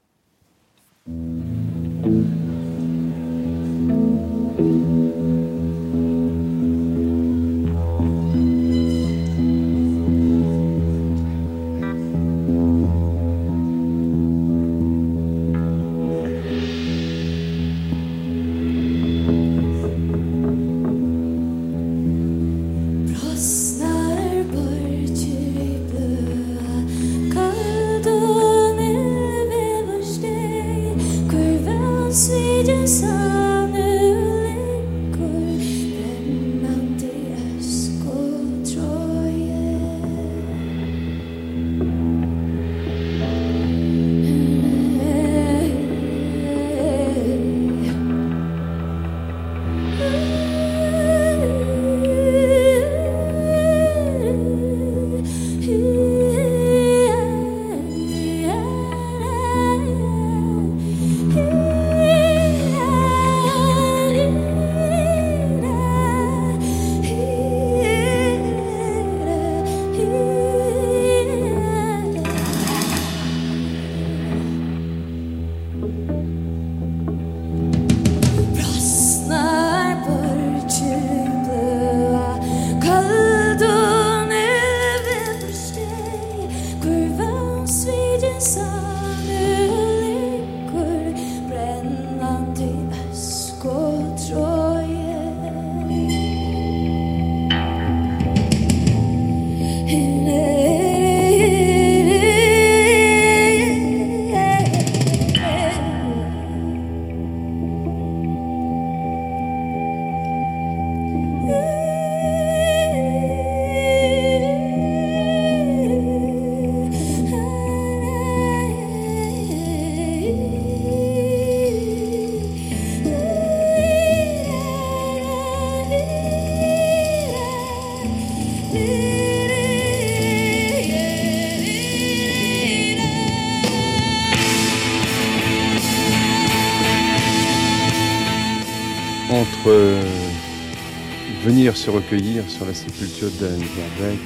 Se 141.82 141.90
recueillir 141.90 142.44
sur 142.48 142.65
la 142.67 142.73
sépulture 142.75 143.29
d'Anne 143.40 143.58
Verbeck 143.58 144.19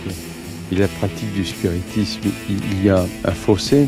et 0.72 0.76
la 0.76 0.88
pratique 0.90 1.32
du 1.34 1.46
spiritisme, 1.46 2.28
il 2.50 2.84
y 2.84 2.90
a 2.90 3.06
un 3.24 3.32
fossé. 3.32 3.88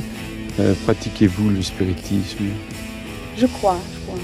Euh, 0.59 0.73
pratiquez-vous 0.85 1.49
le 1.49 1.61
spiritisme? 1.61 2.45
Je 3.35 3.45
crois, 3.47 3.77
je 3.93 3.99
crois. 4.05 4.19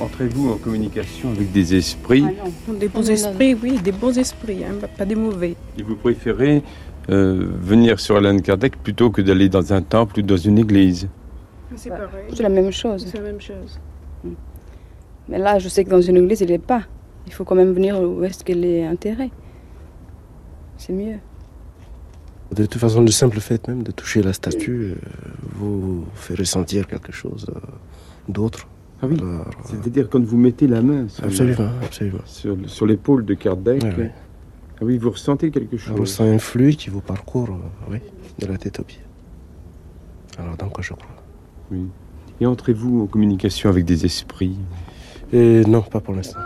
Entrez-vous 0.00 0.52
en 0.52 0.56
communication 0.56 1.28
avec 1.30 1.52
des 1.52 1.74
esprits? 1.74 2.24
Ah 2.26 2.44
non. 2.66 2.74
Des 2.78 2.88
bons 2.88 3.00
non, 3.00 3.06
non. 3.08 3.12
esprits, 3.12 3.54
oui, 3.62 3.78
des 3.84 3.92
bons 3.92 4.16
esprits, 4.18 4.64
hein, 4.64 4.74
pas 4.96 5.04
des 5.04 5.14
mauvais. 5.16 5.54
et 5.78 5.82
vous 5.82 5.96
préférez 5.96 6.62
euh, 7.10 7.46
venir 7.60 8.00
sur 8.00 8.16
Alan 8.16 8.38
Kardec 8.38 8.82
plutôt 8.82 9.10
que 9.10 9.20
d'aller 9.20 9.50
dans 9.50 9.72
un 9.74 9.82
temple 9.82 10.20
ou 10.20 10.22
dans 10.22 10.38
une 10.38 10.58
église? 10.58 11.08
C'est 11.76 11.90
Ouais. 11.90 11.96
pareil. 11.98 12.24
C'est 12.34 12.42
la 12.42 12.48
même 12.48 12.72
chose. 12.72 13.06
C'est 13.06 13.18
la 13.18 13.24
même 13.24 13.40
chose. 13.40 13.78
Mais 15.28 15.38
là, 15.38 15.58
je 15.58 15.68
sais 15.68 15.84
que 15.84 15.90
dans 15.90 16.00
une 16.00 16.16
église, 16.16 16.40
il 16.40 16.48
n'est 16.48 16.58
pas. 16.58 16.84
Il 17.30 17.32
faut 17.32 17.44
quand 17.44 17.54
même 17.54 17.72
venir 17.72 18.00
où 18.02 18.24
est-ce 18.24 18.42
qu'elle 18.42 18.64
est 18.64 18.86
enterrée. 18.88 19.30
C'est 20.76 20.92
mieux. 20.92 21.18
De 22.52 22.66
toute 22.66 22.80
façon, 22.80 23.02
le 23.02 23.10
simple 23.12 23.38
fait 23.38 23.68
même 23.68 23.84
de 23.84 23.92
toucher 23.92 24.20
la 24.20 24.32
statue 24.32 24.80
euh, 24.80 24.94
vous 25.54 26.04
fait 26.14 26.34
ressentir 26.34 26.88
quelque 26.88 27.12
chose 27.12 27.46
euh, 27.54 27.60
d'autre. 28.28 28.66
Ah 29.00 29.06
oui. 29.06 29.16
Euh, 29.22 29.38
C'est-à-dire 29.64 30.08
quand 30.10 30.24
vous 30.24 30.36
mettez 30.36 30.66
la 30.66 30.82
main 30.82 31.06
sur, 31.06 31.22
la- 31.22 31.28
absolument, 31.28 31.70
absolument. 31.84 32.18
sur, 32.24 32.56
sur 32.66 32.86
l'épaule 32.86 33.24
de 33.24 33.34
Kardec, 33.34 33.80
Ouais, 33.84 33.94
ouais. 33.96 34.10
ah 34.80 34.84
oui, 34.84 34.98
vous 34.98 35.10
ressentez 35.10 35.52
quelque 35.52 35.76
On 35.76 35.78
chose. 35.78 36.00
ressent 36.00 36.24
un 36.24 36.38
fluide 36.40 36.76
qui 36.76 36.90
vous 36.90 37.00
parcourt, 37.00 37.50
euh, 37.50 37.92
oui, 37.92 37.98
de 38.40 38.46
la 38.46 38.58
tête 38.58 38.80
aux 38.80 38.84
pieds. 38.84 39.00
Alors 40.36 40.56
donc, 40.56 40.80
je 40.80 40.92
crois? 40.94 41.06
Oui. 41.70 41.86
Et 42.40 42.46
entrez-vous 42.46 43.02
en 43.02 43.06
communication 43.06 43.70
avec 43.70 43.84
des 43.84 44.04
esprits? 44.04 44.56
Et 45.32 45.62
non, 45.66 45.82
pas 45.82 46.00
pour 46.00 46.14
l'instant. 46.14 46.40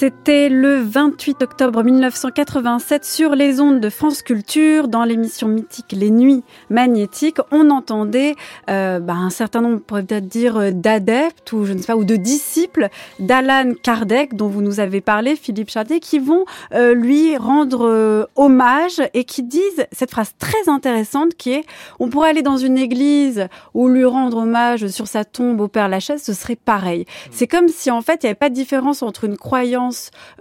C'était 0.00 0.48
le 0.48 0.80
28 0.80 1.42
octobre 1.42 1.82
1987 1.82 3.04
sur 3.04 3.34
les 3.34 3.60
ondes 3.60 3.80
de 3.80 3.90
France 3.90 4.22
Culture, 4.22 4.88
dans 4.88 5.04
l'émission 5.04 5.46
mythique 5.46 5.92
Les 5.92 6.08
Nuits 6.08 6.42
Magnétiques. 6.70 7.36
On 7.50 7.68
entendait 7.68 8.34
euh, 8.70 8.98
bah, 8.98 9.12
un 9.12 9.28
certain 9.28 9.60
nombre, 9.60 9.80
peut-être 9.80 10.26
dire, 10.26 10.56
euh, 10.56 10.70
d'adeptes 10.70 11.52
ou 11.52 11.66
je 11.66 11.74
ne 11.74 11.80
sais 11.80 11.88
pas, 11.88 11.96
ou 11.96 12.06
de 12.06 12.16
disciples 12.16 12.88
d'Alan 13.18 13.74
Kardec, 13.82 14.36
dont 14.36 14.48
vous 14.48 14.62
nous 14.62 14.80
avez 14.80 15.02
parlé, 15.02 15.36
Philippe 15.36 15.68
Chartier, 15.68 16.00
qui 16.00 16.18
vont 16.18 16.46
euh, 16.72 16.94
lui 16.94 17.36
rendre 17.36 18.26
hommage 18.36 19.02
et 19.12 19.24
qui 19.24 19.42
disent 19.42 19.84
cette 19.92 20.12
phrase 20.12 20.32
très 20.38 20.70
intéressante 20.70 21.34
qui 21.34 21.52
est 21.52 21.64
on 21.98 22.08
pourrait 22.08 22.30
aller 22.30 22.40
dans 22.40 22.56
une 22.56 22.78
église 22.78 23.48
ou 23.74 23.88
lui 23.88 24.06
rendre 24.06 24.38
hommage 24.38 24.86
sur 24.86 25.06
sa 25.06 25.26
tombe 25.26 25.60
au 25.60 25.68
Père 25.68 25.90
Lachaise, 25.90 26.22
ce 26.22 26.32
serait 26.32 26.56
pareil. 26.56 27.04
C'est 27.30 27.46
comme 27.46 27.68
si 27.68 27.90
en 27.90 28.00
fait 28.00 28.20
il 28.22 28.26
n'y 28.26 28.30
avait 28.30 28.34
pas 28.34 28.48
de 28.48 28.54
différence 28.54 29.02
entre 29.02 29.24
une 29.24 29.36
croyance 29.36 29.89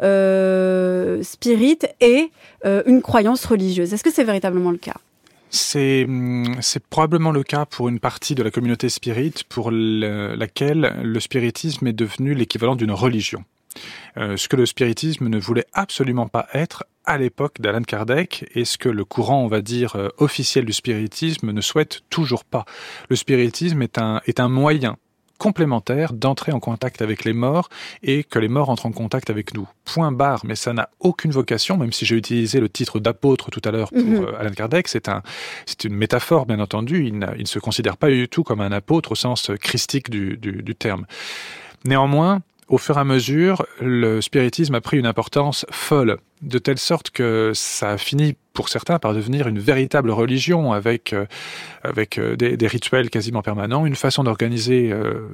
euh, 0.01 1.21
spirit 1.23 1.79
et 2.01 2.31
euh, 2.65 2.83
une 2.85 3.01
croyance 3.01 3.45
religieuse. 3.45 3.93
Est-ce 3.93 4.03
que 4.03 4.11
c'est 4.11 4.23
véritablement 4.23 4.71
le 4.71 4.77
cas? 4.77 4.97
C'est 5.51 6.07
probablement 6.89 7.31
le 7.31 7.43
cas 7.43 7.65
pour 7.65 7.89
une 7.89 7.99
partie 7.99 8.35
de 8.35 8.43
la 8.43 8.51
communauté 8.51 8.87
spirit 8.89 9.33
pour 9.49 9.71
le- 9.71 10.35
laquelle 10.35 10.99
le 11.01 11.19
spiritisme 11.19 11.87
est 11.87 11.93
devenu 11.93 12.35
l'équivalent 12.35 12.75
d'une 12.75 12.91
religion. 12.91 13.43
Euh, 14.17 14.37
ce 14.37 14.47
que 14.47 14.55
le 14.55 14.65
spiritisme 14.65 15.27
ne 15.27 15.39
voulait 15.39 15.65
absolument 15.73 16.27
pas 16.27 16.47
être 16.53 16.85
à 17.05 17.17
l'époque 17.17 17.61
d'Alan 17.61 17.81
Kardec 17.81 18.45
et 18.53 18.65
ce 18.65 18.77
que 18.77 18.89
le 18.89 19.05
courant, 19.05 19.43
on 19.43 19.47
va 19.47 19.61
dire, 19.61 19.95
euh, 19.95 20.09
officiel 20.17 20.65
du 20.65 20.73
spiritisme 20.73 21.51
ne 21.51 21.61
souhaite 21.61 22.01
toujours 22.09 22.43
pas. 22.43 22.65
Le 23.09 23.15
spiritisme 23.15 23.81
est 23.81 23.97
un, 23.97 24.21
est 24.27 24.39
un 24.39 24.49
moyen 24.49 24.97
complémentaire 25.39 26.13
d'entrer 26.13 26.51
en 26.51 26.59
contact 26.59 27.01
avec 27.01 27.25
les 27.25 27.33
morts 27.33 27.69
et 28.03 28.23
que 28.23 28.37
les 28.37 28.47
morts 28.49 28.69
entrent 28.69 28.85
en 28.85 28.91
contact 28.91 29.31
avec 29.31 29.55
nous. 29.55 29.67
Point 29.85 30.11
barre, 30.11 30.41
mais 30.45 30.53
ça 30.55 30.73
n'a 30.73 30.89
aucune 30.99 31.31
vocation, 31.31 31.77
même 31.77 31.91
si 31.91 32.05
j'ai 32.05 32.15
utilisé 32.15 32.59
le 32.59 32.69
titre 32.69 32.99
d'apôtre 32.99 33.49
tout 33.49 33.61
à 33.65 33.71
l'heure 33.71 33.89
pour 33.89 34.03
Mhm. 34.03 34.23
euh, 34.25 34.39
Alan 34.39 34.51
Kardec, 34.51 34.87
c'est 34.87 35.09
un, 35.09 35.23
c'est 35.65 35.85
une 35.85 35.95
métaphore, 35.95 36.45
bien 36.45 36.59
entendu. 36.59 37.07
Il, 37.07 37.17
ne 37.17 37.45
se 37.45 37.57
considère 37.57 37.97
pas 37.97 38.09
du 38.09 38.27
tout 38.27 38.43
comme 38.43 38.61
un 38.61 38.71
apôtre 38.71 39.13
au 39.13 39.15
sens 39.15 39.49
christique 39.59 40.09
du, 40.11 40.37
du, 40.37 40.61
du 40.61 40.75
terme. 40.75 41.05
Néanmoins, 41.85 42.41
au 42.67 42.77
fur 42.77 42.97
et 42.97 42.99
à 42.99 43.03
mesure, 43.03 43.65
le 43.81 44.21
spiritisme 44.21 44.75
a 44.75 44.81
pris 44.81 44.99
une 44.99 45.07
importance 45.07 45.65
folle, 45.71 46.17
de 46.41 46.57
telle 46.59 46.77
sorte 46.77 47.11
que 47.11 47.51
ça 47.53 47.91
a 47.91 47.97
fini 47.97 48.35
pour 48.59 48.67
certains 48.67 48.99
par 48.99 49.13
devenir 49.13 49.47
une 49.47 49.59
véritable 49.59 50.11
religion 50.11 50.73
avec, 50.73 51.13
euh, 51.13 51.25
avec 51.83 52.17
euh, 52.17 52.35
des, 52.35 52.67
rituels 52.67 53.09
quasiment 53.09 53.41
permanents, 53.41 53.85
une 53.85 53.95
façon 53.95 54.23
d'organiser 54.23 54.91
euh, 54.91 55.29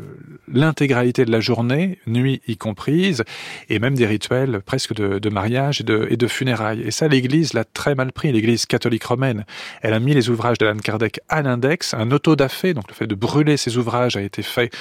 l'intégralité 0.51 1.25
de 1.25 1.31
la 1.31 1.39
journée, 1.39 1.97
nuit 2.05 2.41
y 2.47 2.55
comprise, 2.55 3.23
et 3.69 3.79
même 3.79 3.95
des 3.95 4.05
rituels 4.05 4.61
presque 4.63 4.93
de, 4.93 5.29
mariage 5.29 5.81
et 5.81 6.17
de, 6.17 6.27
funérailles. 6.27 6.81
Et 6.81 6.91
ça, 6.91 7.07
l'Église 7.07 7.53
l'a 7.53 7.63
très 7.63 7.95
mal 7.95 8.11
pris, 8.11 8.31
l'Église 8.31 8.67
catholique 8.67 9.03
romaine. 9.05 9.45
Elle 9.81 9.93
a 9.93 9.99
mis 9.99 10.13
les 10.13 10.29
ouvrages 10.29 10.59
d'Alan 10.59 10.77
Kardec 10.77 11.19
à 11.27 11.41
l'index, 11.41 11.95
un 11.95 12.11
autodafé, 12.11 12.75
donc 12.75 12.87
le 12.89 12.93
fait 12.93 13.07
de 13.07 13.15
brûler 13.15 13.57
ces 13.57 13.77
ouvrages 13.77 14.17
a 14.17 14.21
été 14.21 14.43
fait 14.43 14.71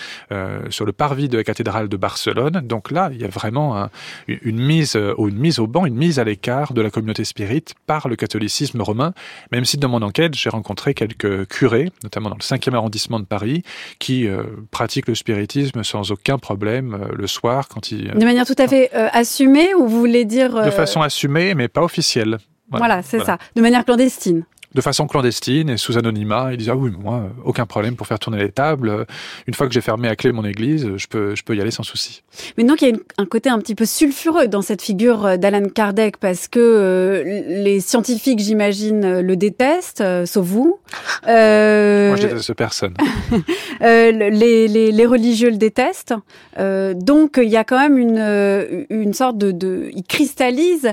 sur 0.68 0.84
le 0.84 0.92
parvis 0.92 1.28
de 1.28 1.38
la 1.38 1.44
cathédrale 1.44 1.88
de 1.88 1.96
Barcelone. 1.96 2.60
Donc 2.64 2.90
là, 2.90 3.10
il 3.12 3.20
y 3.20 3.24
a 3.24 3.28
vraiment 3.28 3.78
un- 3.78 3.90
une, 4.28 4.60
mise 4.60 4.96
une 4.96 5.38
mise 5.38 5.58
au 5.58 5.66
banc, 5.66 5.86
une 5.86 5.96
mise 5.96 6.13
à 6.18 6.24
l'écart 6.24 6.72
de 6.72 6.80
la 6.80 6.90
communauté 6.90 7.24
spirite 7.24 7.74
par 7.86 8.08
le 8.08 8.16
catholicisme 8.16 8.80
romain. 8.80 9.12
Même 9.52 9.64
si 9.64 9.76
dans 9.76 9.88
mon 9.88 10.02
enquête, 10.02 10.34
j'ai 10.34 10.50
rencontré 10.50 10.94
quelques 10.94 11.46
curés, 11.48 11.90
notamment 12.02 12.30
dans 12.30 12.36
le 12.36 12.42
5e 12.42 12.74
arrondissement 12.74 13.20
de 13.20 13.24
Paris, 13.24 13.62
qui 13.98 14.26
euh, 14.26 14.42
pratiquent 14.70 15.08
le 15.08 15.14
spiritisme 15.14 15.82
sans 15.84 16.10
aucun 16.10 16.38
problème 16.38 16.94
euh, 16.94 17.14
le 17.14 17.26
soir 17.26 17.68
quand 17.68 17.90
ils 17.90 18.10
De 18.10 18.24
manière 18.24 18.46
tout 18.46 18.54
à 18.58 18.68
fait 18.68 18.90
euh, 18.94 19.08
assumée 19.12 19.74
ou 19.74 19.86
vous 19.86 20.00
voulez 20.00 20.24
dire... 20.24 20.56
euh, 20.56 20.64
de 20.66 20.70
façon 20.70 21.00
assumée, 21.02 21.54
mais 21.54 21.68
pas 21.68 21.82
officielle. 21.82 22.38
Voilà, 22.70 23.02
c'est 23.02 23.20
ça. 23.20 23.38
De 23.54 23.62
manière 23.62 23.84
clandestine. 23.84 24.44
De 24.74 24.80
façon 24.80 25.06
clandestine 25.06 25.70
et 25.70 25.76
sous 25.76 25.98
anonymat, 25.98 26.48
ils 26.52 26.56
disent 26.56 26.70
ah 26.70 26.76
oui, 26.76 26.90
moi, 26.98 27.28
aucun 27.44 27.64
problème 27.64 27.94
pour 27.94 28.08
faire 28.08 28.18
tourner 28.18 28.38
les 28.38 28.50
tables. 28.50 29.06
Une 29.46 29.54
fois 29.54 29.68
que 29.68 29.72
j'ai 29.72 29.80
fermé 29.80 30.08
à 30.08 30.16
clé 30.16 30.32
mon 30.32 30.44
église, 30.44 30.96
je 30.96 31.06
peux, 31.06 31.34
je 31.36 31.44
peux 31.44 31.54
y 31.54 31.60
aller 31.60 31.70
sans 31.70 31.84
souci. 31.84 32.22
Mais 32.58 32.64
donc 32.64 32.82
il 32.82 32.88
y 32.88 32.92
a 32.92 32.96
un 33.18 33.26
côté 33.26 33.50
un 33.50 33.58
petit 33.58 33.74
peu 33.76 33.84
sulfureux 33.84 34.48
dans 34.48 34.62
cette 34.62 34.82
figure 34.82 35.26
euh, 35.26 35.36
d'Alan 35.36 35.68
Kardec 35.68 36.16
parce 36.16 36.48
que 36.48 36.58
euh, 36.58 37.22
les 37.62 37.80
scientifiques, 37.80 38.40
j'imagine, 38.40 39.04
euh, 39.04 39.22
le 39.22 39.36
détestent, 39.36 40.00
euh, 40.00 40.26
sauf 40.26 40.46
vous. 40.46 40.78
Euh, 41.26 42.08
Moi, 42.08 42.16
je 42.16 42.26
déteste 42.26 42.54
personne. 42.54 42.94
les, 43.80 44.68
les, 44.68 44.92
les 44.92 45.06
religieux 45.06 45.48
le 45.50 45.56
détestent. 45.56 46.14
Donc 46.58 47.38
il 47.42 47.48
y 47.48 47.56
a 47.56 47.64
quand 47.64 47.78
même 47.78 47.96
une, 47.96 48.86
une 48.90 49.14
sorte 49.14 49.38
de... 49.38 49.50
de 49.50 49.90
il 49.94 50.02
cristallise 50.02 50.92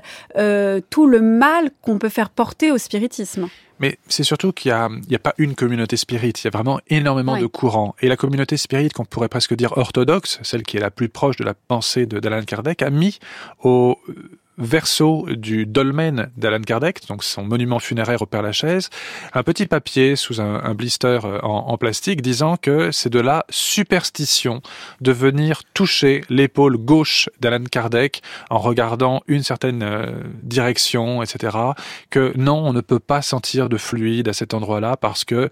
tout 0.89 1.07
le 1.07 1.21
mal 1.21 1.71
qu'on 1.81 1.97
peut 1.97 2.09
faire 2.09 2.29
porter 2.29 2.71
au 2.71 2.77
spiritisme. 2.77 3.49
Mais 3.81 3.97
c'est 4.07 4.23
surtout 4.23 4.51
qu'il 4.53 4.71
n'y 4.71 4.77
a, 4.77 4.85
a 5.15 5.19
pas 5.19 5.33
une 5.39 5.55
communauté 5.55 5.97
spirit, 5.97 6.29
il 6.37 6.45
y 6.45 6.47
a 6.47 6.51
vraiment 6.51 6.79
énormément 6.87 7.33
Oui. 7.33 7.41
de 7.41 7.47
courants. 7.47 7.95
Et 8.01 8.07
la 8.07 8.15
communauté 8.15 8.55
spirit, 8.55 8.89
qu'on 8.89 9.05
pourrait 9.05 9.27
presque 9.27 9.55
dire 9.55 9.75
orthodoxe, 9.77 10.39
celle 10.43 10.61
qui 10.63 10.77
est 10.77 10.79
la 10.79 10.91
plus 10.91 11.09
proche 11.09 11.35
de 11.37 11.43
la 11.43 11.53
pensée 11.55 12.05
de- 12.05 12.19
d'Alan 12.19 12.43
Kardec, 12.43 12.81
a 12.83 12.89
mis 12.91 13.19
au 13.63 13.97
verso 14.61 15.25
du 15.29 15.65
dolmen 15.65 16.29
d'Alan 16.37 16.61
Kardec, 16.61 17.07
donc 17.07 17.23
son 17.23 17.43
monument 17.43 17.79
funéraire 17.79 18.21
au 18.21 18.25
Père 18.25 18.41
Lachaise, 18.41 18.89
un 19.33 19.43
petit 19.43 19.65
papier 19.65 20.15
sous 20.15 20.39
un, 20.39 20.73
blister 20.73 21.19
euh, 21.23 21.39
en, 21.41 21.67
en 21.67 21.77
plastique 21.77 22.21
disant 22.21 22.57
que 22.57 22.91
c'est 22.91 23.09
de 23.09 23.19
la 23.19 23.45
superstition 23.49 24.61
de 25.01 25.11
venir 25.11 25.63
toucher 25.73 26.23
l'épaule 26.29 26.77
gauche 26.77 27.29
d'Alan 27.39 27.63
Kardec 27.63 28.21
en 28.49 28.59
regardant 28.59 29.21
une 29.27 29.43
certaine 29.43 29.83
euh, 29.83 30.11
direction, 30.43 31.23
etc. 31.23 31.57
Que 32.09 32.33
non, 32.37 32.57
on 32.57 32.73
ne 32.73 32.81
peut 32.81 32.99
pas 32.99 33.21
sentir 33.21 33.69
de 33.69 33.77
fluide 33.77 34.27
à 34.27 34.33
cet 34.33 34.53
endroit-là 34.53 34.97
parce 34.97 35.25
que 35.25 35.49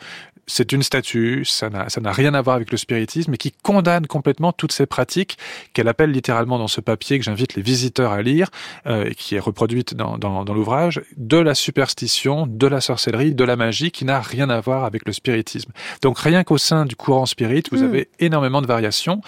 c'est 0.50 0.72
une 0.72 0.84
statue, 0.84 1.46
ça 1.46 1.70
n'a 1.70 2.12
rien 2.12 2.34
à 2.34 2.42
voir 2.42 2.56
avec 2.56 2.72
le 2.72 2.78
spiritisme 2.78 3.34
et 3.34 3.38
qui 3.38 3.52
condamne 3.52 4.08
complètement 4.08 4.52
toutes 4.52 4.72
ces 4.72 4.86
pratiques 4.86 5.38
qu'elle 5.74 5.88
appelle 5.88 6.12
littéralement 6.12 6.58
dans 6.58 6.68
ce 6.68 6.82
papier 6.82 7.20
que 7.20 7.26
j'invite 7.26 7.56
les 7.56 7.62
visiteurs 7.62 8.12
à 8.12 8.22
lire 8.22 8.50
euh, 8.88 9.06
et 9.06 9.16
qui 9.16 9.36
est 9.36 9.40
reproduite 9.40 9.94
dans, 9.94 10.18
dans, 10.18 10.46
dans 10.46 10.54
l'ouvrage, 10.54 11.02
de 11.18 11.38
la 11.38 11.56
superstition, 11.56 12.48
de 12.48 12.68
la 12.68 12.82
sorcellerie, 12.82 13.34
de 13.34 13.44
la 13.44 13.56
magie 13.56 13.92
qui 13.92 14.06
n'a 14.06 14.20
rien 14.20 14.50
à 14.50 14.60
voir 14.60 14.84
avec 14.84 15.06
le 15.06 15.14
spiritisme. 15.14 15.72
Donc 16.02 16.20
rien 16.20 16.44
qu'au 16.44 16.58
sein 16.58 16.86
du 16.86 16.96
courant 16.96 17.26
spirit, 17.26 17.64
vous 17.72 17.80
Mm. 17.80 17.84
avez 17.84 18.10
énormément 18.20 18.62
de 18.62 18.68
variations 18.68 19.22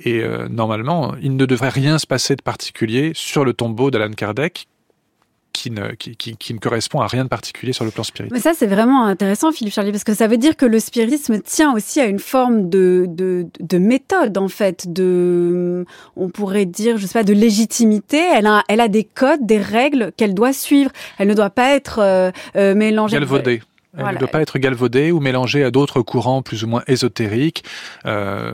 et 0.00 0.20
euh, 0.22 0.48
normalement, 0.48 1.14
il 1.20 1.36
ne 1.36 1.46
devrait 1.46 1.68
rien 1.68 1.98
se 1.98 2.06
passer 2.06 2.36
de 2.36 2.42
particulier 2.42 3.12
sur 3.14 3.44
le 3.44 3.52
tombeau 3.52 3.90
d'Alan 3.90 4.12
Kardec 4.12 4.66
qui 5.56 5.70
ne, 5.70 5.92
qui, 5.92 6.16
qui, 6.16 6.36
qui 6.36 6.54
ne 6.54 6.58
correspond 6.58 7.00
à 7.00 7.06
rien 7.06 7.24
de 7.24 7.28
particulier 7.28 7.72
sur 7.72 7.84
le 7.84 7.90
plan 7.90 8.04
spirit. 8.04 8.28
Mais 8.30 8.40
ça, 8.40 8.52
c'est 8.54 8.66
vraiment 8.66 9.06
intéressant, 9.06 9.52
Philippe 9.52 9.72
Charlie, 9.72 9.90
parce 9.90 10.04
que 10.04 10.14
ça 10.14 10.26
veut 10.26 10.36
dire 10.36 10.56
que 10.56 10.66
le 10.66 10.78
spiritisme 10.78 11.40
tient 11.40 11.72
aussi 11.74 12.00
à 12.00 12.04
une 12.06 12.18
forme 12.18 12.68
de, 12.68 13.06
de, 13.08 13.46
de 13.58 13.78
méthode, 13.78 14.36
en 14.36 14.48
fait, 14.48 14.92
de, 14.92 15.86
on 16.16 16.28
pourrait 16.28 16.66
dire, 16.66 16.98
je 16.98 17.06
sais 17.06 17.18
pas, 17.18 17.24
de 17.24 17.32
légitimité. 17.32 18.18
Elle 18.34 18.46
a, 18.46 18.64
elle 18.68 18.80
a 18.80 18.88
des 18.88 19.04
codes, 19.04 19.46
des 19.46 19.58
règles 19.58 20.12
qu'elle 20.16 20.34
doit 20.34 20.52
suivre. 20.52 20.90
Elle 21.18 21.28
ne 21.28 21.34
doit 21.34 21.50
pas 21.50 21.74
être 21.74 22.00
euh, 22.00 22.30
euh, 22.56 22.74
mélangée. 22.74 23.16
Galvaudée. 23.16 23.62
Elle 23.96 24.02
Voilà. 24.02 24.14
ne 24.14 24.18
doit 24.18 24.28
pas 24.28 24.42
être 24.42 24.58
galvaudée 24.58 25.10
ou 25.10 25.20
mélangée 25.20 25.64
à 25.64 25.70
d'autres 25.70 26.02
courants 26.02 26.42
plus 26.42 26.64
ou 26.64 26.66
moins 26.66 26.82
ésotériques. 26.86 27.64
Euh, 28.04 28.52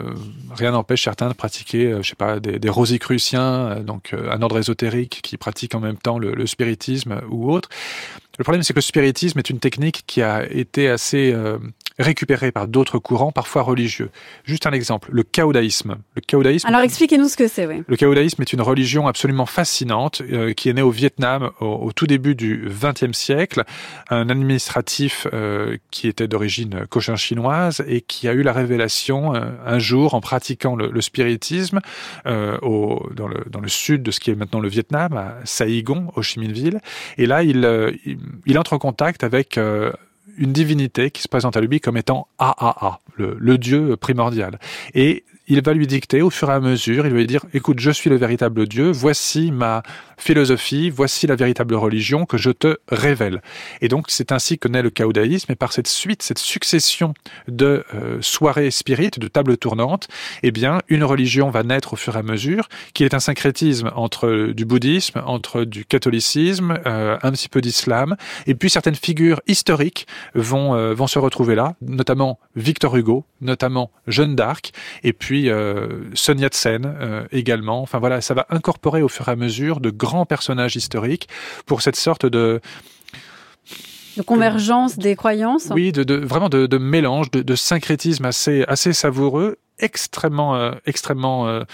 rien 0.55 0.71
n'empêche 0.71 1.03
certains 1.03 1.29
de 1.29 1.35
pratiquer, 1.35 1.87
euh, 1.93 2.03
je 2.03 2.11
sais 2.11 2.15
pas, 2.15 2.39
des, 2.41 2.59
des 2.59 2.69
rosicruciens, 2.69 3.43
euh, 3.43 3.81
donc 3.81 4.15
un 4.15 4.41
ordre 4.43 4.59
ésotérique 4.59 5.21
qui 5.23 5.37
pratique 5.37 5.75
en 5.75 5.81
même 5.81 5.97
temps 5.97 6.19
le, 6.19 6.33
le 6.35 6.47
spiritisme 6.47 7.21
ou 7.31 7.53
autre. 7.53 7.69
Le 8.39 8.45
problème, 8.45 8.63
c'est 8.63 8.73
que 8.73 8.79
le 8.79 8.83
spiritisme 8.83 9.39
est 9.39 9.51
une 9.51 9.59
technique 9.59 10.05
qui 10.07 10.23
a 10.23 10.51
été 10.51 10.89
assez 10.89 11.33
euh, 11.35 11.59
récupérée 11.99 12.53
par 12.53 12.69
d'autres 12.69 12.99
courants, 12.99 13.33
parfois 13.33 13.63
religieux. 13.63 14.11
Juste 14.45 14.67
un 14.67 14.73
exemple, 14.73 15.09
le 15.13 15.23
caoudaïsme. 15.23 15.97
Le 16.15 16.23
caoudaïsme. 16.23 16.67
Alors 16.67 16.81
expliquez-nous 16.81 17.29
ce 17.29 17.37
que 17.37 17.49
c'est. 17.49 17.67
Oui. 17.67 17.83
Le 17.87 17.97
caoudaïsme 17.97 18.43
est 18.43 18.53
une 18.53 18.61
religion 18.61 19.07
absolument 19.07 19.47
fascinante 19.47 20.23
euh, 20.31 20.53
qui 20.53 20.69
est 20.69 20.73
née 20.73 20.83
au 20.83 20.91
Vietnam 20.91 21.51
au, 21.61 21.67
au 21.67 21.93
tout 21.93 22.07
début 22.07 22.35
du 22.35 22.69
XXe 22.69 23.17
siècle. 23.17 23.65
Un 24.11 24.29
administratif 24.29 25.27
euh, 25.33 25.77
qui 25.91 26.09
était 26.09 26.29
d'origine 26.29 26.87
cochin 26.89 27.17
chinoise 27.17 27.83
et 27.87 28.01
qui 28.01 28.29
a 28.29 28.33
eu 28.33 28.43
la 28.43 28.53
révélation 28.53 29.35
euh, 29.35 29.51
un 29.67 29.79
jour 29.79 30.15
en 30.15 30.21
pratiquant 30.21 30.77
le, 30.77 30.91
le 30.91 31.01
spiritisme 31.01 31.81
au, 32.27 33.09
dans, 33.15 33.29
le, 33.29 33.45
dans 33.51 33.61
le 33.61 33.69
sud 33.69 34.03
de 34.03 34.11
ce 34.11 34.21
qui 34.21 34.31
est 34.31 34.35
maintenant 34.35 34.61
le 34.61 34.69
Vietnam, 34.69 35.13
à 35.17 35.35
Saigon, 35.45 36.13
Ho 36.17 36.23
Chi 36.23 36.41
Minh 36.41 36.53
Ville. 36.53 36.81
Et 37.19 37.27
là, 37.27 37.43
il, 37.43 37.69
il, 38.05 38.19
il 38.47 38.59
entre 38.59 38.73
en 38.73 38.79
contact 38.79 39.25
avec 39.25 39.59
une 40.37 40.53
divinité 40.53 41.11
qui 41.11 41.23
se 41.23 41.29
présente 41.29 41.57
à 41.57 41.61
lui 41.61 41.81
comme 41.81 41.97
étant 41.97 42.29
AAA, 42.39 43.01
le, 43.17 43.37
le 43.39 43.59
dieu 43.59 43.97
primordial. 43.97 44.59
Et 44.95 45.25
il 45.49 45.63
va 45.63 45.75
lui 45.75 45.87
dicter 45.87 46.23
au 46.23 46.31
fur 46.31 46.51
et 46.51 46.55
à 46.55 46.61
mesure, 46.61 47.07
il 47.07 47.13
va 47.13 47.19
lui 47.19 47.27
dire, 47.27 47.45
écoute, 47.53 47.81
je 47.81 47.91
suis 47.91 48.09
le 48.09 48.17
véritable 48.17 48.67
Dieu, 48.67 48.91
voici 48.91 49.51
ma 49.51 49.83
philosophie, 50.17 50.89
voici 50.89 51.27
la 51.27 51.35
véritable 51.35 51.75
religion 51.75 52.27
que 52.27 52.39
je 52.39 52.51
te 52.51 52.77
révèle. 52.89 53.43
Et 53.81 53.89
donc 53.89 54.07
c'est 54.09 54.31
ainsi 54.31 54.59
que 54.59 54.69
naît 54.69 54.83
le 54.83 54.91
caoudaïsme, 54.91 55.51
et 55.51 55.57
par 55.57 55.73
cette 55.73 55.89
suite, 55.89 56.23
cette 56.23 56.39
succession 56.39 57.15
de 57.49 57.85
euh, 57.95 58.19
soirées 58.21 58.71
spirites, 58.71 59.19
de 59.19 59.27
tables 59.27 59.57
tournantes, 59.57 60.09
eh 60.43 60.53
bien, 60.53 60.81
une 60.89 61.03
religion 61.03 61.51
va 61.51 61.65
naître 61.65 61.95
au 61.95 61.97
fur 61.97 62.15
et 62.15 62.21
à 62.21 62.23
mesure, 62.23 62.69
qui 62.95 63.03
est 63.05 63.15
un 63.15 63.21
syncrétisme 63.21 63.91
entre 63.97 64.53
du 64.53 64.65
bouddhisme, 64.65 65.23
entre 65.27 65.65
du 65.65 65.85
catholicisme, 65.85 66.79
euh, 66.87 67.19
un 67.23 67.33
petit 67.33 67.49
peu 67.49 67.61
d'islam, 67.61 68.17
et 68.47 68.55
puis 68.55 68.71
certaines 68.71 68.95
figures 68.95 69.41
historiques 69.49 70.07
vont, 70.35 70.75
euh, 70.75 70.95
vont 70.95 71.09
se 71.09 71.19
retrouver 71.19 71.57
là, 71.57 71.75
notamment 71.83 72.39
Victor 72.55 72.97
Hugo, 72.97 73.25
notamment 73.41 73.91
Jeanne 74.07 74.37
d'Arc, 74.37 74.73
et 75.03 75.13
puis 75.13 75.32
euh, 75.33 76.11
Sonia 76.15 76.49
Tsen 76.49 76.83
euh, 76.85 77.25
également. 77.33 77.83
Enfin 77.83 77.99
voilà, 77.99 78.21
ça 78.21 78.35
va 78.35 78.47
incorporer 78.51 79.03
au 79.03 79.09
fur 79.09 79.29
et 79.29 79.33
à 79.33 79.37
mesure 79.37 79.81
de 79.81 79.91
grands 79.91 80.27
personnages 80.27 80.77
historiques 80.77 81.29
pour 81.67 81.83
cette 81.83 81.97
sorte 81.97 82.27
de 82.27 82.61
de 84.17 84.23
convergence 84.23 84.99
des 84.99 85.17
croyances. 85.17 85.69
Oui, 85.71 85.91
de, 85.91 86.03
de 86.03 86.17
vraiment 86.17 86.51
de, 86.51 86.67
de 86.67 86.79
mélange, 86.79 87.31
de, 87.31 87.41
de 87.41 87.55
syncrétisme 87.55 88.27
assez 88.27 88.65
assez 88.69 88.93
savoureux 88.93 89.57
extrêmement, 89.83 90.55
euh, 90.55 90.73
extrêmement 90.87 91.49
euh, 91.49 91.65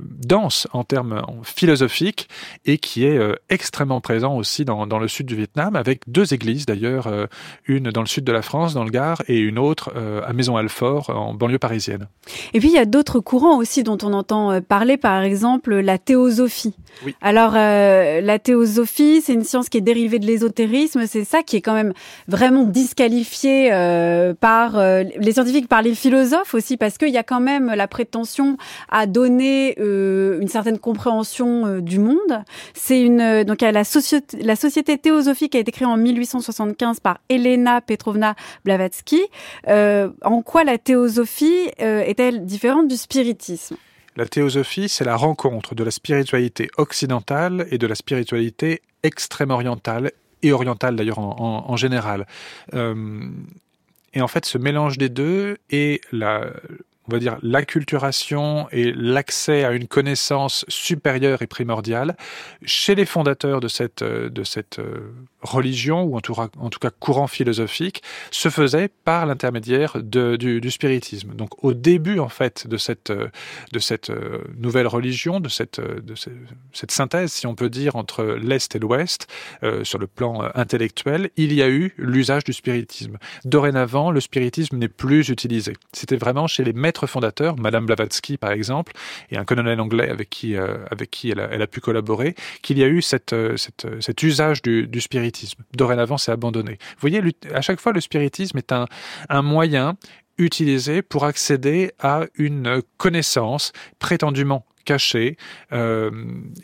dense 0.00 0.66
en 0.72 0.84
termes 0.84 1.22
philosophiques 1.42 2.28
et 2.64 2.78
qui 2.78 3.04
est 3.04 3.18
euh, 3.18 3.34
extrêmement 3.50 4.00
présent 4.00 4.36
aussi 4.36 4.64
dans, 4.64 4.86
dans, 4.86 4.98
le 4.98 5.08
sud 5.08 5.26
du 5.26 5.34
Vietnam, 5.34 5.76
avec 5.76 6.02
deux 6.06 6.32
églises 6.32 6.66
d'ailleurs, 6.66 7.06
euh, 7.06 7.26
une 7.66 7.90
dans 7.90 8.00
le 8.00 8.06
sud 8.06 8.24
de 8.24 8.32
la 8.32 8.42
France, 8.42 8.74
dans 8.74 8.84
le 8.84 8.90
Gard, 8.90 9.22
et 9.28 9.38
une 9.38 9.58
autre 9.58 9.92
euh, 9.96 10.22
à 10.26 10.32
Maison-Alfort, 10.32 11.10
en 11.10 11.34
banlieue 11.34 11.58
parisienne. 11.58 12.06
Et 12.54 12.60
puis 12.60 12.68
il 12.68 12.74
y 12.74 12.78
a 12.78 12.84
d'autres 12.84 13.20
courants 13.20 13.58
aussi 13.58 13.82
dont 13.82 13.98
on 14.02 14.12
entend 14.12 14.60
parler, 14.62 14.96
par 14.96 15.22
exemple 15.22 15.74
la 15.74 15.98
théosophie. 15.98 16.74
Oui. 17.04 17.14
Alors 17.20 17.52
la 17.52 18.38
théosophie, 18.38 19.20
c'est 19.20 19.34
une 19.34 19.44
science 19.44 19.68
qui 19.68 19.78
est 19.78 19.82
dérivée 19.82 20.18
de 20.18 20.26
l'ésotérisme, 20.26 21.06
c'est 21.06 21.24
ça 21.24 21.42
qui 21.42 21.56
est 21.56 21.60
quand 21.60 21.74
même 21.74 21.92
vraiment 22.28 22.64
disqualifié 22.64 23.70
par 24.40 24.78
les 24.78 25.32
scientifiques, 25.32 25.68
par 25.68 25.82
les 25.82 25.94
philosophes 25.94 26.54
aussi, 26.54 26.76
parce 26.76 26.98
qu'il 26.98 27.10
y 27.10 27.18
a 27.18 27.22
quand 27.22 27.40
même 27.40 27.47
même 27.48 27.74
la 27.74 27.88
prétention 27.88 28.56
à 28.90 29.06
donner 29.06 29.74
euh, 29.78 30.40
une 30.40 30.48
certaine 30.48 30.78
compréhension 30.78 31.66
euh, 31.66 31.80
du 31.80 31.98
monde. 31.98 32.44
C'est 32.74 33.00
une 33.00 33.20
euh, 33.20 33.44
donc 33.44 33.62
la 33.62 33.84
société 33.84 34.42
la 34.42 34.56
société 34.56 34.98
théosophique 34.98 35.54
a 35.54 35.58
été 35.58 35.72
créée 35.72 35.86
en 35.86 35.96
1875 35.96 37.00
par 37.00 37.18
Elena 37.28 37.80
Petrovna 37.80 38.34
Blavatsky. 38.64 39.22
En 39.66 40.42
quoi 40.42 40.64
la 40.64 40.78
théosophie 40.78 41.70
est-elle 41.78 42.44
différente 42.44 42.88
du 42.88 42.96
spiritisme? 42.96 43.76
La 44.16 44.26
théosophie, 44.26 44.88
c'est 44.88 45.04
la 45.04 45.16
rencontre 45.16 45.74
de 45.74 45.84
la 45.84 45.90
spiritualité 45.90 46.68
occidentale 46.76 47.66
et 47.70 47.78
de 47.78 47.86
la 47.86 47.94
spiritualité 47.94 48.82
extrême 49.02 49.50
orientale 49.50 50.12
et 50.42 50.52
orientale 50.52 50.96
d'ailleurs 50.96 51.18
en, 51.18 51.64
en, 51.68 51.76
général. 51.76 52.26
Et 54.14 54.20
en 54.20 54.28
fait, 54.28 54.44
ce 54.44 54.58
mélange 54.58 54.98
des 54.98 55.08
deux 55.08 55.58
et 55.70 56.00
la, 56.12 56.50
on 57.08 57.12
va 57.12 57.18
dire, 57.18 57.38
l'acculturation 57.42 58.68
et 58.70 58.92
l'accès 58.92 59.64
à 59.64 59.72
une 59.72 59.86
connaissance 59.86 60.64
supérieure 60.68 61.42
et 61.42 61.46
primordiale 61.46 62.16
chez 62.64 62.94
les 62.94 63.06
fondateurs 63.06 63.60
de 63.60 63.68
cette, 63.68 64.02
de 64.02 64.44
cette 64.44 64.80
religion, 65.42 66.02
ou 66.02 66.16
en 66.16 66.20
tout, 66.20 66.34
en 66.34 66.70
tout 66.70 66.78
cas 66.78 66.90
courant 66.90 67.26
philosophique, 67.26 68.02
se 68.30 68.48
faisait 68.48 68.88
par 68.88 69.26
l'intermédiaire 69.26 69.96
du, 70.02 70.60
du 70.60 70.70
spiritisme. 70.70 71.34
Donc 71.34 71.64
au 71.64 71.74
début, 71.74 72.18
en 72.18 72.28
fait, 72.28 72.66
de 72.66 72.76
cette, 72.76 73.12
de 73.12 73.78
cette 73.78 74.12
nouvelle 74.56 74.86
religion, 74.86 75.40
de 75.40 75.48
cette, 75.48 75.80
de 75.80 76.14
cette, 76.72 76.90
synthèse, 76.90 77.32
si 77.32 77.46
on 77.46 77.54
peut 77.54 77.70
dire, 77.70 77.96
entre 77.96 78.24
l'Est 78.24 78.74
et 78.74 78.78
l'Ouest, 78.78 79.28
euh, 79.62 79.84
sur 79.84 79.98
le 79.98 80.06
plan 80.06 80.48
intellectuel, 80.54 81.30
il 81.36 81.52
y 81.52 81.62
a 81.62 81.68
eu 81.68 81.94
l'usage 81.98 82.44
du 82.44 82.52
spiritisme. 82.52 83.18
Dorénavant, 83.44 84.10
le 84.10 84.20
spiritisme 84.20 84.76
n'est 84.76 84.88
plus 84.88 85.28
utilisé. 85.28 85.74
C'était 85.92 86.16
vraiment 86.16 86.46
chez 86.46 86.64
les 86.64 86.72
maîtres 86.72 86.97
fondateurs, 87.06 87.58
Madame 87.58 87.86
Blavatsky 87.86 88.36
par 88.36 88.52
exemple, 88.52 88.92
et 89.30 89.36
un 89.36 89.44
colonel 89.44 89.80
anglais 89.80 90.10
avec 90.10 90.30
qui, 90.30 90.56
euh, 90.56 90.78
elle, 90.90 91.62
a, 91.62 91.66
pu 91.66 91.80
collaborer, 91.80 92.34
qu'il 92.62 92.78
y 92.78 92.84
a 92.84 92.88
eu 92.88 93.02
cette, 93.02 93.34
cette, 93.56 93.86
cet 94.00 94.22
usage 94.22 94.62
du, 94.62 95.00
spiritisme 95.00 95.62
Dorénavant, 95.74 96.18
c'est 96.18 96.32
abandonné. 96.32 96.72
Vous 96.72 97.08
voyez, 97.08 97.22
à 97.54 97.60
chaque 97.60 97.80
fois, 97.80 97.92
le 97.92 98.00
spiritisme 98.00 98.58
est 98.58 98.72
un 98.72 99.42
moyen 99.42 99.96
utilisé 100.38 101.02
pour 101.02 101.24
accéder 101.24 101.92
à 101.98 102.24
une 102.36 102.82
connaissance 102.96 103.72
prétendument 103.98 104.64
cachée, 104.88 105.36
euh, 105.72 106.10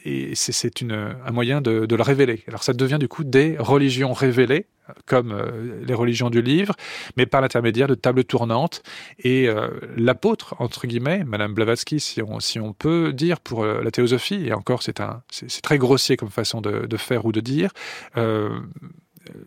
et 0.07 0.35
c'est 0.35 0.83
un 0.83 1.31
moyen 1.31 1.61
de, 1.61 1.87
le 1.95 2.03
révéler. 2.03 2.43
Alors 2.49 2.63
ça 2.63 2.73
devient 2.73 2.97
du 2.99 3.07
coup 3.07 3.23
des 3.23 3.57
religions 3.59 4.15
révélées, 4.15 4.65
comme 5.05 5.33
euh, 5.33 5.85
les 5.87 5.93
religions 5.93 6.31
du 6.31 6.41
livre, 6.41 6.75
mais 7.19 7.27
par 7.27 7.43
l'intermédiaire 7.43 7.87
de 7.87 7.95
tables 7.95 8.25
tournantes. 8.25 8.83
Et 9.19 9.47
euh, 9.47 9.69
l'apôtre, 9.99 10.55
entre 10.59 10.87
guillemets, 10.87 11.23
Madame 11.25 11.53
Blavatsky, 11.53 12.01
si 12.01 12.23
on, 12.23 12.73
peut 12.73 13.13
dire 13.13 13.41
pour 13.41 13.67
la 13.67 13.91
théosophie, 13.91 14.47
et 14.47 14.55
encore 14.55 14.83
c'est 14.83 15.61
très 15.63 15.77
grossier 15.77 16.17
comme 16.17 16.31
façon 16.31 16.63
de, 16.63 16.97
faire 16.97 17.27
ou 17.27 17.33
de 17.33 17.41
dire, 17.41 17.73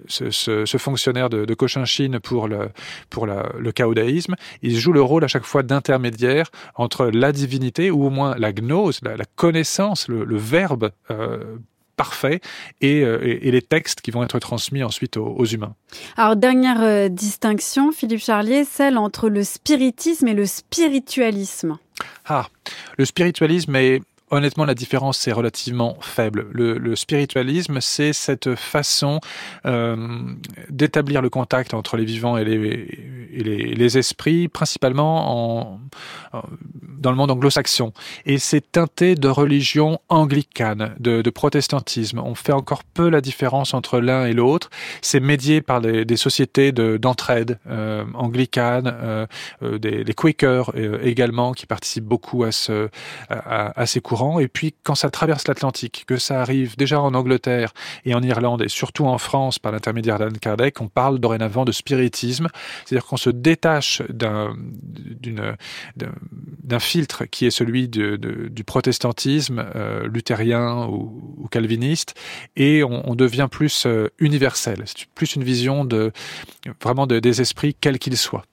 ce, 0.08 0.32
ce, 0.32 0.66
ce, 0.66 0.78
fonctionnaire 0.78 1.30
de, 1.30 1.46
de 1.46 1.54
Cochinchine 1.54 2.20
pour 2.20 2.48
le, 2.48 2.70
pour 3.10 3.26
la, 3.28 3.52
le 3.60 3.72
il 4.62 4.78
joue 4.78 4.92
le 4.92 5.02
rôle 5.02 5.24
à 5.24 5.28
chaque 5.28 5.46
fois 5.46 5.64
d'intermédiaire 5.64 6.50
entre 6.76 7.08
la 7.08 7.32
divinité, 7.32 7.92
ou 7.92 8.06
au 8.06 8.10
moins 8.10 8.36
la 8.38 8.54
gnose, 8.54 9.00
la, 9.04 9.16
la 9.16 9.26
connaissance, 9.36 10.08
le, 10.08 10.24
le 10.24 10.38
verbe 10.38 10.92
euh, 11.12 11.58
parfait 11.96 12.42
et, 12.82 13.00
et, 13.00 13.48
et, 13.48 13.52
les 13.52 13.62
textes 13.62 14.02
qui 14.02 14.12
vont 14.12 14.24
être 14.24 14.40
transmis 14.40 14.84
ensuite 14.84 15.18
aux, 15.18 15.28
aux 15.28 15.46
humains. 15.46 15.76
Alors, 16.16 16.36
dernière 16.36 16.82
euh, 16.82 17.10
distinction, 17.10 17.92
Philippe 17.92 18.20
Charlier, 18.20 18.66
celle 18.66 18.98
entre 18.98 19.30
le 19.30 19.44
spiritisme 19.44 20.28
et 20.28 20.34
le 20.34 20.46
spiritualisme. 20.46 21.78
Ah, 22.26 22.48
le 22.98 23.06
spiritualisme 23.06 23.76
est 23.76 24.02
honnêtement, 24.32 24.66
la 24.66 24.76
différence 24.76 25.28
est 25.28 25.32
relativement 25.32 25.98
faible. 26.02 26.48
Le, 26.52 26.78
le 26.78 26.96
spiritualisme, 26.96 27.80
c'est 27.82 28.14
cette 28.14 28.56
façon 28.56 29.20
euh, 29.66 29.96
d'établir 30.70 31.22
le 31.22 31.30
contact 31.30 31.74
entre 31.74 31.98
les 31.98 32.06
vivants 32.06 32.38
et 32.38 32.44
les, 32.44 32.56
et 33.34 33.44
les, 33.44 33.76
les 33.76 33.98
esprits, 33.98 34.48
principalement 34.48 35.72
en, 35.72 35.80
dans 37.00 37.12
le 37.12 37.18
monde 37.18 37.32
anglo-saxon. 37.32 37.94
Et 38.26 38.38
c'est 38.38 38.72
teinté 38.72 39.16
de 39.16 39.28
religion 39.28 40.00
anglicane, 40.10 40.96
de, 41.00 41.22
de, 41.22 41.30
protestantisme. 41.30 42.20
On 42.20 42.36
fait 42.36 42.54
encore 42.54 42.84
peu 42.84 43.10
la 43.10 43.22
différence 43.22 43.74
entre 43.74 44.00
l'un 44.00 44.26
et 44.26 44.34
l'autre. 44.34 44.70
C'est 45.02 45.20
médié 45.20 45.62
par 45.62 45.82
des, 45.82 46.18
sociétés 46.18 46.72
d'entraide 46.72 47.48
de, 47.48 47.58
euh, 47.70 48.04
anglicanes, 48.14 48.92
euh, 49.02 49.28
euh, 49.62 49.78
des, 49.78 50.04
des 50.04 50.14
Quakers 50.14 50.72
euh, 50.76 51.00
également, 51.04 51.52
qui 51.54 51.66
participent 51.66 52.06
beaucoup 52.06 52.44
à, 52.44 52.52
ce, 52.52 52.90
à, 53.30 53.80
à 53.80 53.86
ces 53.86 54.02
cours 54.02 54.17
Et 54.40 54.48
puis, 54.48 54.74
quand 54.84 54.96
ça 54.96 55.10
traverse 55.10 55.48
l'Atlantique, 55.48 56.06
que 56.08 56.18
ça 56.18 56.42
arrive 56.42 56.76
déjà 56.78 57.00
en 57.02 57.14
Angleterre 57.14 57.74
et 58.06 58.14
en 58.16 58.22
Irlande, 58.22 58.62
et 58.62 58.70
surtout 58.70 59.06
en 59.06 59.18
France 59.18 59.60
par 59.60 59.72
l'intermédiaire 59.72 60.20
d'Anne 60.20 60.38
Kardec, 60.38 60.82
on 60.82 60.88
parle 60.88 61.20
dorénavant 61.20 61.66
de 61.66 61.72
spiritisme. 61.72 62.48
C'est-à-dire 62.86 63.06
qu'on 63.06 63.18
se 63.18 63.30
détache 63.30 64.02
d'un 64.10 64.56
filtre 66.80 67.26
qui 67.26 67.46
est 67.46 67.52
celui 67.52 67.88
du 67.88 68.64
protestantisme 68.66 69.66
euh, 69.76 70.08
luthérien 70.08 70.88
ou, 70.88 71.48
calviniste, 71.52 72.16
et 72.56 72.84
on, 72.84 73.16
devient 73.16 73.48
plus 73.50 73.86
euh, 73.86 74.10
universel. 74.20 74.84
C'est 74.86 75.08
plus 75.16 75.36
une 75.36 75.44
vision 75.44 75.86
de 75.86 76.12
vraiment 76.84 77.08
de, 77.08 77.20
des 77.20 77.42
esprits, 77.42 77.76
quels 77.80 78.00
qu'ils 78.00 78.18
soient. 78.18 78.44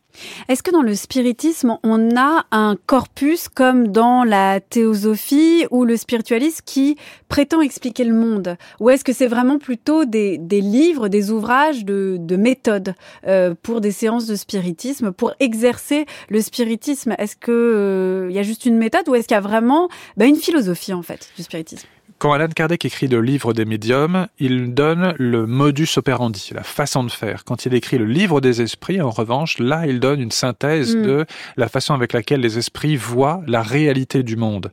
Est-ce 0.48 0.62
que 0.62 0.70
dans 0.70 0.82
le 0.82 0.94
spiritisme, 0.94 1.78
on 1.82 2.16
a 2.16 2.46
un 2.50 2.76
corpus 2.86 3.48
comme 3.48 3.88
dans 3.88 4.24
la 4.24 4.60
théosophie 4.60 5.66
ou 5.70 5.84
le 5.84 5.96
spiritualisme 5.96 6.60
qui 6.64 6.96
prétend 7.28 7.60
expliquer 7.60 8.04
le 8.04 8.14
monde? 8.14 8.56
Ou 8.80 8.90
est-ce 8.90 9.04
que 9.04 9.12
c'est 9.12 9.26
vraiment 9.26 9.58
plutôt 9.58 10.04
des, 10.04 10.38
livres, 10.38 11.08
des 11.08 11.30
ouvrages 11.30 11.84
de, 11.84 12.36
méthodes 12.36 12.94
euh, 13.26 13.54
pour 13.62 13.80
des 13.80 13.92
séances 13.92 14.26
de 14.26 14.36
spiritisme, 14.36 15.12
pour 15.12 15.32
exercer 15.40 16.06
le 16.28 16.40
spiritisme? 16.40 17.14
Est-ce 17.18 17.36
qu'il 17.36 17.52
euh, 17.54 18.28
y 18.30 18.38
a 18.38 18.42
juste 18.42 18.66
une 18.66 18.76
méthode 18.76 19.08
ou 19.08 19.14
est-ce 19.14 19.28
qu'il 19.28 19.34
y 19.34 19.38
a 19.38 19.40
vraiment 19.40 19.88
bah, 20.16 20.26
une 20.26 20.36
philosophie 20.36 20.92
en 20.92 21.02
fait 21.02 21.30
du 21.36 21.42
spiritisme? 21.42 21.88
Quand 22.18 22.32
Alan 22.32 22.48
Kardec 22.48 22.84
écrit 22.84 23.08
le 23.08 23.20
livre 23.20 23.52
des 23.52 23.64
médiums, 23.64 24.28
il 24.38 24.74
donne 24.74 25.14
le 25.18 25.46
modus 25.46 25.88
operandi, 25.96 26.50
la 26.54 26.62
façon 26.62 27.04
de 27.04 27.10
faire. 27.10 27.44
Quand 27.44 27.66
il 27.66 27.74
écrit 27.74 27.98
le 27.98 28.06
livre 28.06 28.40
des 28.40 28.62
esprits, 28.62 29.00
en 29.00 29.10
revanche, 29.10 29.58
là, 29.58 29.86
il 29.86 30.00
donne 30.00 30.20
une 30.20 30.30
synthèse 30.30 30.96
mm. 30.96 31.02
de 31.02 31.26
la 31.56 31.68
façon 31.68 31.94
avec 31.94 32.12
laquelle 32.12 32.40
les 32.40 32.58
esprits 32.58 32.96
voient 32.96 33.42
la 33.46 33.62
réalité 33.62 34.22
du 34.22 34.36
monde. 34.36 34.72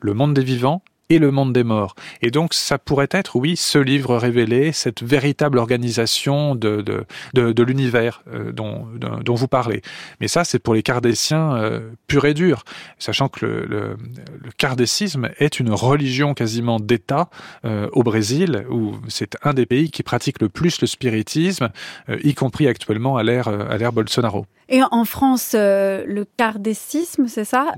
Le 0.00 0.14
monde 0.14 0.34
des 0.34 0.42
vivants 0.42 0.82
et 1.10 1.18
le 1.18 1.30
monde 1.30 1.52
des 1.52 1.64
morts. 1.64 1.94
Et 2.22 2.30
donc, 2.30 2.54
ça 2.54 2.78
pourrait 2.78 3.08
être, 3.10 3.36
oui, 3.36 3.56
ce 3.56 3.78
livre 3.78 4.16
révélé, 4.16 4.72
cette 4.72 5.02
véritable 5.02 5.58
organisation 5.58 6.54
de, 6.54 6.82
de, 6.82 7.04
de, 7.34 7.52
de 7.52 7.62
l'univers 7.62 8.22
euh, 8.32 8.52
dont, 8.52 8.86
dont 8.98 9.34
vous 9.34 9.48
parlez. 9.48 9.82
Mais 10.20 10.28
ça, 10.28 10.44
c'est 10.44 10.58
pour 10.58 10.74
les 10.74 10.82
cardéciens 10.82 11.56
euh, 11.56 11.80
purs 12.06 12.24
et 12.26 12.34
durs, 12.34 12.64
sachant 12.98 13.28
que 13.28 13.46
le, 13.46 13.66
le, 13.66 13.96
le 14.42 14.50
cardécisme 14.56 15.30
est 15.38 15.60
une 15.60 15.72
religion 15.72 16.34
quasiment 16.34 16.80
d'État 16.80 17.28
euh, 17.64 17.88
au 17.92 18.02
Brésil, 18.02 18.64
où 18.70 18.94
c'est 19.08 19.36
un 19.42 19.54
des 19.54 19.66
pays 19.66 19.90
qui 19.90 20.02
pratique 20.02 20.40
le 20.40 20.48
plus 20.48 20.80
le 20.80 20.86
spiritisme, 20.86 21.70
euh, 22.08 22.18
y 22.22 22.34
compris 22.34 22.66
actuellement 22.66 23.16
à 23.16 23.22
l'ère 23.22 23.48
à 23.48 23.76
l'ère 23.78 23.92
Bolsonaro. 23.92 24.46
Et 24.68 24.82
en 24.90 25.06
France, 25.06 25.54
le 25.54 26.26
cardécisme, 26.36 27.26
c'est 27.26 27.46
ça? 27.46 27.72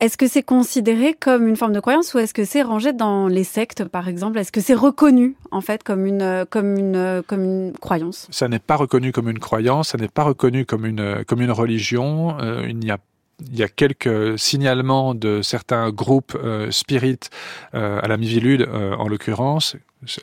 Est-ce 0.00 0.16
que 0.16 0.26
c'est 0.26 0.42
considéré 0.42 1.14
comme 1.14 1.46
une 1.46 1.54
forme 1.54 1.72
de 1.72 1.78
croyance 1.78 2.12
ou 2.12 2.18
est-ce 2.18 2.34
que 2.34 2.44
c'est 2.48 2.62
rangé 2.62 2.92
dans 2.92 3.28
les 3.28 3.44
sectes, 3.44 3.84
par 3.84 4.08
exemple? 4.08 4.38
Est-ce 4.38 4.52
que 4.52 4.60
c'est 4.60 4.74
reconnu, 4.74 5.36
en 5.50 5.60
fait, 5.60 5.82
comme 5.82 6.06
une, 6.06 6.44
comme 6.50 6.76
une, 6.76 7.22
comme 7.26 7.44
une 7.44 7.72
croyance? 7.80 8.26
Ça 8.30 8.48
n'est 8.48 8.58
pas 8.58 8.76
reconnu 8.76 9.12
comme 9.12 9.28
une 9.28 9.38
croyance, 9.38 9.90
ça 9.90 9.98
n'est 9.98 10.08
pas 10.08 10.24
reconnu 10.24 10.66
comme 10.66 10.84
une, 10.86 11.24
comme 11.26 11.40
une 11.40 11.52
religion. 11.52 12.36
Euh, 12.40 12.66
il 12.68 12.78
n'y 12.78 12.90
a 12.90 12.98
il 13.46 13.56
y 13.56 13.62
a 13.62 13.68
quelques 13.68 14.38
signalements 14.38 15.14
de 15.14 15.42
certains 15.42 15.90
groupes 15.90 16.36
euh, 16.42 16.70
spirites 16.70 17.30
euh, 17.74 18.00
à 18.02 18.08
la 18.08 18.16
Mivilude, 18.16 18.62
euh, 18.62 18.94
en 18.94 19.08
l'occurrence, 19.08 19.76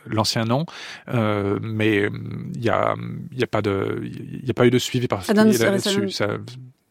l'ancien 0.06 0.46
nom, 0.46 0.66
mais 1.08 2.10
il 2.56 2.64
y 2.64 2.70
a, 2.70 2.96
y 3.34 3.44
a 3.44 3.48
pas 3.48 3.62
de, 3.62 4.02
il 4.04 4.46
y 4.46 4.52
a 4.52 4.54
pas 4.54 4.66
eu 4.66 4.72
de 4.72 4.80
suivi 4.80 5.08
particulier 5.08 5.58
là-dessus. 5.58 6.10
Ça, 6.12 6.28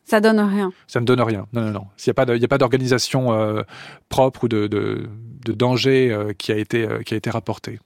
ça, 0.04 0.20
donne 0.20 0.40
rien. 0.40 0.70
Ça 0.86 1.00
ne 1.00 1.06
donne 1.06 1.22
rien. 1.22 1.46
Non, 1.54 1.62
non, 1.62 1.70
non. 1.70 1.86
Il 1.98 2.12
n'y 2.38 2.44
a 2.44 2.48
pas 2.48 2.58
d'organisation 2.58 3.64
propre 4.10 4.44
ou 4.44 4.48
de, 4.48 4.66
de, 4.66 5.08
de 5.44 5.52
danger 5.52 6.10
euh, 6.10 6.32
qui 6.32 6.52
a 6.52 6.56
été, 6.56 6.88
qui 7.04 7.14
a 7.14 7.16
été 7.16 7.30
rapporté. 7.30 7.78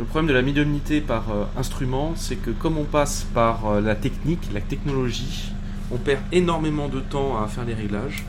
Le 0.00 0.06
problème 0.06 0.28
de 0.28 0.32
la 0.32 0.40
médiumnité 0.40 1.02
par 1.02 1.30
euh, 1.30 1.44
instrument, 1.58 2.14
c'est 2.16 2.36
que 2.36 2.50
comme 2.50 2.78
on 2.78 2.84
passe 2.84 3.26
par 3.34 3.66
euh, 3.66 3.80
la 3.82 3.94
technique, 3.94 4.40
la 4.50 4.62
technologie, 4.62 5.52
on 5.92 5.98
perd 5.98 6.22
énormément 6.32 6.88
de 6.88 7.00
temps 7.00 7.38
à 7.38 7.46
faire 7.48 7.66
les 7.66 7.74
réglages. 7.74 8.24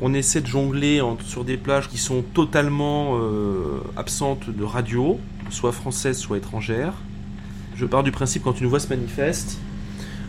On 0.00 0.14
essaie 0.14 0.40
de 0.40 0.46
jongler 0.46 1.02
sur 1.26 1.44
des 1.44 1.58
plages 1.58 1.90
qui 1.90 1.98
sont 1.98 2.22
totalement 2.22 3.18
euh, 3.18 3.82
absentes 3.94 4.48
de 4.48 4.64
radio, 4.64 5.20
soit 5.50 5.72
française, 5.72 6.16
soit 6.16 6.38
étrangère. 6.38 6.94
Je 7.76 7.84
pars 7.84 8.02
du 8.02 8.10
principe 8.10 8.44
quand 8.44 8.58
une 8.58 8.68
voix 8.68 8.80
se 8.80 8.88
manifeste 8.88 9.58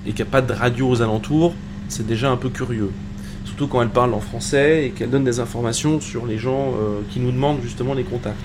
et 0.06 0.10
qu'il 0.10 0.26
n'y 0.26 0.30
a 0.30 0.32
pas 0.32 0.42
de 0.42 0.52
radio 0.52 0.90
aux 0.90 1.02
alentours, 1.02 1.54
c'est 1.88 2.06
déjà 2.06 2.30
un 2.30 2.36
peu 2.36 2.50
curieux. 2.50 2.92
Surtout 3.54 3.68
quand 3.68 3.84
elle 3.84 3.90
parle 3.90 4.16
en 4.16 4.20
français 4.20 4.88
et 4.88 4.90
qu'elle 4.90 5.12
donne 5.12 5.24
des 5.24 5.40
informations 5.40 6.02
sur 6.02 6.26
les 6.26 6.40
gens 6.40 6.74
qui 7.12 7.20
nous 7.20 7.32
demandent 7.32 7.62
justement 7.62 7.94
les 7.94 8.04
contacts. 8.04 8.36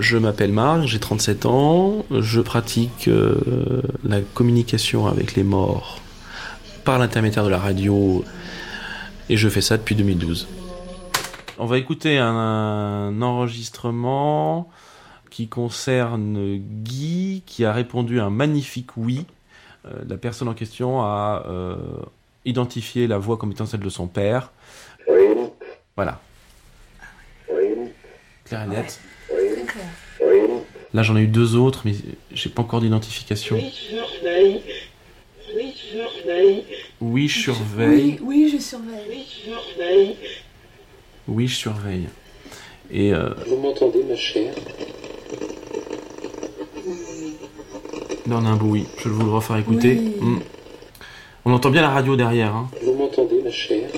Je 0.00 0.16
m'appelle 0.16 0.52
Marc, 0.52 0.86
j'ai 0.86 0.98
37 0.98 1.46
ans, 1.46 2.06
je 2.10 2.40
pratique 2.40 3.08
euh, 3.08 3.82
la 4.04 4.20
communication 4.20 5.06
avec 5.06 5.34
les 5.34 5.42
morts 5.42 6.00
par 6.84 6.98
l'intermédiaire 6.98 7.44
de 7.44 7.50
la 7.50 7.58
radio 7.58 8.24
et 9.28 9.36
je 9.36 9.48
fais 9.48 9.60
ça 9.60 9.76
depuis 9.76 9.96
2012. 9.96 10.48
On 11.58 11.66
va 11.66 11.76
écouter 11.76 12.18
un, 12.18 13.20
enregistrement 13.20 14.70
qui 15.28 15.48
concerne 15.48 16.56
Guy 16.56 17.42
qui 17.44 17.64
a 17.64 17.72
répondu 17.72 18.20
un 18.20 18.30
magnifique 18.30 18.96
oui. 18.96 19.26
Euh, 19.86 19.90
la 20.08 20.16
personne 20.16 20.48
en 20.48 20.54
question 20.54 21.02
a 21.02 21.44
euh, 21.46 21.76
identifié 22.44 23.06
la 23.06 23.18
voix 23.18 23.36
comme 23.36 23.52
étant 23.52 23.66
celle 23.66 23.80
de 23.80 23.88
son 23.88 24.06
père. 24.06 24.52
Oui. 25.08 25.26
Voilà. 25.96 26.20
Oui. 27.52 27.90
Claire 28.44 28.64
et 28.64 28.66
nette. 28.66 29.00
Là, 30.92 31.02
j'en 31.04 31.16
ai 31.16 31.22
eu 31.22 31.28
deux 31.28 31.54
autres, 31.54 31.82
mais 31.84 31.94
j'ai 32.32 32.50
pas 32.50 32.62
encore 32.62 32.80
d'identification. 32.80 33.56
Oui, 33.56 33.72
je 33.72 33.96
surveille. 33.96 34.62
Oui, 35.54 35.74
je 35.76 35.96
surveille. 35.96 36.64
Oui, 37.00 37.28
je 37.28 37.38
surveille. 37.40 38.18
Oui, 38.22 38.50
je 38.50 38.58
surveille. 38.58 39.06
Oui, 39.08 39.26
je 39.28 39.42
surveille. 39.44 40.16
Oui, 41.28 41.46
je 41.46 41.54
surveille. 41.54 42.08
Et 42.90 43.14
euh... 43.14 43.30
Vous 43.46 43.56
m'entendez, 43.58 44.02
ma 44.02 44.16
chère? 44.16 44.52
Là, 48.26 48.36
on 48.36 48.44
a 48.44 48.48
un 48.48 48.56
bruit. 48.56 48.86
Je 48.98 49.08
vais 49.08 49.14
vous 49.14 49.24
le 49.24 49.30
refaire 49.30 49.58
écouter. 49.58 49.94
Hmm. 49.94 50.40
On 51.44 51.52
entend 51.52 51.70
bien 51.70 51.82
la 51.82 51.90
radio 51.90 52.16
derrière. 52.16 52.54
Hein. 52.54 52.68
Vous 52.82 52.92
m'entendez, 52.94 53.40
ma 53.42 53.50
chère? 53.50 53.88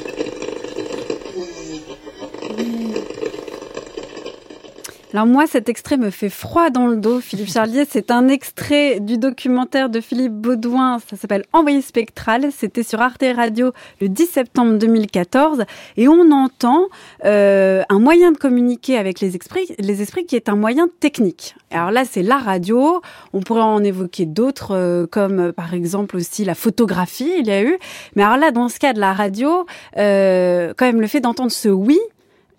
Alors 5.14 5.26
moi, 5.26 5.46
cet 5.46 5.68
extrait 5.68 5.98
me 5.98 6.08
fait 6.08 6.30
froid 6.30 6.70
dans 6.70 6.86
le 6.86 6.96
dos, 6.96 7.20
Philippe 7.20 7.50
Charlier. 7.50 7.84
C'est 7.86 8.10
un 8.10 8.28
extrait 8.28 8.98
du 8.98 9.18
documentaire 9.18 9.90
de 9.90 10.00
Philippe 10.00 10.32
Baudouin. 10.32 11.00
Ça 11.10 11.16
s'appelle 11.18 11.44
Envoyé 11.52 11.82
spectral. 11.82 12.48
C'était 12.50 12.82
sur 12.82 13.02
Arte 13.02 13.22
Radio 13.36 13.72
le 14.00 14.08
10 14.08 14.26
septembre 14.26 14.78
2014. 14.78 15.64
Et 15.98 16.08
on 16.08 16.30
entend 16.30 16.86
euh, 17.26 17.82
un 17.90 17.98
moyen 17.98 18.32
de 18.32 18.38
communiquer 18.38 18.96
avec 18.96 19.20
les 19.20 19.36
esprits, 19.36 19.68
les 19.78 20.00
esprits 20.00 20.24
qui 20.24 20.34
est 20.34 20.48
un 20.48 20.56
moyen 20.56 20.88
technique. 21.00 21.56
Alors 21.72 21.90
là, 21.90 22.04
c'est 22.04 22.22
la 22.22 22.38
radio. 22.38 23.02
On 23.34 23.40
pourrait 23.40 23.60
en 23.60 23.84
évoquer 23.84 24.24
d'autres, 24.24 24.74
euh, 24.74 25.06
comme 25.06 25.40
euh, 25.40 25.52
par 25.52 25.74
exemple 25.74 26.16
aussi 26.16 26.44
la 26.46 26.54
photographie, 26.54 27.32
il 27.38 27.46
y 27.46 27.50
a 27.50 27.62
eu. 27.62 27.78
Mais 28.16 28.22
alors 28.22 28.38
là, 28.38 28.50
dans 28.50 28.70
ce 28.70 28.78
cas 28.78 28.94
de 28.94 29.00
la 29.00 29.12
radio, 29.12 29.66
euh, 29.98 30.72
quand 30.76 30.86
même 30.86 31.02
le 31.02 31.06
fait 31.06 31.20
d'entendre 31.20 31.52
ce 31.52 31.68
oui. 31.68 31.98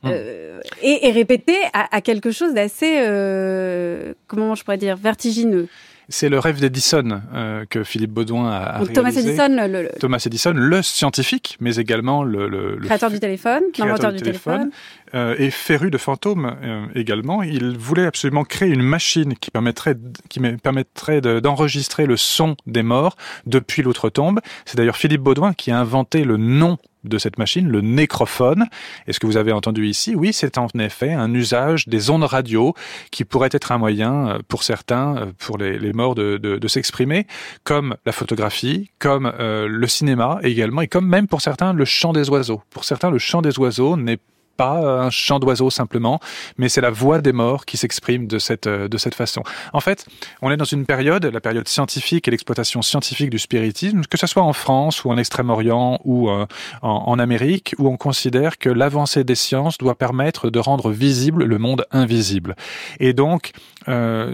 Euh, 0.06 0.60
et, 0.82 1.08
et, 1.08 1.12
répéter 1.12 1.58
à, 1.74 1.96
à 1.96 2.02
quelque 2.02 2.32
chose 2.32 2.54
d'assez, 2.54 2.98
euh, 3.00 4.14
comment 4.28 4.56
je 4.56 4.64
pourrais 4.64 4.78
dire, 4.78 4.98
vertigineux. 4.98 5.68
C'est 6.10 6.28
le 6.28 6.40
rêve 6.40 6.60
d'Edison 6.60 7.22
euh, 7.34 7.66
que 7.70 7.84
Philippe 7.84 8.12
Baudouin 8.12 8.52
a, 8.52 8.76
a 8.76 8.80
Donc, 8.80 8.94
Thomas 8.94 9.12
Edison, 9.12 9.48
le, 9.50 9.90
Thomas 10.00 10.22
Edison, 10.26 10.52
le 10.54 10.82
scientifique, 10.82 11.58
mais 11.62 11.76
également 11.78 12.24
le, 12.24 12.50
le, 12.50 12.78
créateur 12.84 13.10
du 13.10 13.20
téléphone, 13.20 13.64
l'inventeur 13.80 14.12
du 14.12 14.22
téléphone, 14.22 14.72
euh, 15.16 15.36
et 15.38 15.52
féru 15.52 15.92
de 15.92 15.98
fantômes 15.98 16.56
euh, 16.64 16.88
également. 16.96 17.44
Il 17.44 17.78
voulait 17.78 18.06
absolument 18.06 18.44
créer 18.44 18.70
une 18.70 18.82
machine 18.82 19.36
qui 19.36 19.52
permettrait, 19.52 19.96
qui 20.30 20.40
permettrait 20.40 21.22
d'enregistrer 21.22 22.06
le 22.06 22.18
son 22.18 22.56
des 22.66 22.84
morts 22.84 23.16
depuis 23.46 23.84
l'outre-tombe. 23.84 24.40
C'est 24.66 24.78
d'ailleurs 24.78 24.98
Philippe 24.98 25.22
Baudouin 25.22 25.54
qui 25.54 25.72
a 25.72 25.80
inventé 25.80 26.24
le 26.24 26.38
nom 26.38 26.78
de 27.04 27.18
cette 27.18 27.38
machine, 27.38 27.68
le 27.68 27.82
nécrophone. 27.82 28.66
Et 29.08 29.14
ce 29.14 29.20
que 29.20 29.28
vous 29.28 29.38
avez 29.38 29.52
entendu 29.52 29.88
ici, 29.88 30.16
oui, 30.16 30.34
c'est 30.34 30.58
en 30.58 30.68
effet 30.80 31.12
un 31.12 31.34
usage 31.34 31.88
des 31.88 32.10
ondes 32.10 32.24
radio 32.24 32.74
qui 33.12 33.26
pourrait 33.26 33.50
être 33.52 33.72
un 33.72 33.78
moyen 33.78 34.30
euh, 34.30 34.40
pour 34.48 34.64
certains, 34.64 35.18
euh, 35.18 35.26
pour 35.38 35.58
les, 35.58 35.94
morts, 35.94 36.16
de, 36.16 36.68
s'exprimer, 36.68 37.28
comme 37.64 37.98
la 38.06 38.14
photographie, 38.14 38.90
comme 38.98 39.32
le 39.38 39.88
cinéma 39.88 40.40
également, 40.42 40.82
et 40.82 40.88
comme 40.88 41.08
même 41.08 41.28
pour 41.28 41.42
certains 41.42 41.74
le 41.74 41.86
chant 41.86 42.14
des 42.14 42.30
oiseaux. 42.30 42.64
Pour 42.72 42.84
certains, 42.84 43.12
le 43.12 43.20
chant 43.20 43.42
des 43.42 43.60
oiseaux 43.60 43.96
n'est 43.96 44.18
pas 44.58 44.80
un 44.80 45.10
chant 45.10 45.40
d'oiseau 45.40 45.70
simplement, 45.70 46.20
mais 46.58 46.70
c'est 46.70 46.82
la 46.82 46.90
voix 46.90 47.20
des 47.20 47.34
morts 47.34 47.66
qui 47.66 47.78
s'exprime 47.78 48.28
de 48.28 48.40
cette, 48.40 48.68
euh, 48.68 48.88
de 48.88 48.98
cette 48.98 49.16
façon. 49.16 49.44
En 49.74 49.80
fait, 49.80 50.06
on 50.42 50.52
est 50.52 50.58
dans 50.58 50.66
une 50.66 50.86
période, 50.86 51.26
la 51.26 51.42
période 51.42 51.68
scientifique 51.68 52.28
et 52.28 52.32
l'exploitation 52.32 52.82
scientifique 52.82 53.30
du 53.30 53.40
spiritisme, 53.40 54.02
que 54.10 54.18
ce 54.18 54.28
soit 54.28 54.44
en 54.44 54.54
France 54.54 55.04
ou 55.04 55.12
en 55.12 55.18
Extrême-Orient 55.18 56.00
ou 56.04 56.30
euh, 56.30 56.46
en, 56.82 57.20
Amérique, 57.20 57.76
où 57.78 57.88
on 57.88 57.98
considère 57.98 58.58
que 58.58 58.70
l'avancée 58.70 59.24
des 59.24 59.36
sciences 59.36 59.78
doit 59.78 59.96
permettre 59.96 60.50
de 60.50 60.60
rendre 60.60 60.92
visible 60.92 61.46
le 61.46 61.58
monde 61.58 61.86
invisible. 61.92 62.56
Et 63.00 63.14
donc, 63.14 63.52
euh, 63.88 64.34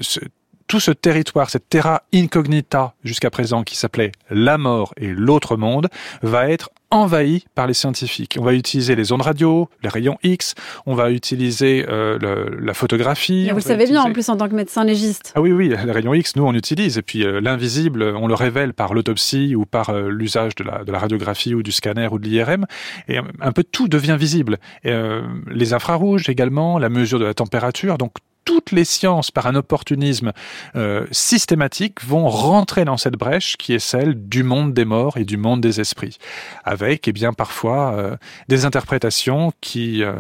tout 0.68 0.80
ce 0.80 0.92
territoire, 0.92 1.50
cette 1.50 1.68
terra 1.68 2.04
incognita 2.14 2.94
jusqu'à 3.04 3.30
présent 3.30 3.64
qui 3.64 3.76
s'appelait 3.76 4.12
la 4.30 4.58
mort 4.58 4.94
et 4.98 5.08
l'autre 5.08 5.58
monde, 5.58 5.90
va 6.22 6.50
être 6.50 6.70
envahi 6.92 7.46
par 7.56 7.68
les 7.68 7.74
scientifiques. 7.74 8.38
On 8.40 8.44
va 8.44 8.54
utiliser 8.54 8.96
les 8.96 9.12
ondes 9.12 9.22
radio, 9.22 9.70
les 9.84 9.90
rayons 9.90 10.18
X, 10.24 10.56
on 10.86 10.96
va 10.96 11.12
utiliser 11.12 11.86
euh, 11.88 12.18
le, 12.20 12.58
la 12.60 12.74
photographie. 12.74 13.48
Et 13.48 13.52
vous 13.52 13.58
le 13.58 13.62
savez 13.62 13.86
bien 13.86 14.02
en 14.02 14.12
plus 14.12 14.28
en 14.30 14.38
tant 14.38 14.50
que 14.50 14.56
médecin 14.56 14.84
légiste. 14.84 15.34
Ah 15.36 15.42
oui, 15.42 15.52
oui, 15.52 15.70
les 15.70 15.92
rayons 15.92 16.14
X, 16.14 16.36
nous 16.36 16.44
on 16.44 16.54
utilise. 16.54 16.98
Et 16.98 17.02
puis 17.02 17.24
euh, 17.24 17.40
l'invisible, 17.42 18.04
on 18.04 18.28
le 18.28 18.34
révèle 18.34 18.74
par 18.74 18.94
l'autopsie 18.94 19.56
ou 19.56 19.66
par 19.66 19.90
euh, 19.90 20.10
l'usage 20.10 20.56
de 20.56 20.64
la, 20.64 20.84
de 20.84 20.92
la 20.92 21.00
radiographie 21.00 21.54
ou 21.54 21.64
du 21.64 21.72
scanner 21.72 22.08
ou 22.12 22.20
de 22.20 22.28
l'IRM. 22.28 22.66
Et 23.08 23.18
un 23.18 23.52
peu 23.52 23.64
tout 23.64 23.88
devient 23.88 24.18
visible. 24.20 24.58
Et, 24.84 24.94
les 25.50 25.74
infrarouges 25.74 26.30
également, 26.30 26.80
la 26.80 26.90
mesure 26.90 27.20
de 27.20 27.26
la 27.26 27.34
température. 27.34 27.98
Donc 27.98 28.14
toutes 28.50 28.72
les 28.72 28.84
sciences, 28.84 29.30
par 29.30 29.46
un 29.46 29.54
opportunisme 29.54 30.32
euh, 30.76 31.06
systématique, 31.12 32.04
vont 32.04 32.28
rentrer 32.28 32.84
dans 32.84 32.98
cette 32.98 33.14
brèche 33.14 33.58
qui 33.58 33.76
est 33.76 33.80
celle 33.80 34.28
du 34.28 34.42
monde 34.42 34.74
des 34.74 34.86
morts 34.86 35.18
et 35.18 35.24
du 35.24 35.38
monde 35.38 35.62
des 35.62 35.80
esprits, 35.80 36.18
avec, 36.64 37.08
eh 37.08 37.12
bien, 37.12 37.32
parfois 37.32 37.94
euh, 37.94 38.16
des 38.48 38.66
interprétations 38.66 39.54
qui 39.62 40.04
euh, 40.04 40.14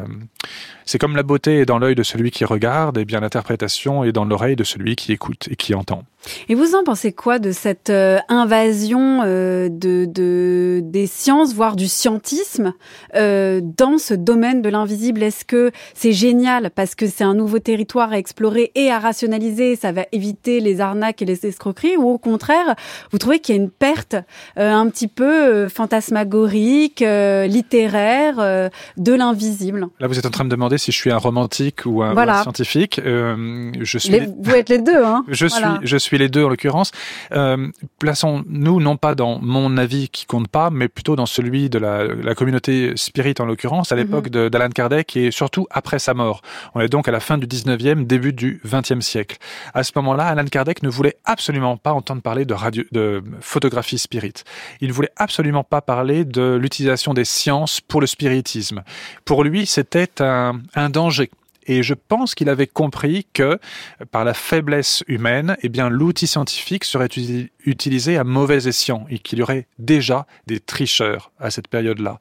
c'est 0.86 0.99
comme 0.99 1.15
la 1.15 1.23
beauté 1.23 1.59
est 1.59 1.65
dans 1.65 1.80
l'œil 1.80 1.95
de 1.95 2.03
celui 2.03 2.30
qui 2.30 2.45
regarde, 2.45 2.99
et 2.99 3.05
bien 3.05 3.19
l'interprétation 3.19 4.03
est 4.03 4.11
dans 4.11 4.25
l'oreille 4.25 4.55
de 4.55 4.63
celui 4.63 4.95
qui 4.95 5.11
écoute 5.11 5.47
et 5.49 5.55
qui 5.55 5.73
entend. 5.73 6.03
Et 6.49 6.55
vous 6.55 6.75
en 6.75 6.84
pensez 6.84 7.13
quoi 7.13 7.39
de 7.39 7.51
cette 7.51 7.91
invasion 8.27 9.23
de, 9.23 9.69
de, 9.69 10.82
des 10.84 11.07
sciences, 11.07 11.53
voire 11.53 11.75
du 11.75 11.88
scientisme, 11.88 12.73
dans 13.13 13.97
ce 13.99 14.13
domaine 14.15 14.61
de 14.63 14.69
l'invisible? 14.69 15.21
Est-ce 15.21 15.45
que 15.45 15.71
c'est 15.93 16.11
génial 16.11 16.71
parce 16.71 16.95
que 16.95 17.05
c'est 17.07 17.23
un 17.23 17.36
nouveau 17.36 17.59
territoire 17.59 18.11
explorer 18.20 18.72
et 18.76 18.91
à 18.91 18.99
rationaliser, 18.99 19.76
ça 19.76 19.91
va 19.91 20.05
éviter 20.11 20.59
les 20.59 20.82
arnaques 20.82 21.22
et 21.22 21.26
les 21.26 21.45
escroqueries, 21.45 21.97
ou 21.97 22.09
au 22.09 22.17
contraire, 22.17 22.76
vous 23.11 23.17
trouvez 23.17 23.39
qu'il 23.39 23.55
y 23.55 23.57
a 23.57 23.61
une 23.61 23.72
perte 23.72 24.15
un 24.55 24.88
petit 24.89 25.07
peu 25.07 25.67
fantasmagorique, 25.67 27.03
littéraire 27.47 28.70
de 28.97 29.13
l'invisible 29.13 29.88
Là, 29.99 30.07
vous 30.07 30.17
êtes 30.17 30.26
en 30.26 30.30
train 30.30 30.45
de 30.45 30.49
demander 30.49 30.78
si 30.78 30.91
je 30.91 30.97
suis 30.97 31.11
un 31.11 31.17
romantique 31.17 31.82
ou 31.86 32.03
un, 32.03 32.41
scientifique. 32.41 32.99
Euh, 32.99 33.72
je 33.80 33.97
suis. 33.97 34.20
Vous 34.39 34.51
êtes 34.51 34.70
les 34.70 34.80
deux, 34.80 35.03
hein. 35.03 35.24
Je 35.28 35.47
suis, 35.47 35.63
je 35.82 35.97
suis 35.97 36.17
les 36.17 36.30
deux 36.30 36.43
en 36.43 36.49
l'occurrence. 36.49 36.91
Euh, 37.32 37.67
Plaçons-nous 37.99 38.80
non 38.80 38.97
pas 38.97 39.15
dans 39.15 39.39
mon 39.39 39.78
avis 39.78 40.09
qui 40.09 40.26
compte 40.26 40.47
pas, 40.47 40.70
mais 40.70 40.88
plutôt 40.88 41.15
dans 41.15 41.26
celui 41.26 41.70
de 41.70 41.80
la, 41.80 42.05
la 42.05 42.36
communauté 42.36 42.93
spirit 42.95 43.36
en 43.39 43.45
l'occurrence 43.45 43.91
à 43.91 43.95
mhm. 43.95 44.01
l'époque 44.01 44.30
d'Alan 44.30 44.70
Kardec 44.70 45.15
et 45.17 45.32
surtout 45.32 45.67
après 45.70 45.99
sa 45.99 46.13
mort. 46.13 46.41
On 46.76 46.80
est 46.80 46.89
donc 46.89 47.07
à 47.07 47.11
la 47.11 47.20
fin 47.20 47.38
du 47.38 47.47
19e, 47.47 47.99
début 48.06 48.34
du 48.34 48.62
20e 48.66 49.02
siècle. 49.02 49.38
À 49.74 49.84
ce 49.84 49.91
moment-là, 49.95 50.28
Alan 50.28 50.45
Kardec 50.45 50.84
ne 50.84 50.89
voulait 50.89 51.18
absolument 51.26 51.78
pas 51.78 51.93
entendre 51.93 52.22
parler 52.22 52.45
de 52.45 53.24
photographie 53.41 53.97
spirit. 53.97 54.34
Il 54.82 54.89
ne 54.89 54.93
voulait 54.93 55.12
absolument 55.16 55.64
pas 55.64 55.82
parler 55.82 56.26
de 56.26 56.58
l'utilisation 56.60 57.14
des 57.14 57.26
sciences 57.26 57.82
pour 57.82 58.02
le 58.02 58.08
spiritisme. 58.08 58.84
Pour 59.26 59.43
lui, 59.43 59.66
c'était 59.66 60.22
un, 60.22 60.62
un 60.76 60.89
danger. 60.89 61.30
Et 61.70 61.84
je 61.84 61.93
pense 61.93 62.34
qu'il 62.34 62.50
avait 62.50 62.68
compris 62.68 63.28
que, 63.32 63.60
par 64.12 64.26
la 64.26 64.34
faiblesse 64.34 65.04
humaine, 65.08 65.56
eh 65.62 65.70
bien, 65.70 65.88
l'outil 65.89 66.26
scientifique 66.26 66.84
serait 66.84 67.10
utilisé 67.64 68.18
à 68.18 68.24
mauvais 68.24 68.68
escient 68.68 69.06
et 69.10 69.20
qu'il 69.20 69.38
y 69.38 69.41
aurait 69.43 69.68
déjà 69.78 70.26
des 70.47 70.60
tricheurs 70.60 71.32
à 71.39 71.52
cette 71.52 71.68
période-là. 71.68 72.20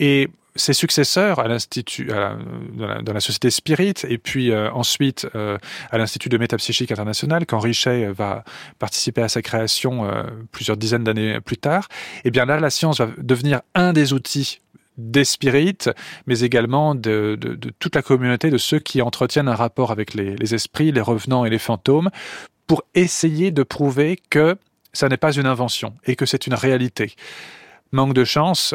Et 0.00 0.30
ses 0.58 0.72
successeurs 0.72 1.38
à 1.38 1.48
l'institut, 1.48 2.06
dans, 2.06 3.12
la, 3.12 3.20
société 3.20 3.50
Spirit, 3.50 3.94
et 4.08 4.18
puis 4.18 4.50
euh, 4.50 4.70
ensuite 4.72 5.26
euh, 5.34 5.56
à 5.90 5.98
l'institut 5.98 6.28
de 6.28 6.36
métapsychique 6.36 6.90
international, 6.90 7.46
quand 7.46 7.60
Richet 7.60 8.10
va 8.12 8.44
participer 8.78 9.22
à 9.22 9.28
sa 9.28 9.40
création 9.40 10.04
euh, 10.04 10.24
plusieurs 10.52 10.76
dizaines 10.76 11.04
d'années 11.04 11.40
plus 11.40 11.56
tard. 11.56 11.88
Eh 12.24 12.30
bien 12.30 12.44
là, 12.44 12.58
la 12.58 12.70
science 12.70 12.98
va 12.98 13.08
devenir 13.18 13.60
un 13.74 13.92
des 13.92 14.12
outils 14.12 14.60
des 14.96 15.24
spirites, 15.24 15.90
mais 16.26 16.40
également 16.40 16.96
de, 16.96 17.38
toute 17.78 17.94
la 17.94 18.02
communauté 18.02 18.50
de 18.50 18.58
ceux 18.58 18.80
qui 18.80 19.00
entretiennent 19.00 19.46
un 19.46 19.54
rapport 19.54 19.92
avec 19.92 20.12
les, 20.14 20.54
esprits, 20.54 20.90
les 20.90 21.00
revenants 21.00 21.44
et 21.44 21.50
les 21.50 21.58
fantômes, 21.58 22.10
pour 22.66 22.82
essayer 22.96 23.52
de 23.52 23.62
prouver 23.62 24.18
que 24.28 24.56
ça 24.92 25.08
n'est 25.08 25.16
pas 25.16 25.32
une 25.32 25.46
invention 25.46 25.94
et 26.04 26.16
que 26.16 26.26
c'est 26.26 26.48
une 26.48 26.54
réalité. 26.54 27.14
Manque 27.92 28.12
de 28.12 28.24
chance, 28.24 28.74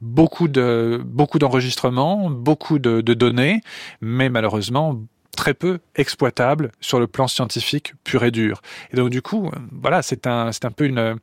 beaucoup 0.00 0.48
de 0.48 1.00
beaucoup 1.04 1.38
d'enregistrements, 1.38 2.30
beaucoup 2.30 2.78
de, 2.78 3.00
de 3.00 3.14
données, 3.14 3.60
mais 4.00 4.28
malheureusement 4.28 5.00
très 5.36 5.54
peu 5.54 5.78
exploitable 5.94 6.72
sur 6.80 6.98
le 6.98 7.06
plan 7.06 7.28
scientifique 7.28 7.94
pur 8.04 8.24
et 8.24 8.30
dur. 8.30 8.62
Et 8.92 8.96
donc 8.96 9.10
du 9.10 9.22
coup, 9.22 9.50
voilà, 9.72 10.02
c'est 10.02 10.26
un 10.26 10.52
c'est 10.52 10.64
un 10.64 10.70
peu 10.70 10.84
une 10.84 11.18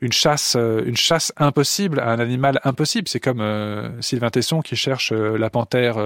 une 0.00 0.12
chasse 0.12 0.54
euh, 0.56 0.82
une 0.84 0.96
chasse 0.96 1.32
impossible 1.36 2.00
à 2.00 2.10
un 2.10 2.18
animal 2.18 2.60
impossible. 2.64 3.08
C'est 3.08 3.20
comme 3.20 3.40
euh, 3.40 3.90
Sylvain 4.00 4.30
Tesson 4.30 4.60
qui 4.60 4.76
cherche 4.76 5.12
euh, 5.12 5.38
la 5.38 5.50
panthère 5.50 5.96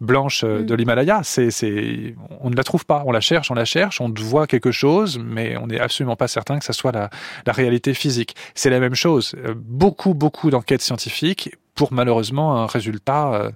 blanche 0.00 0.44
de 0.44 0.74
mm. 0.74 0.76
l'Himalaya. 0.76 1.20
C'est 1.22 1.50
c'est 1.50 2.14
on 2.40 2.50
ne 2.50 2.56
la 2.56 2.64
trouve 2.64 2.84
pas. 2.84 3.02
On 3.06 3.12
la 3.12 3.20
cherche, 3.20 3.50
on 3.50 3.54
la 3.54 3.64
cherche, 3.64 4.00
on 4.00 4.12
voit 4.18 4.46
quelque 4.46 4.72
chose, 4.72 5.18
mais 5.18 5.56
on 5.56 5.68
n'est 5.68 5.80
absolument 5.80 6.16
pas 6.16 6.28
certain 6.28 6.58
que 6.58 6.64
ça 6.64 6.72
soit 6.72 6.92
la 6.92 7.10
la 7.46 7.52
réalité 7.52 7.94
physique. 7.94 8.34
C'est 8.54 8.70
la 8.70 8.80
même 8.80 8.94
chose. 8.94 9.34
Beaucoup 9.56 10.14
beaucoup 10.14 10.50
d'enquêtes 10.50 10.82
scientifiques 10.82 11.56
pour 11.74 11.92
malheureusement 11.92 12.56
un 12.56 12.66
résultat 12.66 13.52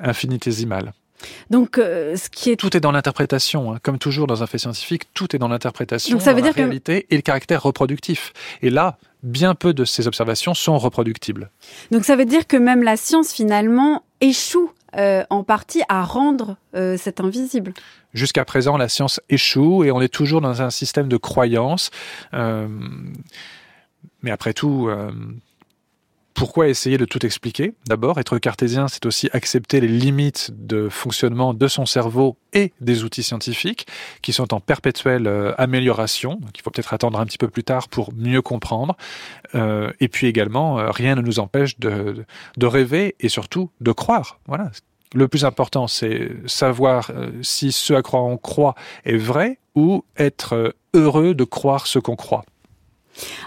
infinitésimal. 0.00 0.92
Donc, 1.50 1.78
euh, 1.78 2.16
ce 2.16 2.28
qui 2.28 2.50
est 2.50 2.56
tout 2.56 2.76
est 2.76 2.80
dans 2.80 2.92
l'interprétation, 2.92 3.72
hein. 3.72 3.78
comme 3.82 3.98
toujours 3.98 4.26
dans 4.26 4.42
un 4.42 4.46
fait 4.46 4.58
scientifique, 4.58 5.04
tout 5.14 5.34
est 5.34 5.38
dans 5.38 5.48
l'interprétation, 5.48 6.18
dans 6.18 6.24
la 6.24 6.50
réalité 6.50 7.06
et 7.10 7.16
le 7.16 7.22
caractère 7.22 7.62
reproductif. 7.62 8.32
Et 8.62 8.70
là, 8.70 8.98
bien 9.22 9.54
peu 9.54 9.74
de 9.74 9.84
ces 9.84 10.06
observations 10.06 10.54
sont 10.54 10.78
reproductibles. 10.78 11.50
Donc, 11.90 12.04
ça 12.04 12.16
veut 12.16 12.24
dire 12.24 12.46
que 12.46 12.56
même 12.56 12.82
la 12.82 12.96
science 12.96 13.32
finalement 13.32 14.04
échoue 14.20 14.70
euh, 14.96 15.24
en 15.30 15.42
partie 15.42 15.82
à 15.88 16.04
rendre 16.04 16.56
euh, 16.76 16.96
cet 16.96 17.20
invisible. 17.20 17.74
Jusqu'à 18.12 18.44
présent, 18.44 18.76
la 18.76 18.88
science 18.88 19.20
échoue 19.28 19.84
et 19.84 19.90
on 19.90 20.00
est 20.00 20.12
toujours 20.12 20.40
dans 20.40 20.62
un 20.62 20.70
système 20.70 21.08
de 21.08 21.16
croyance. 21.16 21.90
mais 24.22 24.30
après 24.30 24.52
tout, 24.52 24.88
pourquoi 26.34 26.68
essayer 26.68 26.98
de 26.98 27.04
tout 27.04 27.24
expliquer 27.24 27.74
D'abord, 27.86 28.18
être 28.18 28.38
cartésien, 28.38 28.88
c'est 28.88 29.06
aussi 29.06 29.30
accepter 29.32 29.80
les 29.80 29.88
limites 29.88 30.50
de 30.52 30.88
fonctionnement 30.88 31.54
de 31.54 31.68
son 31.68 31.86
cerveau 31.86 32.36
et 32.52 32.72
des 32.80 33.04
outils 33.04 33.22
scientifiques 33.22 33.86
qui 34.20 34.32
sont 34.32 34.52
en 34.52 34.60
perpétuelle 34.60 35.28
euh, 35.28 35.54
amélioration. 35.58 36.34
Donc, 36.34 36.50
il 36.58 36.62
faut 36.62 36.70
peut-être 36.70 36.92
attendre 36.92 37.20
un 37.20 37.24
petit 37.26 37.38
peu 37.38 37.48
plus 37.48 37.62
tard 37.62 37.88
pour 37.88 38.12
mieux 38.14 38.42
comprendre. 38.42 38.96
Euh, 39.54 39.92
et 40.00 40.08
puis 40.08 40.26
également, 40.26 40.80
euh, 40.80 40.90
rien 40.90 41.14
ne 41.14 41.22
nous 41.22 41.38
empêche 41.38 41.78
de, 41.78 42.24
de, 42.56 42.66
rêver 42.66 43.14
et 43.20 43.28
surtout 43.28 43.70
de 43.80 43.92
croire. 43.92 44.40
Voilà. 44.46 44.70
Le 45.14 45.28
plus 45.28 45.44
important, 45.44 45.86
c'est 45.86 46.32
savoir 46.46 47.12
si 47.40 47.70
ce 47.70 47.94
à 47.94 48.02
quoi 48.02 48.20
on 48.22 48.36
croit 48.36 48.74
est 49.04 49.16
vrai 49.16 49.60
ou 49.76 50.04
être 50.16 50.74
heureux 50.92 51.34
de 51.34 51.44
croire 51.44 51.86
ce 51.86 52.00
qu'on 52.00 52.16
croit. 52.16 52.44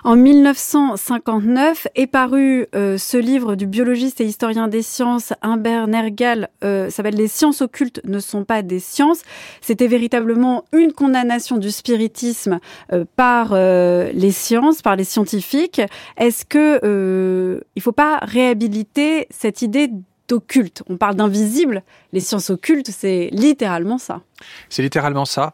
En 0.03 0.15
1959 0.15 1.87
est 1.95 2.07
paru 2.07 2.67
euh, 2.75 2.97
ce 2.97 3.17
livre 3.17 3.55
du 3.55 3.67
biologiste 3.67 4.21
et 4.21 4.25
historien 4.25 4.67
des 4.67 4.81
sciences 4.81 5.33
Humbert 5.41 5.87
Nergal, 5.87 6.49
euh, 6.63 6.89
s'appelle 6.89 7.15
Les 7.15 7.27
sciences 7.27 7.61
occultes 7.61 8.01
ne 8.03 8.19
sont 8.19 8.43
pas 8.43 8.61
des 8.61 8.79
sciences. 8.79 9.21
C'était 9.61 9.87
véritablement 9.87 10.65
une 10.71 10.93
condamnation 10.93 11.57
du 11.57 11.71
spiritisme 11.71 12.59
euh, 12.93 13.05
par 13.15 13.53
les 13.53 14.31
sciences, 14.31 14.81
par 14.81 14.95
les 14.95 15.03
scientifiques. 15.03 15.81
Est-ce 16.17 16.45
que 16.45 17.61
il 17.75 17.81
faut 17.81 17.91
pas 17.91 18.19
réhabiliter 18.21 19.27
cette 19.29 19.61
idée 19.61 19.89
d'occulte 20.27 20.83
On 20.89 20.97
parle 20.97 21.15
d'invisible. 21.15 21.83
Les 22.13 22.19
sciences 22.19 22.49
occultes, 22.49 22.89
c'est 22.89 23.29
littéralement 23.31 23.97
ça. 23.97 24.21
C'est 24.69 24.81
littéralement 24.81 25.25
ça. 25.25 25.51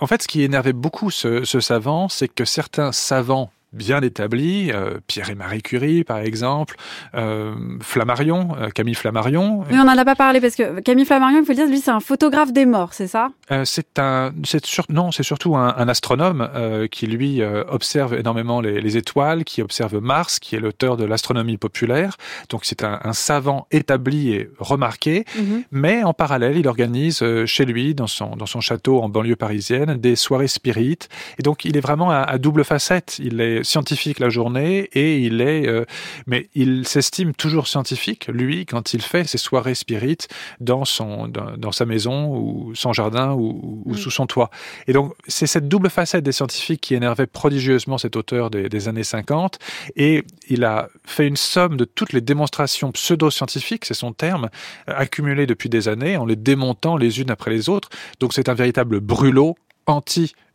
En 0.00 0.06
fait, 0.06 0.22
ce 0.22 0.28
qui 0.28 0.42
énervait 0.42 0.72
beaucoup 0.72 1.10
ce, 1.10 1.44
ce 1.44 1.60
savant, 1.60 2.08
c'est 2.08 2.28
que 2.28 2.44
certains 2.44 2.92
savants 2.92 3.50
bien 3.72 4.00
établis, 4.02 4.70
euh, 4.72 4.98
Pierre 5.06 5.30
et 5.30 5.34
Marie 5.34 5.62
Curie 5.62 6.04
par 6.04 6.18
exemple, 6.18 6.76
euh, 7.14 7.54
Flammarion, 7.80 8.56
euh, 8.58 8.68
Camille 8.68 8.94
Flammarion. 8.94 9.64
Mais 9.70 9.78
on 9.78 9.84
n'en 9.84 9.96
a 9.96 10.04
pas 10.04 10.14
parlé 10.14 10.40
parce 10.40 10.56
que 10.56 10.80
Camille 10.80 11.06
Flammarion, 11.06 11.38
il 11.40 11.44
faut 11.44 11.52
le 11.52 11.56
dire, 11.56 11.66
lui 11.66 11.78
c'est 11.78 11.90
un 11.90 12.00
photographe 12.00 12.52
des 12.52 12.66
morts, 12.66 12.92
c'est 12.92 13.06
ça? 13.06 13.30
C'est 13.64 13.98
un, 13.98 14.32
c'est 14.44 14.62
non, 14.88 15.10
c'est 15.10 15.22
surtout 15.22 15.56
un, 15.56 15.74
un 15.76 15.88
astronome 15.88 16.48
qui 16.90 17.06
lui 17.06 17.42
observe 17.42 18.14
énormément 18.14 18.60
les, 18.60 18.80
les, 18.80 18.96
étoiles, 18.96 19.44
qui 19.44 19.62
observe 19.62 20.00
Mars, 20.00 20.38
qui 20.38 20.56
est 20.56 20.60
l'auteur 20.60 20.96
de 20.96 21.04
l'astronomie 21.04 21.56
populaire. 21.58 22.16
Donc 22.48 22.64
c'est 22.64 22.82
un, 22.82 23.00
un, 23.04 23.12
savant 23.12 23.66
établi 23.70 24.32
et 24.32 24.50
remarqué, 24.58 25.24
mhm. 25.36 25.64
mais 25.70 26.02
en 26.02 26.14
parallèle, 26.14 26.56
il 26.56 26.66
organise 26.66 27.24
chez 27.46 27.64
lui, 27.64 27.94
dans 27.94 28.06
son 28.06 28.36
dans 28.36 28.46
son 28.46 28.60
château 28.60 29.02
en 29.02 29.08
banlieue 29.08 29.36
parisienne, 29.36 29.94
des 29.96 30.16
soirées 30.16 30.48
spirites. 30.48 31.08
Et 31.38 31.42
donc 31.42 31.64
il 31.64 31.76
est 31.76 31.80
vraiment 31.80 32.10
à, 32.10 32.18
à 32.20 32.38
double 32.38 32.64
facette. 32.64 33.18
Il 33.18 33.40
est 33.40 33.61
est 33.62 33.64
scientifique 33.64 34.18
la 34.18 34.28
journée 34.28 34.88
et 34.92 35.18
il 35.18 35.40
est, 35.40 35.66
euh, 35.66 35.84
mais 36.26 36.48
il 36.54 36.86
s'estime 36.86 37.34
toujours 37.34 37.66
scientifique, 37.66 38.28
lui, 38.28 38.66
quand 38.66 38.94
il 38.94 39.02
fait 39.02 39.26
ses 39.26 39.38
soirées 39.38 39.74
spirites 39.74 40.28
dans 40.60 40.84
son, 40.84 41.28
dans, 41.28 41.56
dans 41.56 41.72
sa 41.72 41.86
maison 41.86 42.34
ou 42.36 42.74
son 42.74 42.92
jardin 42.92 43.32
ou, 43.32 43.82
ou 43.84 43.94
sous 43.96 44.10
son 44.10 44.26
toit. 44.26 44.50
Et 44.86 44.92
donc, 44.92 45.14
c'est 45.26 45.46
cette 45.46 45.68
double 45.68 45.90
facette 45.90 46.24
des 46.24 46.32
scientifiques 46.32 46.80
qui 46.80 46.94
énervait 46.94 47.26
prodigieusement 47.26 47.98
cet 47.98 48.16
auteur 48.16 48.50
des, 48.50 48.68
des 48.68 48.88
années 48.88 49.04
50. 49.04 49.58
Et 49.96 50.24
il 50.48 50.64
a 50.64 50.88
fait 51.04 51.26
une 51.26 51.36
somme 51.36 51.76
de 51.76 51.84
toutes 51.84 52.12
les 52.12 52.20
démonstrations 52.20 52.92
pseudo-scientifiques, 52.92 53.84
c'est 53.84 53.94
son 53.94 54.12
terme, 54.12 54.48
accumulées 54.86 55.46
depuis 55.46 55.68
des 55.68 55.88
années, 55.88 56.16
en 56.16 56.26
les 56.26 56.36
démontant 56.36 56.96
les 56.96 57.20
unes 57.20 57.30
après 57.30 57.50
les 57.50 57.68
autres. 57.68 57.88
Donc, 58.20 58.32
c'est 58.32 58.48
un 58.48 58.54
véritable 58.54 59.00
brûlot 59.00 59.56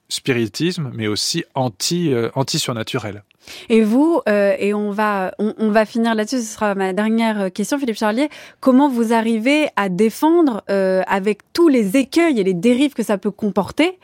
anti-spiritisme, 0.08 0.92
mais 0.94 1.08
aussi 1.08 1.44
euh, 1.58 2.30
anti-surnaturel. 2.36 3.24
Et 3.70 3.82
vous, 3.82 4.22
euh, 4.28 4.56
et 4.60 4.74
on 4.74 4.92
va, 4.92 5.34
on, 5.38 5.70
va 5.70 5.86
finir 5.86 6.16
là-dessus, 6.16 6.40
ce 6.40 6.54
sera 6.54 6.76
ma 6.76 6.92
dernière 6.92 7.52
question, 7.52 7.80
Philippe 7.80 7.96
Charlier, 7.96 8.30
comment 8.60 8.90
vous 8.90 9.14
arrivez 9.14 9.70
à 9.78 9.88
défendre, 9.88 10.64
euh, 10.70 11.02
avec 11.08 11.40
tous 11.54 11.70
les 11.70 11.96
écueils 11.96 12.42
et 12.42 12.44
les 12.44 12.54
dérives 12.54 12.94
que 12.94 13.04
ça 13.04 13.18
peut 13.18 13.32
comporter, 13.32 14.00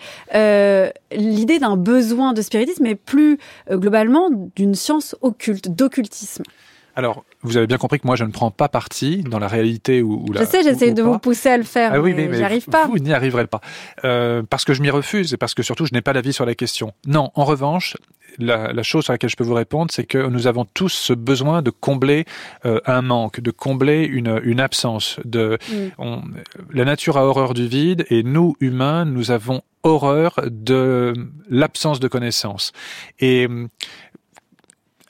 l'idée 1.11 1.59
d'un 1.59 1.75
besoin 1.75 2.31
de 2.31 2.41
spiritisme 2.41 2.85
et 2.85 2.95
plus 2.95 3.37
globalement 3.69 4.29
d'une 4.55 4.75
science 4.75 5.15
occulte, 5.21 5.69
d'occultisme? 5.69 6.43
Alors, 6.95 7.25
vous 7.41 7.57
avez 7.57 7.65
bien 7.67 7.77
compris 7.77 7.99
que 7.99 8.05
moi, 8.07 8.15
je 8.15 8.23
ne 8.23 8.31
prends 8.31 8.51
pas 8.51 8.69
parti 8.69 9.23
dans 9.23 9.39
la 9.39 9.47
réalité 9.47 10.01
ou, 10.01 10.25
ou 10.27 10.31
la. 10.33 10.41
Je 10.41 10.45
sais, 10.45 10.63
j'essaie 10.63 10.91
de 10.93 11.01
pas. 11.01 11.09
vous 11.09 11.19
pousser 11.19 11.49
à 11.49 11.57
le 11.57 11.63
faire, 11.63 11.91
Ah 11.93 11.99
oui, 11.99 12.13
mais, 12.13 12.27
mais, 12.27 12.37
j'y 12.37 12.43
arrive 12.43 12.65
pas. 12.67 12.85
Vous 12.87 12.99
n'y 12.99 13.13
arriverez 13.13 13.47
pas. 13.47 13.61
Euh, 14.05 14.43
parce 14.47 14.63
que 14.65 14.73
je 14.73 14.81
m'y 14.81 14.89
refuse 14.91 15.33
et 15.33 15.37
parce 15.37 15.53
que 15.55 15.63
surtout, 15.63 15.85
je 15.85 15.93
n'ai 15.93 16.01
pas 16.01 16.13
d'avis 16.13 16.33
sur 16.33 16.45
la 16.45 16.53
question. 16.55 16.93
Non, 17.07 17.31
en 17.35 17.45
revanche, 17.45 17.97
la, 18.37 18.73
la 18.73 18.83
chose 18.83 19.03
sur 19.05 19.13
laquelle 19.13 19.29
je 19.29 19.35
peux 19.35 19.43
vous 19.43 19.53
répondre, 19.53 19.91
c'est 19.91 20.05
que 20.05 20.17
nous 20.27 20.45
avons 20.47 20.65
tous 20.65 20.89
ce 20.89 21.13
besoin 21.13 21.61
de 21.63 21.69
combler 21.71 22.25
euh, 22.65 22.79
un 22.85 23.01
manque, 23.01 23.39
de 23.41 23.51
combler 23.51 24.03
une, 24.03 24.39
une 24.43 24.59
absence. 24.59 25.19
De, 25.25 25.57
Mm. 25.69 25.75
on- 25.97 26.21
la 26.73 26.85
nature 26.85 27.17
a 27.17 27.25
horreur 27.25 27.53
du 27.53 27.67
vide 27.67 28.05
et 28.09 28.21
nous, 28.23 28.55
humains, 28.59 29.05
nous 29.05 29.31
avons 29.31 29.61
horreur 29.83 30.35
de 30.49 31.13
l'absence 31.49 31.99
de 31.99 32.07
connaissances. 32.07 32.71
Et 33.19 33.47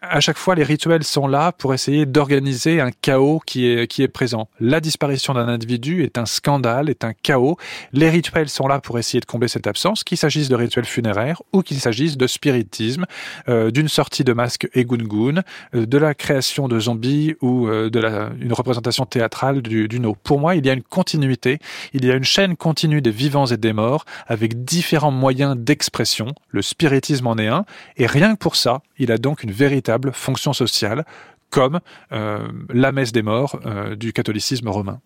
à 0.10 0.20
chaque 0.20 0.38
fois, 0.38 0.56
les 0.56 0.64
rituels 0.64 1.04
sont 1.04 1.28
là 1.28 1.52
pour 1.52 1.74
essayer 1.74 2.06
d'organiser 2.06 2.82
un 2.82 2.92
chaos 2.92 3.40
qui 3.46 3.68
est, 3.68 3.88
qui 3.88 4.04
est 4.04 4.08
présent. 4.08 4.50
La 4.60 4.82
disparition 4.82 5.34
d'un 5.34 5.48
individu 5.48 6.04
est 6.04 6.18
un 6.18 6.26
scandale, 6.26 6.90
est 6.90 7.06
un 7.06 7.14
chaos. 7.14 7.58
Les 7.94 8.10
rituels 8.10 8.50
sont 8.50 8.68
là 8.68 8.80
pour 8.80 9.00
essayer 9.00 9.22
de 9.22 9.26
combler 9.26 9.48
cette 9.48 9.66
absence, 9.66 10.04
qu'il 10.04 10.18
s'agisse 10.18 10.50
de 10.50 10.56
rituels 10.56 10.86
funéraires 10.86 11.42
ou 11.54 11.62
qu'il 11.62 11.80
s'agisse 11.80 12.18
de 12.18 12.28
spiritisme, 12.28 13.06
euh, 13.48 13.72
d'une 13.72 13.88
sortie 13.88 14.24
de 14.24 14.34
masque 14.34 14.68
Egungun, 14.76 15.42
euh, 15.74 15.86
de 15.86 15.98
la 15.98 16.14
création 16.14 16.68
de 16.68 16.80
zombies 16.80 17.36
ou 17.42 17.68
euh, 17.68 17.90
de 17.90 18.00
la, 18.00 18.30
une 18.42 18.54
représentation 18.54 19.06
théâtrale 19.06 19.62
du, 19.62 19.88
du 19.88 20.00
no. 20.00 20.16
Pour 20.16 20.40
moi, 20.40 20.56
il 20.56 20.66
y 20.66 20.70
a 20.70 20.74
une 20.74 20.84
continuité, 20.84 21.60
il 21.94 22.06
y 22.06 22.12
a 22.12 22.16
une 22.16 22.24
chaîne 22.24 22.58
continue 22.58 23.02
des 23.02 23.12
vivants 23.12 23.46
et 23.46 23.58
des 23.58 23.74
morts 23.74 24.06
avec 24.28 24.66
différents 24.66 25.12
moyens 25.12 25.56
d'expression. 25.58 26.28
Le 26.50 26.62
spiritisme 26.62 27.28
en 27.28 27.38
est 27.38 27.48
un, 27.48 27.66
et 27.96 28.06
rien 28.06 28.34
que 28.34 28.40
pour 28.40 28.58
ça, 28.58 28.82
il 28.98 29.12
a 29.12 29.18
donc 29.18 29.44
une 29.44 29.52
véritable 29.52 29.93
fonction 30.14 30.54
sociale, 30.54 31.06
comme 31.50 31.80
euh, 32.12 32.48
la 32.70 32.92
messe 32.92 33.12
des 33.12 33.22
morts 33.22 33.60
euh, 33.66 33.96
du 33.96 34.12
catholicisme 34.12 34.68
romain. 34.70 35.00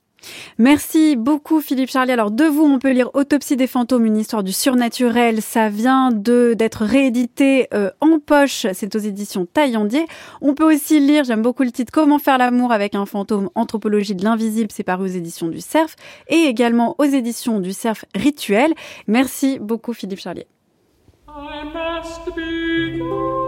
Merci 0.58 1.16
beaucoup 1.16 1.62
Philippe 1.62 1.90
Charlier. 1.90 2.14
Alors 2.14 2.32
de 2.32 2.46
vous, 2.46 2.64
on 2.64 2.80
peut 2.80 2.92
lire 2.92 3.10
Autopsie 3.14 3.56
des 3.56 3.68
fantômes, 3.68 4.06
une 4.06 4.18
histoire 4.18 4.44
du 4.44 4.52
surnaturel. 4.52 5.42
Ça 5.42 5.70
vient 5.70 6.12
de 6.12 6.56
d'être 6.58 6.86
réédité 6.86 7.68
euh, 7.74 7.92
en 8.02 8.20
poche. 8.20 8.66
C'est 8.74 8.96
aux 8.96 9.00
éditions 9.00 9.46
Taillandier. 9.46 10.06
On 10.42 10.56
peut 10.56 10.74
aussi 10.74 11.00
lire, 11.00 11.24
j'aime 11.24 11.42
beaucoup 11.42 11.64
le 11.64 11.72
titre, 11.72 11.92
Comment 11.92 12.18
faire 12.18 12.38
l'amour 12.38 12.72
avec 12.72 12.96
un 12.96 13.06
fantôme, 13.06 13.50
anthropologie 13.56 14.16
de 14.16 14.24
l'invisible. 14.24 14.70
C'est 14.72 14.84
paru 14.84 15.04
aux 15.04 15.14
éditions 15.14 15.50
du 15.50 15.62
Cerf 15.62 15.96
et 16.30 16.44
également 16.44 16.96
aux 16.98 17.06
éditions 17.06 17.60
du 17.60 17.74
Cerf 17.74 18.06
Rituel. 18.16 18.74
Merci 19.08 19.60
beaucoup 19.60 19.94
Philippe 19.94 20.20
Charlier. 20.20 20.48
I 21.30 21.64
must 21.66 22.36
be 22.36 23.47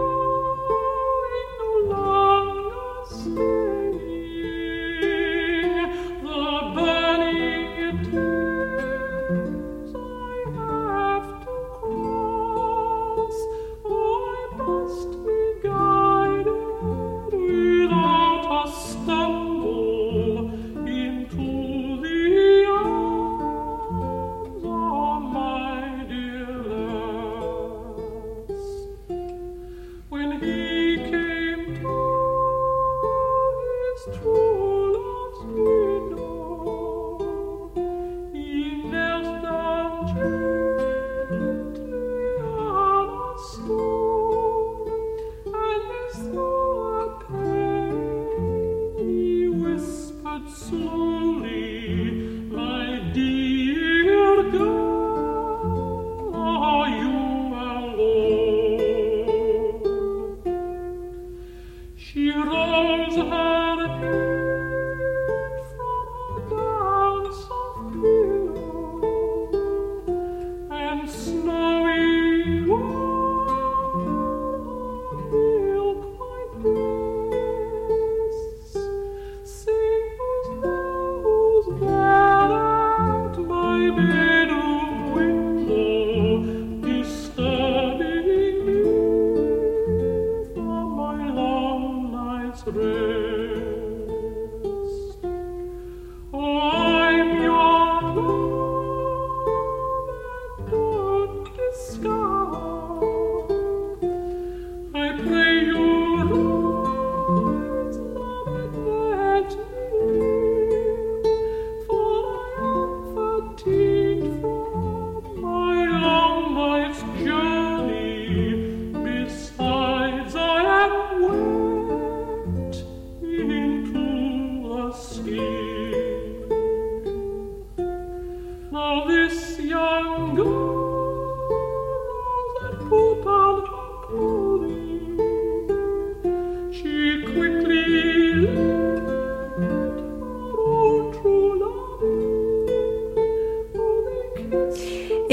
Oh, 56.72 56.84
you. 56.84 57.09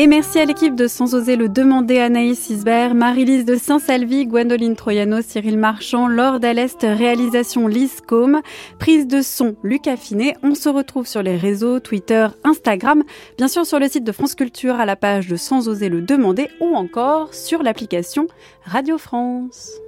Merci 0.07 0.39
à 0.39 0.45
l'équipe 0.45 0.73
de 0.73 0.87
Sans 0.87 1.15
oser 1.15 1.35
le 1.35 1.49
demander, 1.49 1.99
Anaïs 1.99 2.49
Isbert, 2.49 2.95
Marie-Lise 2.95 3.43
de 3.43 3.55
Saint-Salvi, 3.55 4.25
Gwendoline 4.25 4.77
Troyano, 4.77 5.21
Cyril 5.21 5.57
Marchand, 5.57 6.07
Laure 6.07 6.39
Dallest, 6.39 6.77
réalisation 6.81 7.67
Lise 7.67 7.99
Combe, 8.07 8.37
prise 8.79 9.05
de 9.05 9.21
son 9.21 9.57
Lucas 9.63 9.97
Finet. 9.97 10.37
On 10.43 10.55
se 10.55 10.69
retrouve 10.69 11.07
sur 11.07 11.21
les 11.21 11.35
réseaux 11.35 11.81
Twitter, 11.81 12.25
Instagram, 12.45 13.03
bien 13.37 13.49
sûr 13.49 13.65
sur 13.65 13.79
le 13.79 13.89
site 13.89 14.05
de 14.05 14.13
France 14.13 14.35
Culture 14.35 14.75
à 14.75 14.85
la 14.85 14.95
page 14.95 15.27
de 15.27 15.35
Sans 15.35 15.67
oser 15.67 15.89
le 15.89 16.01
demander 16.01 16.47
ou 16.61 16.73
encore 16.73 17.33
sur 17.33 17.61
l'application 17.61 18.27
Radio 18.63 18.97
France. 18.97 19.81